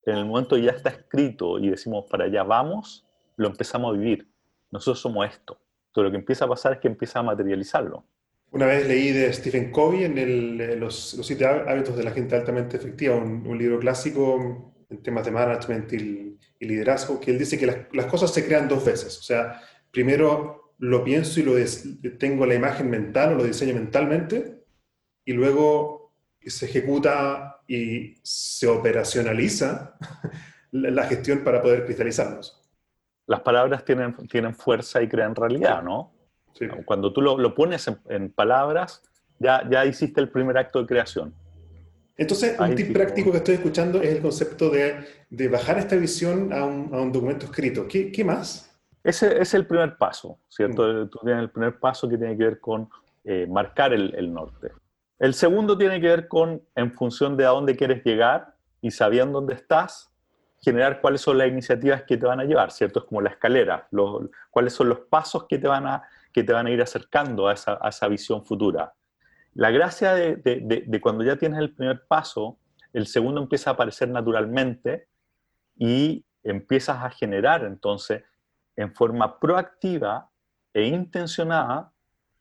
en 0.05 0.19
el 0.19 0.25
momento 0.25 0.55
ya 0.55 0.71
está 0.71 0.91
escrito 0.91 1.59
y 1.59 1.69
decimos 1.69 2.05
para 2.09 2.23
allá 2.23 2.43
vamos, 2.43 3.05
lo 3.35 3.49
empezamos 3.49 3.93
a 3.93 3.97
vivir. 3.97 4.29
Nosotros 4.71 5.01
somos 5.01 5.27
esto. 5.27 5.59
Entonces 5.87 6.05
lo 6.05 6.11
que 6.11 6.17
empieza 6.17 6.45
a 6.45 6.47
pasar 6.47 6.71
es 6.71 6.79
que 6.79 6.87
empieza 6.87 7.19
a 7.19 7.23
materializarlo. 7.23 8.05
Una 8.53 8.67
vez 8.67 8.87
leí 8.87 9.11
de 9.11 9.33
Stephen 9.33 9.69
Covey 9.69 10.03
en 10.03 10.17
el, 10.17 10.79
los, 10.79 11.15
los, 11.15 11.27
siete 11.27 11.43
hábitos 11.43 11.97
de 11.97 12.03
la 12.03 12.11
gente 12.11 12.35
altamente 12.35 12.77
efectiva, 12.77 13.15
un, 13.15 13.57
libro 13.57 13.79
clásico 13.79 14.72
en 14.93 15.03
temas 15.03 15.25
de 15.25 15.31
management 15.31 15.93
y, 15.93 16.39
liderazgo, 16.59 17.19
que 17.19 17.31
él 17.31 17.37
dice 17.37 17.59
que 17.59 17.65
las, 17.65 17.77
las, 17.91 18.05
cosas 18.05 18.33
se 18.33 18.45
crean 18.45 18.69
dos 18.69 18.85
veces. 18.85 19.19
O 19.19 19.21
sea, 19.21 19.61
primero 19.91 20.73
lo 20.77 21.03
pienso 21.03 21.41
y 21.41 21.43
lo 21.43 21.55
tengo 22.17 22.45
la 22.45 22.55
imagen 22.55 22.89
mental 22.89 23.33
o 23.33 23.35
lo 23.35 23.43
diseño 23.43 23.73
mentalmente, 23.73 24.63
y 25.25 25.33
luego 25.33 26.13
se 26.39 26.65
ejecuta 26.65 27.61
y 27.67 28.15
se 28.23 28.67
operacionaliza 28.67 29.97
la 30.71 31.03
gestión 31.03 31.43
para 31.43 31.61
poder 31.61 31.85
cristalizarlos 31.85 32.63
las 33.25 33.41
palabras 33.41 33.85
tienen, 33.85 34.15
tienen 34.27 34.53
fuerza 34.53 35.01
y 35.01 35.07
crean 35.07 35.35
realidad, 35.35 35.81
¿no? 35.83 36.11
Cuando 36.85 37.11
tú 37.11 37.21
lo, 37.21 37.55
pones 37.55 37.89
en, 38.09 38.31
palabras, 38.31 39.01
ya, 39.39 39.67
ya 39.69 39.85
hiciste 39.85 40.21
el 40.21 40.29
primer 40.29 40.57
acto 40.57 40.79
de 40.79 40.85
creación. 40.85 41.33
Entonces, 42.15 42.59
un 42.59 42.75
tip 42.75 42.93
práctico 42.93 43.31
que 43.31 43.37
estoy 43.37 43.55
escuchando 43.55 44.01
es 44.01 44.15
el 44.15 44.21
concepto 44.21 44.69
de, 44.69 45.05
de 45.29 45.47
bajar 45.47 45.79
esta 45.79 45.95
visión 45.95 46.53
a 46.53 46.63
un, 46.63 46.93
a 46.93 47.01
un 47.01 47.11
documento 47.11 47.45
escrito. 47.45 47.87
¿Qué, 47.87 48.11
¿Qué, 48.11 48.23
más? 48.23 48.71
Ese 49.03 49.41
es 49.41 49.53
el 49.53 49.65
primer 49.65 49.97
paso, 49.97 50.37
¿cierto? 50.47 50.83
Mm. 50.87 51.09
Tú 51.09 51.19
tienes 51.23 51.41
el 51.41 51.49
primer 51.49 51.79
paso 51.79 52.07
que 52.07 52.17
tiene 52.17 52.37
que 52.37 52.43
ver 52.43 52.59
con 52.59 52.87
eh, 53.23 53.47
marcar 53.49 53.93
el, 53.93 54.13
el 54.15 54.31
norte. 54.31 54.71
El 55.17 55.33
segundo 55.33 55.77
tiene 55.77 55.99
que 55.99 56.07
ver 56.07 56.27
con, 56.27 56.61
en 56.75 56.91
función 56.91 57.35
de 57.35 57.45
a 57.45 57.49
dónde 57.49 57.75
quieres 57.75 58.03
llegar 58.03 58.53
y 58.81 58.91
sabiendo 58.91 59.39
dónde 59.39 59.55
estás, 59.55 60.11
generar 60.61 61.01
cuáles 61.01 61.21
son 61.21 61.37
las 61.37 61.47
iniciativas 61.47 62.03
que 62.03 62.17
te 62.17 62.25
van 62.25 62.39
a 62.39 62.45
llevar, 62.45 62.71
¿cierto? 62.71 62.99
Es 62.99 63.05
como 63.05 63.21
la 63.21 63.31
escalera, 63.31 63.87
cuáles 64.49 64.73
son 64.73 64.89
los 64.89 64.99
pasos 64.99 65.45
que 65.47 65.57
te 65.57 65.67
van 65.67 65.87
a, 65.87 66.03
que 66.31 66.43
te 66.43 66.53
van 66.53 66.67
a 66.67 66.71
ir 66.71 66.81
acercando 66.81 67.47
a 67.47 67.53
esa, 67.53 67.77
a 67.81 67.89
esa 67.89 68.07
visión 68.07 68.45
futura. 68.45 68.93
La 69.55 69.71
gracia 69.71 70.13
de, 70.13 70.35
de, 70.37 70.83
de, 70.87 71.01
cuando 71.01 71.23
ya 71.23 71.35
tienes 71.35 71.59
el 71.59 71.73
primer 71.73 72.05
paso, 72.07 72.57
el 72.91 73.07
segundo 73.07 73.41
empieza 73.41 73.69
a 73.69 73.73
aparecer 73.73 74.09
naturalmente 74.09 75.07
y 75.75 76.25
empiezas 76.43 77.03
a 77.03 77.09
generar 77.09 77.63
entonces 77.63 78.23
en 78.75 78.93
forma 78.93 79.39
proactiva 79.39 80.29
e 80.73 80.87
intencionada 80.87 81.91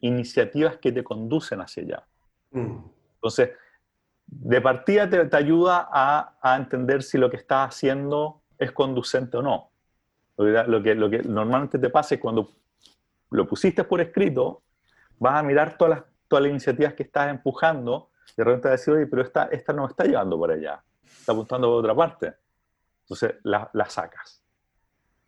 iniciativas 0.00 0.78
que 0.78 0.92
te 0.92 1.04
conducen 1.04 1.60
hacia 1.60 1.82
allá. 1.82 2.06
Mm. 2.50 2.78
Entonces, 3.14 3.50
de 4.26 4.60
partida 4.60 5.08
te, 5.08 5.36
ayuda 5.36 5.88
a, 5.92 6.56
entender 6.56 7.02
si 7.02 7.18
lo 7.18 7.30
que 7.30 7.36
estás 7.36 7.68
haciendo 7.68 8.42
es 8.58 8.72
conducente 8.72 9.36
o 9.36 9.42
no. 9.42 9.70
Lo 10.36 10.82
que, 10.82 10.94
lo 10.94 11.10
que, 11.10 11.22
normalmente 11.22 11.78
te 11.78 11.90
pasa 11.90 12.14
es 12.14 12.20
cuando 12.20 12.50
lo 13.30 13.46
pusiste 13.46 13.84
por 13.84 14.00
escrito, 14.00 14.62
vas 15.18 15.38
a 15.38 15.42
mirar 15.42 15.76
todas 15.76 15.98
las, 15.98 16.11
todas 16.32 16.44
las 16.44 16.50
iniciativas 16.50 16.94
que 16.94 17.02
estás 17.02 17.28
empujando 17.28 18.08
de 18.34 18.44
repente 18.44 18.68
a 18.68 18.70
decir, 18.70 18.94
oye, 18.94 19.06
pero 19.06 19.20
esta, 19.20 19.44
esta 19.52 19.74
no 19.74 19.86
está 19.86 20.04
llevando 20.04 20.38
por 20.38 20.50
allá, 20.50 20.82
está 21.04 21.32
apuntando 21.32 21.68
por 21.68 21.80
otra 21.80 21.94
parte. 21.94 22.32
Entonces 23.02 23.34
la, 23.42 23.68
la 23.74 23.84
sacas. 23.84 24.42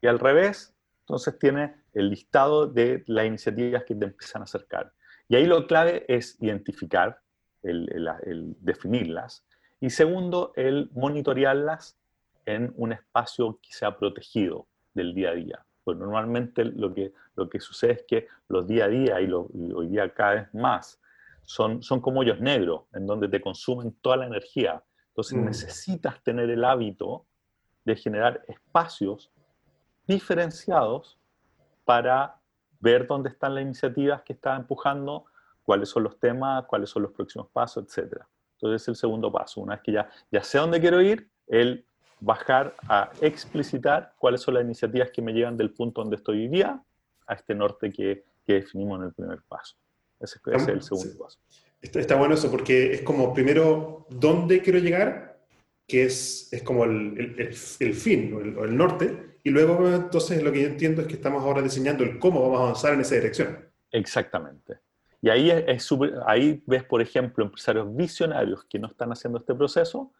Y 0.00 0.06
al 0.06 0.18
revés, 0.18 0.74
entonces 1.00 1.38
tienes 1.38 1.72
el 1.92 2.08
listado 2.08 2.66
de 2.66 3.04
las 3.06 3.26
iniciativas 3.26 3.84
que 3.84 3.94
te 3.94 4.06
empiezan 4.06 4.40
a 4.40 4.44
acercar. 4.44 4.94
Y 5.28 5.36
ahí 5.36 5.44
lo 5.44 5.66
clave 5.66 6.06
es 6.08 6.40
identificar 6.40 7.20
el, 7.62 8.56
definirlas. 8.60 9.44
Y 9.80 9.90
segundo, 9.90 10.54
el 10.56 10.88
monitorearlas 10.94 11.98
en 12.46 12.72
un 12.76 12.92
espacio 12.92 13.58
que 13.60 13.74
sea 13.74 13.98
protegido 13.98 14.66
del 14.94 15.14
día 15.14 15.30
a 15.30 15.34
día. 15.34 15.66
Pues 15.84 15.98
normalmente 15.98 16.64
lo 16.64 16.92
que, 16.94 17.12
lo 17.36 17.48
que 17.48 17.60
sucede 17.60 17.92
es 17.92 18.04
que 18.08 18.26
los 18.48 18.66
día 18.66 18.86
a 18.86 18.88
día, 18.88 19.20
y, 19.20 19.30
hoy 19.30 19.88
día 19.88 20.12
cada 20.12 20.34
vez 20.34 20.54
más, 20.54 21.00
son, 21.44 21.82
son 21.82 22.00
como 22.00 22.20
hoyos 22.20 22.40
negros, 22.40 22.84
en 22.94 23.06
donde 23.06 23.28
te 23.28 23.40
consumen 23.40 23.94
toda 24.00 24.16
la 24.16 24.26
energía. 24.26 24.82
Entonces 25.08 25.38
mm. 25.38 25.44
necesitas 25.44 26.22
tener 26.22 26.48
el 26.50 26.64
hábito 26.64 27.26
de 27.84 27.96
generar 27.96 28.42
espacios 28.48 29.30
diferenciados 30.06 31.18
para 31.84 32.40
ver 32.80 33.06
dónde 33.06 33.28
están 33.30 33.54
las 33.54 33.62
iniciativas 33.62 34.22
que 34.22 34.32
estás 34.32 34.58
empujando, 34.58 35.26
cuáles 35.62 35.88
son 35.88 36.02
los 36.04 36.18
temas, 36.18 36.64
cuáles 36.66 36.90
son 36.90 37.02
los 37.02 37.12
próximos 37.12 37.48
pasos, 37.50 37.84
etc. 37.84 38.22
Entonces 38.54 38.82
es 38.82 38.88
el 38.88 38.96
segundo 38.96 39.30
paso. 39.30 39.60
Una 39.60 39.74
vez 39.74 39.82
que 39.82 39.92
ya, 39.92 40.08
ya 40.30 40.42
sé 40.42 40.58
dónde 40.58 40.80
quiero 40.80 41.00
ir, 41.00 41.30
el 41.46 41.86
bajar 42.24 42.74
a 42.88 43.10
explicitar 43.20 44.14
cuáles 44.18 44.40
son 44.40 44.54
las 44.54 44.64
iniciativas 44.64 45.10
que 45.10 45.22
me 45.22 45.32
llevan 45.32 45.56
del 45.56 45.72
punto 45.72 46.00
donde 46.00 46.16
estoy 46.16 46.42
hoy 46.42 46.48
día 46.48 46.82
a 47.26 47.34
este 47.34 47.54
norte 47.54 47.92
que, 47.92 48.24
que 48.44 48.54
definimos 48.54 49.00
en 49.00 49.06
el 49.06 49.14
primer 49.14 49.42
paso. 49.42 49.76
Ese, 50.18 50.38
es 50.52 50.68
el 50.68 50.82
segundo 50.82 51.18
paso. 51.18 51.38
Está, 51.80 52.00
está, 52.00 52.16
bueno 52.16 52.34
eso 52.34 52.50
porque 52.50 52.94
es 52.94 53.02
como 53.02 53.34
primero 53.34 54.06
dónde 54.08 54.62
quiero 54.62 54.78
llegar, 54.78 55.38
que 55.86 56.04
es, 56.04 56.50
es 56.50 56.62
como 56.62 56.84
el, 56.84 57.18
el, 57.18 57.54
el 57.80 57.94
fin 57.94 58.56
o 58.56 58.64
el, 58.64 58.76
norte, 58.76 59.38
y 59.42 59.50
luego 59.50 59.86
entonces 59.86 60.42
lo 60.42 60.50
que 60.50 60.62
yo 60.62 60.68
entiendo 60.68 61.02
es 61.02 61.08
que 61.08 61.14
estamos 61.14 61.44
ahora 61.44 61.60
diseñando 61.60 62.04
el 62.04 62.18
cómo 62.18 62.40
vamos 62.40 62.58
a 62.58 62.62
avanzar 62.62 62.94
en 62.94 63.02
esa 63.02 63.16
dirección. 63.16 63.68
Exactamente. 63.90 64.78
Y 65.20 65.28
ahí, 65.28 65.50
es, 65.50 65.90
ahí 66.26 66.62
ves, 66.66 66.84
por 66.84 67.02
ejemplo, 67.02 67.44
empresarios 67.44 67.94
visionarios 67.94 68.64
que 68.64 68.78
no 68.78 68.88
están 68.88 69.12
haciendo 69.12 69.38
este 69.38 69.54
proceso, 69.54 70.12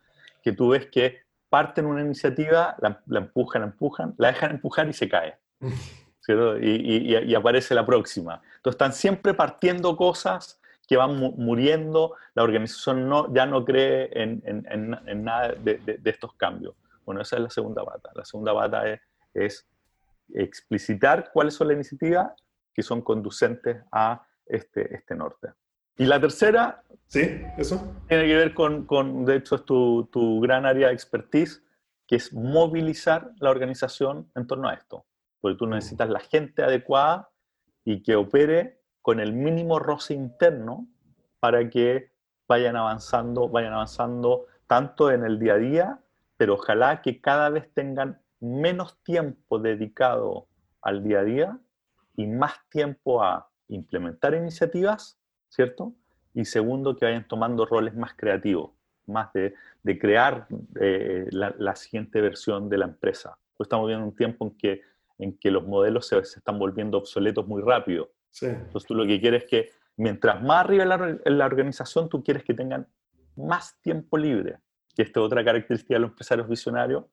que 0.42 0.52
tú 0.52 0.68
ves 0.68 0.86
que 0.86 1.24
parten 1.54 1.86
una 1.86 2.00
iniciativa, 2.00 2.74
la, 2.80 3.00
empujan, 3.16 3.62
la 3.62 3.68
empujan, 3.68 4.12
la 4.18 4.26
dejan 4.32 4.50
empujar 4.50 4.88
y 4.88 4.92
se 4.92 5.08
cae. 5.08 5.38
Y, 6.26 7.14
y, 7.14 7.34
aparece 7.34 7.74
la 7.74 7.84
próxima. 7.84 8.40
Entonces 8.56 8.76
están 8.76 8.94
siempre 8.94 9.34
partiendo 9.34 9.94
cosas 9.94 10.58
que 10.88 10.96
van 10.96 11.18
muriendo, 11.18 12.14
la 12.34 12.44
organización 12.44 13.10
no, 13.10 13.30
ya 13.34 13.44
no 13.44 13.62
cree 13.62 14.08
en, 14.14 14.42
en, 14.46 14.98
en, 15.06 15.22
nada 15.22 15.48
de, 15.52 15.76
de, 15.76 16.10
estos 16.10 16.32
cambios. 16.32 16.74
Bueno, 17.04 17.20
esa 17.20 17.36
es 17.36 17.42
la 17.42 17.50
segunda 17.50 17.84
pata. 17.84 18.10
La 18.14 18.24
segunda 18.24 18.54
pata 18.54 18.88
es, 18.88 19.00
es 19.34 19.68
explicitar 20.32 21.30
cuáles 21.30 21.52
son 21.52 21.68
las 21.68 21.74
iniciativas 21.74 22.32
que 22.72 22.82
son 22.82 23.02
conducentes 23.02 23.82
a 23.92 24.26
este, 24.46 24.94
este 24.94 25.14
norte. 25.14 25.48
Y 25.96 26.06
la 26.06 26.20
tercera, 26.20 26.82
sí, 27.06 27.42
eso 27.56 27.94
tiene 28.08 28.26
que 28.26 28.36
ver 28.36 28.54
con, 28.54 28.84
con 28.86 29.24
de 29.24 29.36
hecho, 29.36 29.56
es 29.56 29.64
tu, 29.64 30.08
tu, 30.12 30.40
gran 30.40 30.66
área 30.66 30.88
de 30.88 30.94
expertise, 30.94 31.62
que 32.06 32.16
es 32.16 32.32
movilizar 32.32 33.32
la 33.38 33.50
organización 33.50 34.30
en 34.34 34.46
torno 34.46 34.68
a 34.68 34.74
esto. 34.74 35.06
Porque 35.40 35.58
tú 35.58 35.66
necesitas 35.66 36.10
la 36.10 36.20
gente 36.20 36.62
adecuada 36.62 37.30
y 37.84 38.02
que 38.02 38.16
opere 38.16 38.82
con 39.02 39.20
el 39.20 39.32
mínimo 39.32 39.78
roce 39.78 40.14
interno 40.14 40.88
para 41.38 41.68
que 41.68 42.10
vayan 42.48 42.76
avanzando, 42.76 43.48
vayan 43.48 43.74
avanzando 43.74 44.46
tanto 44.66 45.10
en 45.10 45.24
el 45.24 45.38
día 45.38 45.54
a 45.54 45.58
día, 45.58 46.00
pero 46.36 46.54
ojalá 46.54 47.02
que 47.02 47.20
cada 47.20 47.50
vez 47.50 47.72
tengan 47.72 48.20
menos 48.40 49.02
tiempo 49.02 49.58
dedicado 49.58 50.48
al 50.82 51.04
día 51.04 51.20
a 51.20 51.24
día 51.24 51.58
y 52.16 52.26
más 52.26 52.54
tiempo 52.68 53.22
a 53.22 53.50
implementar 53.68 54.34
iniciativas, 54.34 55.18
¿cierto? 55.54 55.94
Y 56.34 56.44
segundo, 56.44 56.96
que 56.96 57.04
vayan 57.04 57.28
tomando 57.28 57.64
roles 57.64 57.94
más 57.94 58.14
creativos, 58.14 58.72
más 59.06 59.32
de, 59.32 59.54
de 59.84 59.98
crear 59.98 60.48
eh, 60.80 61.26
la, 61.30 61.54
la, 61.58 61.76
siguiente 61.76 62.20
versión 62.20 62.68
de 62.68 62.78
la 62.78 62.86
empresa. 62.86 63.38
Pues 63.56 63.66
estamos 63.66 63.86
viendo 63.86 64.04
un 64.04 64.16
tiempo 64.16 64.46
en 64.46 64.50
que, 64.56 64.82
en 65.18 65.38
que 65.38 65.52
los 65.52 65.64
modelos 65.64 66.08
se, 66.08 66.24
se 66.24 66.40
están 66.40 66.58
volviendo 66.58 66.98
obsoletos 66.98 67.46
muy 67.46 67.62
rápido. 67.62 68.10
Sí. 68.30 68.46
Entonces 68.46 68.84
tú 68.88 68.94
lo 68.96 69.06
que 69.06 69.20
quieres 69.20 69.44
es 69.44 69.48
que 69.48 69.70
mientras 69.96 70.42
más 70.42 70.64
arriba 70.64 70.82
en 70.82 70.88
la, 70.88 71.18
la 71.24 71.46
organización, 71.46 72.08
tú 72.08 72.24
quieres 72.24 72.42
que 72.42 72.54
tengan 72.54 72.88
más 73.36 73.80
tiempo 73.80 74.18
libre. 74.18 74.58
Y 74.96 75.02
esta 75.02 75.20
es 75.20 75.26
otra 75.26 75.44
característica 75.44 75.94
de 75.94 76.00
los 76.00 76.10
empresarios 76.10 76.48
visionarios, 76.48 77.04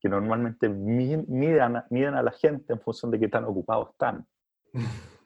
que 0.00 0.08
normalmente 0.08 0.68
miden, 0.68 1.24
miden 1.28 2.14
a 2.14 2.22
la 2.22 2.30
gente 2.30 2.72
en 2.72 2.80
función 2.80 3.10
de 3.10 3.18
qué 3.18 3.26
tan 3.26 3.44
ocupados 3.44 3.90
están. 3.90 4.24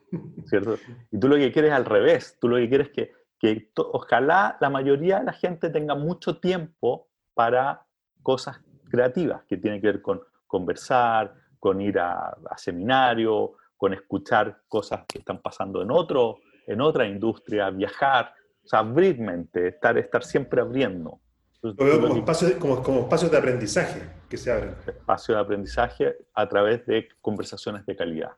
¿cierto? 0.46 0.76
Y 1.10 1.18
tú 1.18 1.28
lo 1.28 1.36
que 1.36 1.52
quieres 1.52 1.70
es 1.70 1.76
al 1.76 1.84
revés, 1.84 2.36
tú 2.40 2.48
lo 2.48 2.56
que 2.56 2.68
quieres 2.68 2.88
es 2.88 2.92
que, 2.92 3.12
que 3.38 3.70
ojalá 3.76 4.56
la 4.60 4.70
mayoría 4.70 5.18
de 5.18 5.24
la 5.24 5.32
gente 5.32 5.70
tenga 5.70 5.94
mucho 5.94 6.38
tiempo 6.38 7.08
para 7.34 7.86
cosas 8.22 8.60
creativas, 8.90 9.44
que 9.44 9.56
tienen 9.56 9.80
que 9.80 9.88
ver 9.88 10.02
con 10.02 10.20
conversar, 10.46 11.34
con 11.58 11.80
ir 11.80 11.98
a, 11.98 12.36
a 12.50 12.58
seminario, 12.58 13.56
con 13.82 13.94
escuchar 13.94 14.62
cosas 14.68 15.04
que 15.08 15.18
están 15.18 15.40
pasando 15.42 15.82
en, 15.82 15.90
otro, 15.90 16.38
en 16.68 16.80
otra 16.80 17.04
industria, 17.06 17.68
viajar, 17.70 18.32
o 18.64 18.68
sea, 18.68 18.78
abrir 18.78 19.18
mente, 19.18 19.68
estar, 19.68 19.98
estar 19.98 20.22
siempre 20.22 20.60
abriendo. 20.60 21.18
lo 21.62 21.74
veo 21.74 22.00
como, 22.00 22.16
espacios, 22.16 22.52
como, 22.52 22.82
como 22.82 23.00
espacios 23.00 23.30
de 23.32 23.38
aprendizaje 23.38 24.02
que 24.28 24.36
se 24.36 24.52
abren. 24.52 24.76
Espacios 24.86 25.36
de 25.36 25.42
aprendizaje 25.42 26.16
a 26.32 26.48
través 26.48 26.86
de 26.86 27.08
conversaciones 27.20 27.84
de 27.84 27.96
calidad. 27.96 28.32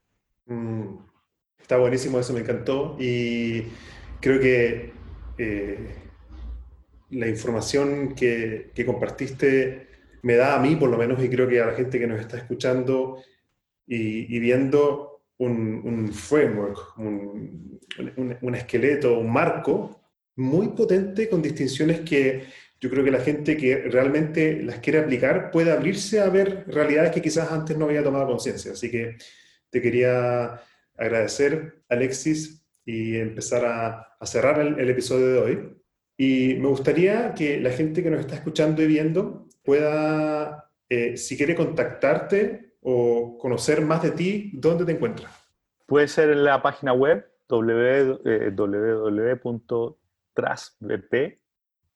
Mm, 0.47 0.97
está 1.65 1.79
buenísimo, 1.79 2.21
eso 2.21 2.35
me 2.35 2.41
encantó. 2.41 2.95
Y 3.01 3.63
creo 4.21 4.39
que 4.39 4.93
eh, 5.39 5.95
la 7.11 7.27
información 7.27 8.15
que, 8.15 8.71
compartiste 8.85 9.89
me 10.23 10.37
da 10.37 10.57
a 10.57 10.59
mí, 10.59 10.77
por 10.77 10.91
lo 10.91 10.99
menos, 10.99 11.25
y 11.25 11.31
creo 11.31 11.49
que 11.49 11.61
a 11.63 11.67
la 11.67 11.73
gente 11.73 11.99
que 11.99 12.07
nos 12.07 12.21
está 12.21 12.37
escuchando 12.37 13.23
y, 13.87 14.39
viendo 14.39 15.23
un, 15.39 15.81
un 15.85 16.13
framework, 16.13 16.99
un, 16.99 17.81
un, 18.17 18.37
un, 18.43 18.55
esqueleto, 18.55 19.19
un 19.19 19.33
marco 19.33 20.03
muy 20.37 20.69
potente 20.69 21.31
con 21.31 21.41
distinciones 21.41 22.01
que 22.01 22.45
yo 22.79 22.91
creo 22.91 23.05
que 23.05 23.11
la 23.11 23.21
gente 23.21 23.57
que 23.57 23.77
realmente 23.89 24.63
las 24.63 24.81
quiere 24.81 24.99
aplicar 24.99 25.51
puede 25.51 25.73
abrirse 25.73 26.21
a 26.21 26.29
ver 26.29 26.65
realidades 26.67 27.13
que 27.13 27.23
quizás 27.23 27.51
antes 27.51 27.79
no 27.79 27.87
había 27.87 28.05
tomado 28.05 28.27
conciencia. 28.27 28.73
Así 28.73 28.91
que 28.91 29.17
te 29.71 29.81
quería 29.81 30.61
agradecer, 30.97 31.83
Alexis, 31.89 32.65
y 32.85 33.17
empezar 33.17 33.65
a, 33.65 34.17
a 34.19 34.27
cerrar 34.27 34.61
el, 34.61 34.79
el, 34.79 34.91
episodio 34.91 35.29
de 35.29 35.39
hoy. 35.39 35.79
Y 36.17 36.55
me 36.61 36.69
gustaría 36.69 37.35
que 37.35 37.61
la 37.61 37.71
gente 37.71 38.03
que 38.03 38.11
nos 38.11 38.21
está 38.21 38.37
escuchando 38.37 38.83
y 38.83 38.87
viendo 38.87 39.49
pueda, 39.65 40.71
eh, 40.89 41.17
si 41.17 41.37
quiere 41.37 41.55
contactarte 41.55 42.77
o 42.83 43.39
conocer 43.39 43.81
más 43.81 44.03
de 44.03 44.11
ti, 44.13 44.51
¿dónde 44.55 44.85
te 44.85 44.93
encuentras? 44.93 45.33
Puede 45.87 46.09
ser 46.09 46.31
en 46.31 46.45
la 46.45 46.63
página 46.63 46.93
web 46.93 47.27
www.trasvp, 47.49 48.75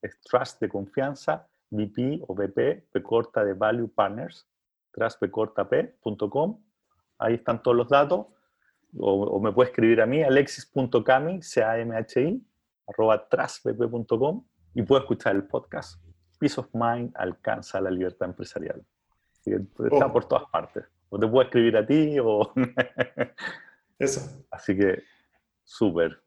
es 0.01 0.21
Trust 0.21 0.61
de 0.61 0.69
confianza, 0.69 1.49
VP 1.71 2.23
o 2.27 2.35
VP, 2.35 2.89
P 2.93 3.03
corta 3.03 3.45
de 3.45 3.55
Value 3.55 3.89
Partners, 3.89 4.47
trustpcortap.com. 4.93 6.63
Ahí 7.19 7.35
están 7.35 7.63
todos 7.63 7.77
los 7.77 7.89
datos. 7.89 8.27
O, 8.97 9.22
o, 9.22 9.41
me 9.41 9.53
puede 9.53 9.70
escribir 9.70 10.01
a 10.01 10.07
mí, 10.07 10.22
alexis.cami, 10.22 11.43
C-A-M-H-I, 11.43 12.43
arroba 12.86 13.28
trustbp.com 13.28 14.45
y 14.74 14.82
puedo 14.82 15.01
escuchar 15.03 15.36
el 15.36 15.45
podcast. 15.45 16.03
Peace 16.39 16.59
of 16.59 16.68
Mind 16.72 17.12
alcanza 17.16 17.80
la 17.80 17.91
libertad 17.91 18.28
empresarial. 18.28 18.82
Está 19.45 20.07
oh. 20.07 20.12
por 20.12 20.26
todas 20.26 20.49
partes. 20.51 20.84
O 21.11 21.18
te 21.18 21.26
puedo 21.26 21.43
escribir 21.43 21.76
a 21.76 21.86
ti 21.86 22.16
o... 22.22 22.53
Eso. 23.99 24.47
Así 24.51 24.76
que, 24.76 25.03
súper. 25.64 26.22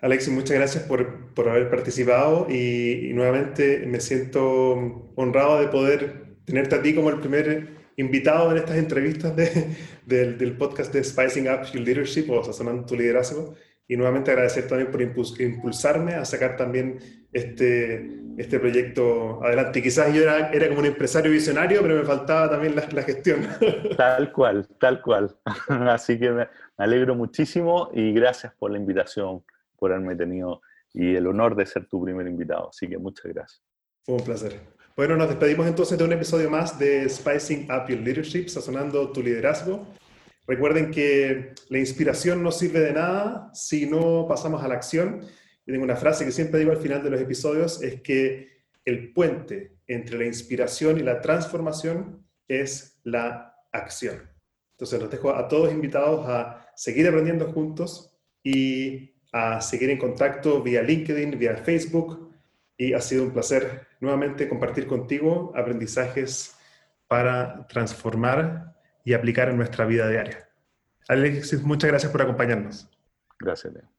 Alexis, 0.00 0.32
muchas 0.32 0.56
gracias 0.56 0.84
por, 0.84 1.34
por 1.34 1.48
haber 1.48 1.68
participado 1.68 2.46
y, 2.48 3.08
y, 3.10 3.12
nuevamente 3.12 3.84
me 3.86 3.98
siento 4.00 5.10
honrado 5.16 5.58
de 5.58 5.68
poder 5.68 6.36
tenerte 6.44 6.76
a 6.76 6.82
ti 6.82 6.94
como 6.94 7.10
el 7.10 7.18
primer 7.18 7.75
invitado 7.96 8.50
en 8.52 8.58
estas 8.58 8.76
entrevistas 8.76 9.34
de, 9.34 9.76
del, 10.04 10.38
del, 10.38 10.56
podcast 10.56 10.92
de 10.92 11.02
Spicing 11.02 11.48
Up 11.48 11.64
Your 11.72 11.82
Leadership 11.82 12.30
o 12.30 12.42
Sazonando 12.44 12.84
tu 12.86 12.96
Liderazgo. 12.96 13.54
Y 13.88 13.96
nuevamente 13.96 14.32
agradecer 14.32 14.66
también 14.66 14.90
por 14.90 15.00
impulsarme 15.00 16.14
a 16.14 16.24
sacar 16.24 16.56
también 16.56 16.98
este, 17.32 18.10
este 18.36 18.58
proyecto 18.58 19.42
adelante. 19.44 19.80
Quizás 19.80 20.12
yo 20.12 20.22
era, 20.22 20.50
era 20.50 20.66
como 20.68 20.80
un 20.80 20.86
empresario 20.86 21.30
visionario, 21.30 21.82
pero 21.82 21.94
me 21.94 22.02
faltaba 22.02 22.50
también 22.50 22.74
la, 22.74 22.88
la 22.90 23.02
gestión. 23.02 23.46
Tal 23.96 24.32
cual, 24.32 24.66
tal 24.80 25.00
cual. 25.02 25.36
Así 25.68 26.18
que 26.18 26.30
me 26.30 26.48
alegro 26.76 27.14
muchísimo 27.14 27.90
y 27.92 28.12
gracias 28.12 28.52
por 28.54 28.72
la 28.72 28.78
invitación, 28.78 29.44
por 29.76 29.92
haberme 29.92 30.16
tenido 30.16 30.60
y 30.92 31.14
el 31.14 31.26
honor 31.26 31.54
de 31.54 31.66
ser 31.66 31.86
tu 31.86 32.02
primer 32.02 32.26
invitado. 32.26 32.70
Así 32.70 32.88
que 32.88 32.96
muchas 32.98 33.32
gracias. 33.32 33.62
Fue 34.04 34.14
un 34.14 34.24
placer. 34.24 34.75
Bueno, 34.96 35.14
nos 35.14 35.28
despedimos 35.28 35.66
entonces 35.66 35.98
de 35.98 36.04
un 36.04 36.12
episodio 36.14 36.48
más 36.48 36.78
de 36.78 37.06
Spicing 37.06 37.68
Up 37.70 37.86
Your 37.86 38.00
Leadership, 38.00 38.48
sazonando 38.48 39.12
tu 39.12 39.22
liderazgo. 39.22 39.86
Recuerden 40.46 40.90
que 40.90 41.52
la 41.68 41.78
inspiración 41.78 42.42
no 42.42 42.50
sirve 42.50 42.80
de 42.80 42.94
nada 42.94 43.50
si 43.52 43.84
no 43.84 44.24
pasamos 44.26 44.64
a 44.64 44.68
la 44.68 44.74
acción. 44.76 45.20
Y 45.66 45.72
tengo 45.72 45.84
una 45.84 45.96
frase 45.96 46.24
que 46.24 46.32
siempre 46.32 46.60
digo 46.60 46.72
al 46.72 46.78
final 46.78 47.02
de 47.02 47.10
los 47.10 47.20
episodios, 47.20 47.82
es 47.82 48.00
que 48.00 48.64
el 48.86 49.12
puente 49.12 49.76
entre 49.86 50.16
la 50.16 50.24
inspiración 50.24 50.98
y 50.98 51.02
la 51.02 51.20
transformación 51.20 52.26
es 52.48 52.98
la 53.04 53.54
acción. 53.72 54.30
Entonces 54.70 54.98
los 54.98 55.10
dejo 55.10 55.34
a 55.34 55.46
todos 55.46 55.74
invitados 55.74 56.26
a 56.26 56.70
seguir 56.74 57.06
aprendiendo 57.06 57.52
juntos 57.52 58.16
y 58.42 59.14
a 59.30 59.60
seguir 59.60 59.90
en 59.90 59.98
contacto 59.98 60.62
vía 60.62 60.80
LinkedIn, 60.80 61.38
vía 61.38 61.54
Facebook. 61.58 62.25
Y 62.76 62.92
ha 62.92 63.00
sido 63.00 63.24
un 63.24 63.32
placer 63.32 63.86
nuevamente 64.00 64.48
compartir 64.48 64.86
contigo 64.86 65.52
aprendizajes 65.56 66.56
para 67.08 67.66
transformar 67.68 68.74
y 69.04 69.14
aplicar 69.14 69.48
en 69.48 69.56
nuestra 69.56 69.86
vida 69.86 70.08
diaria. 70.08 70.48
Alexis, 71.08 71.62
muchas 71.62 71.88
gracias 71.88 72.12
por 72.12 72.22
acompañarnos. 72.22 72.90
Gracias, 73.38 73.72
Leo. 73.72 73.95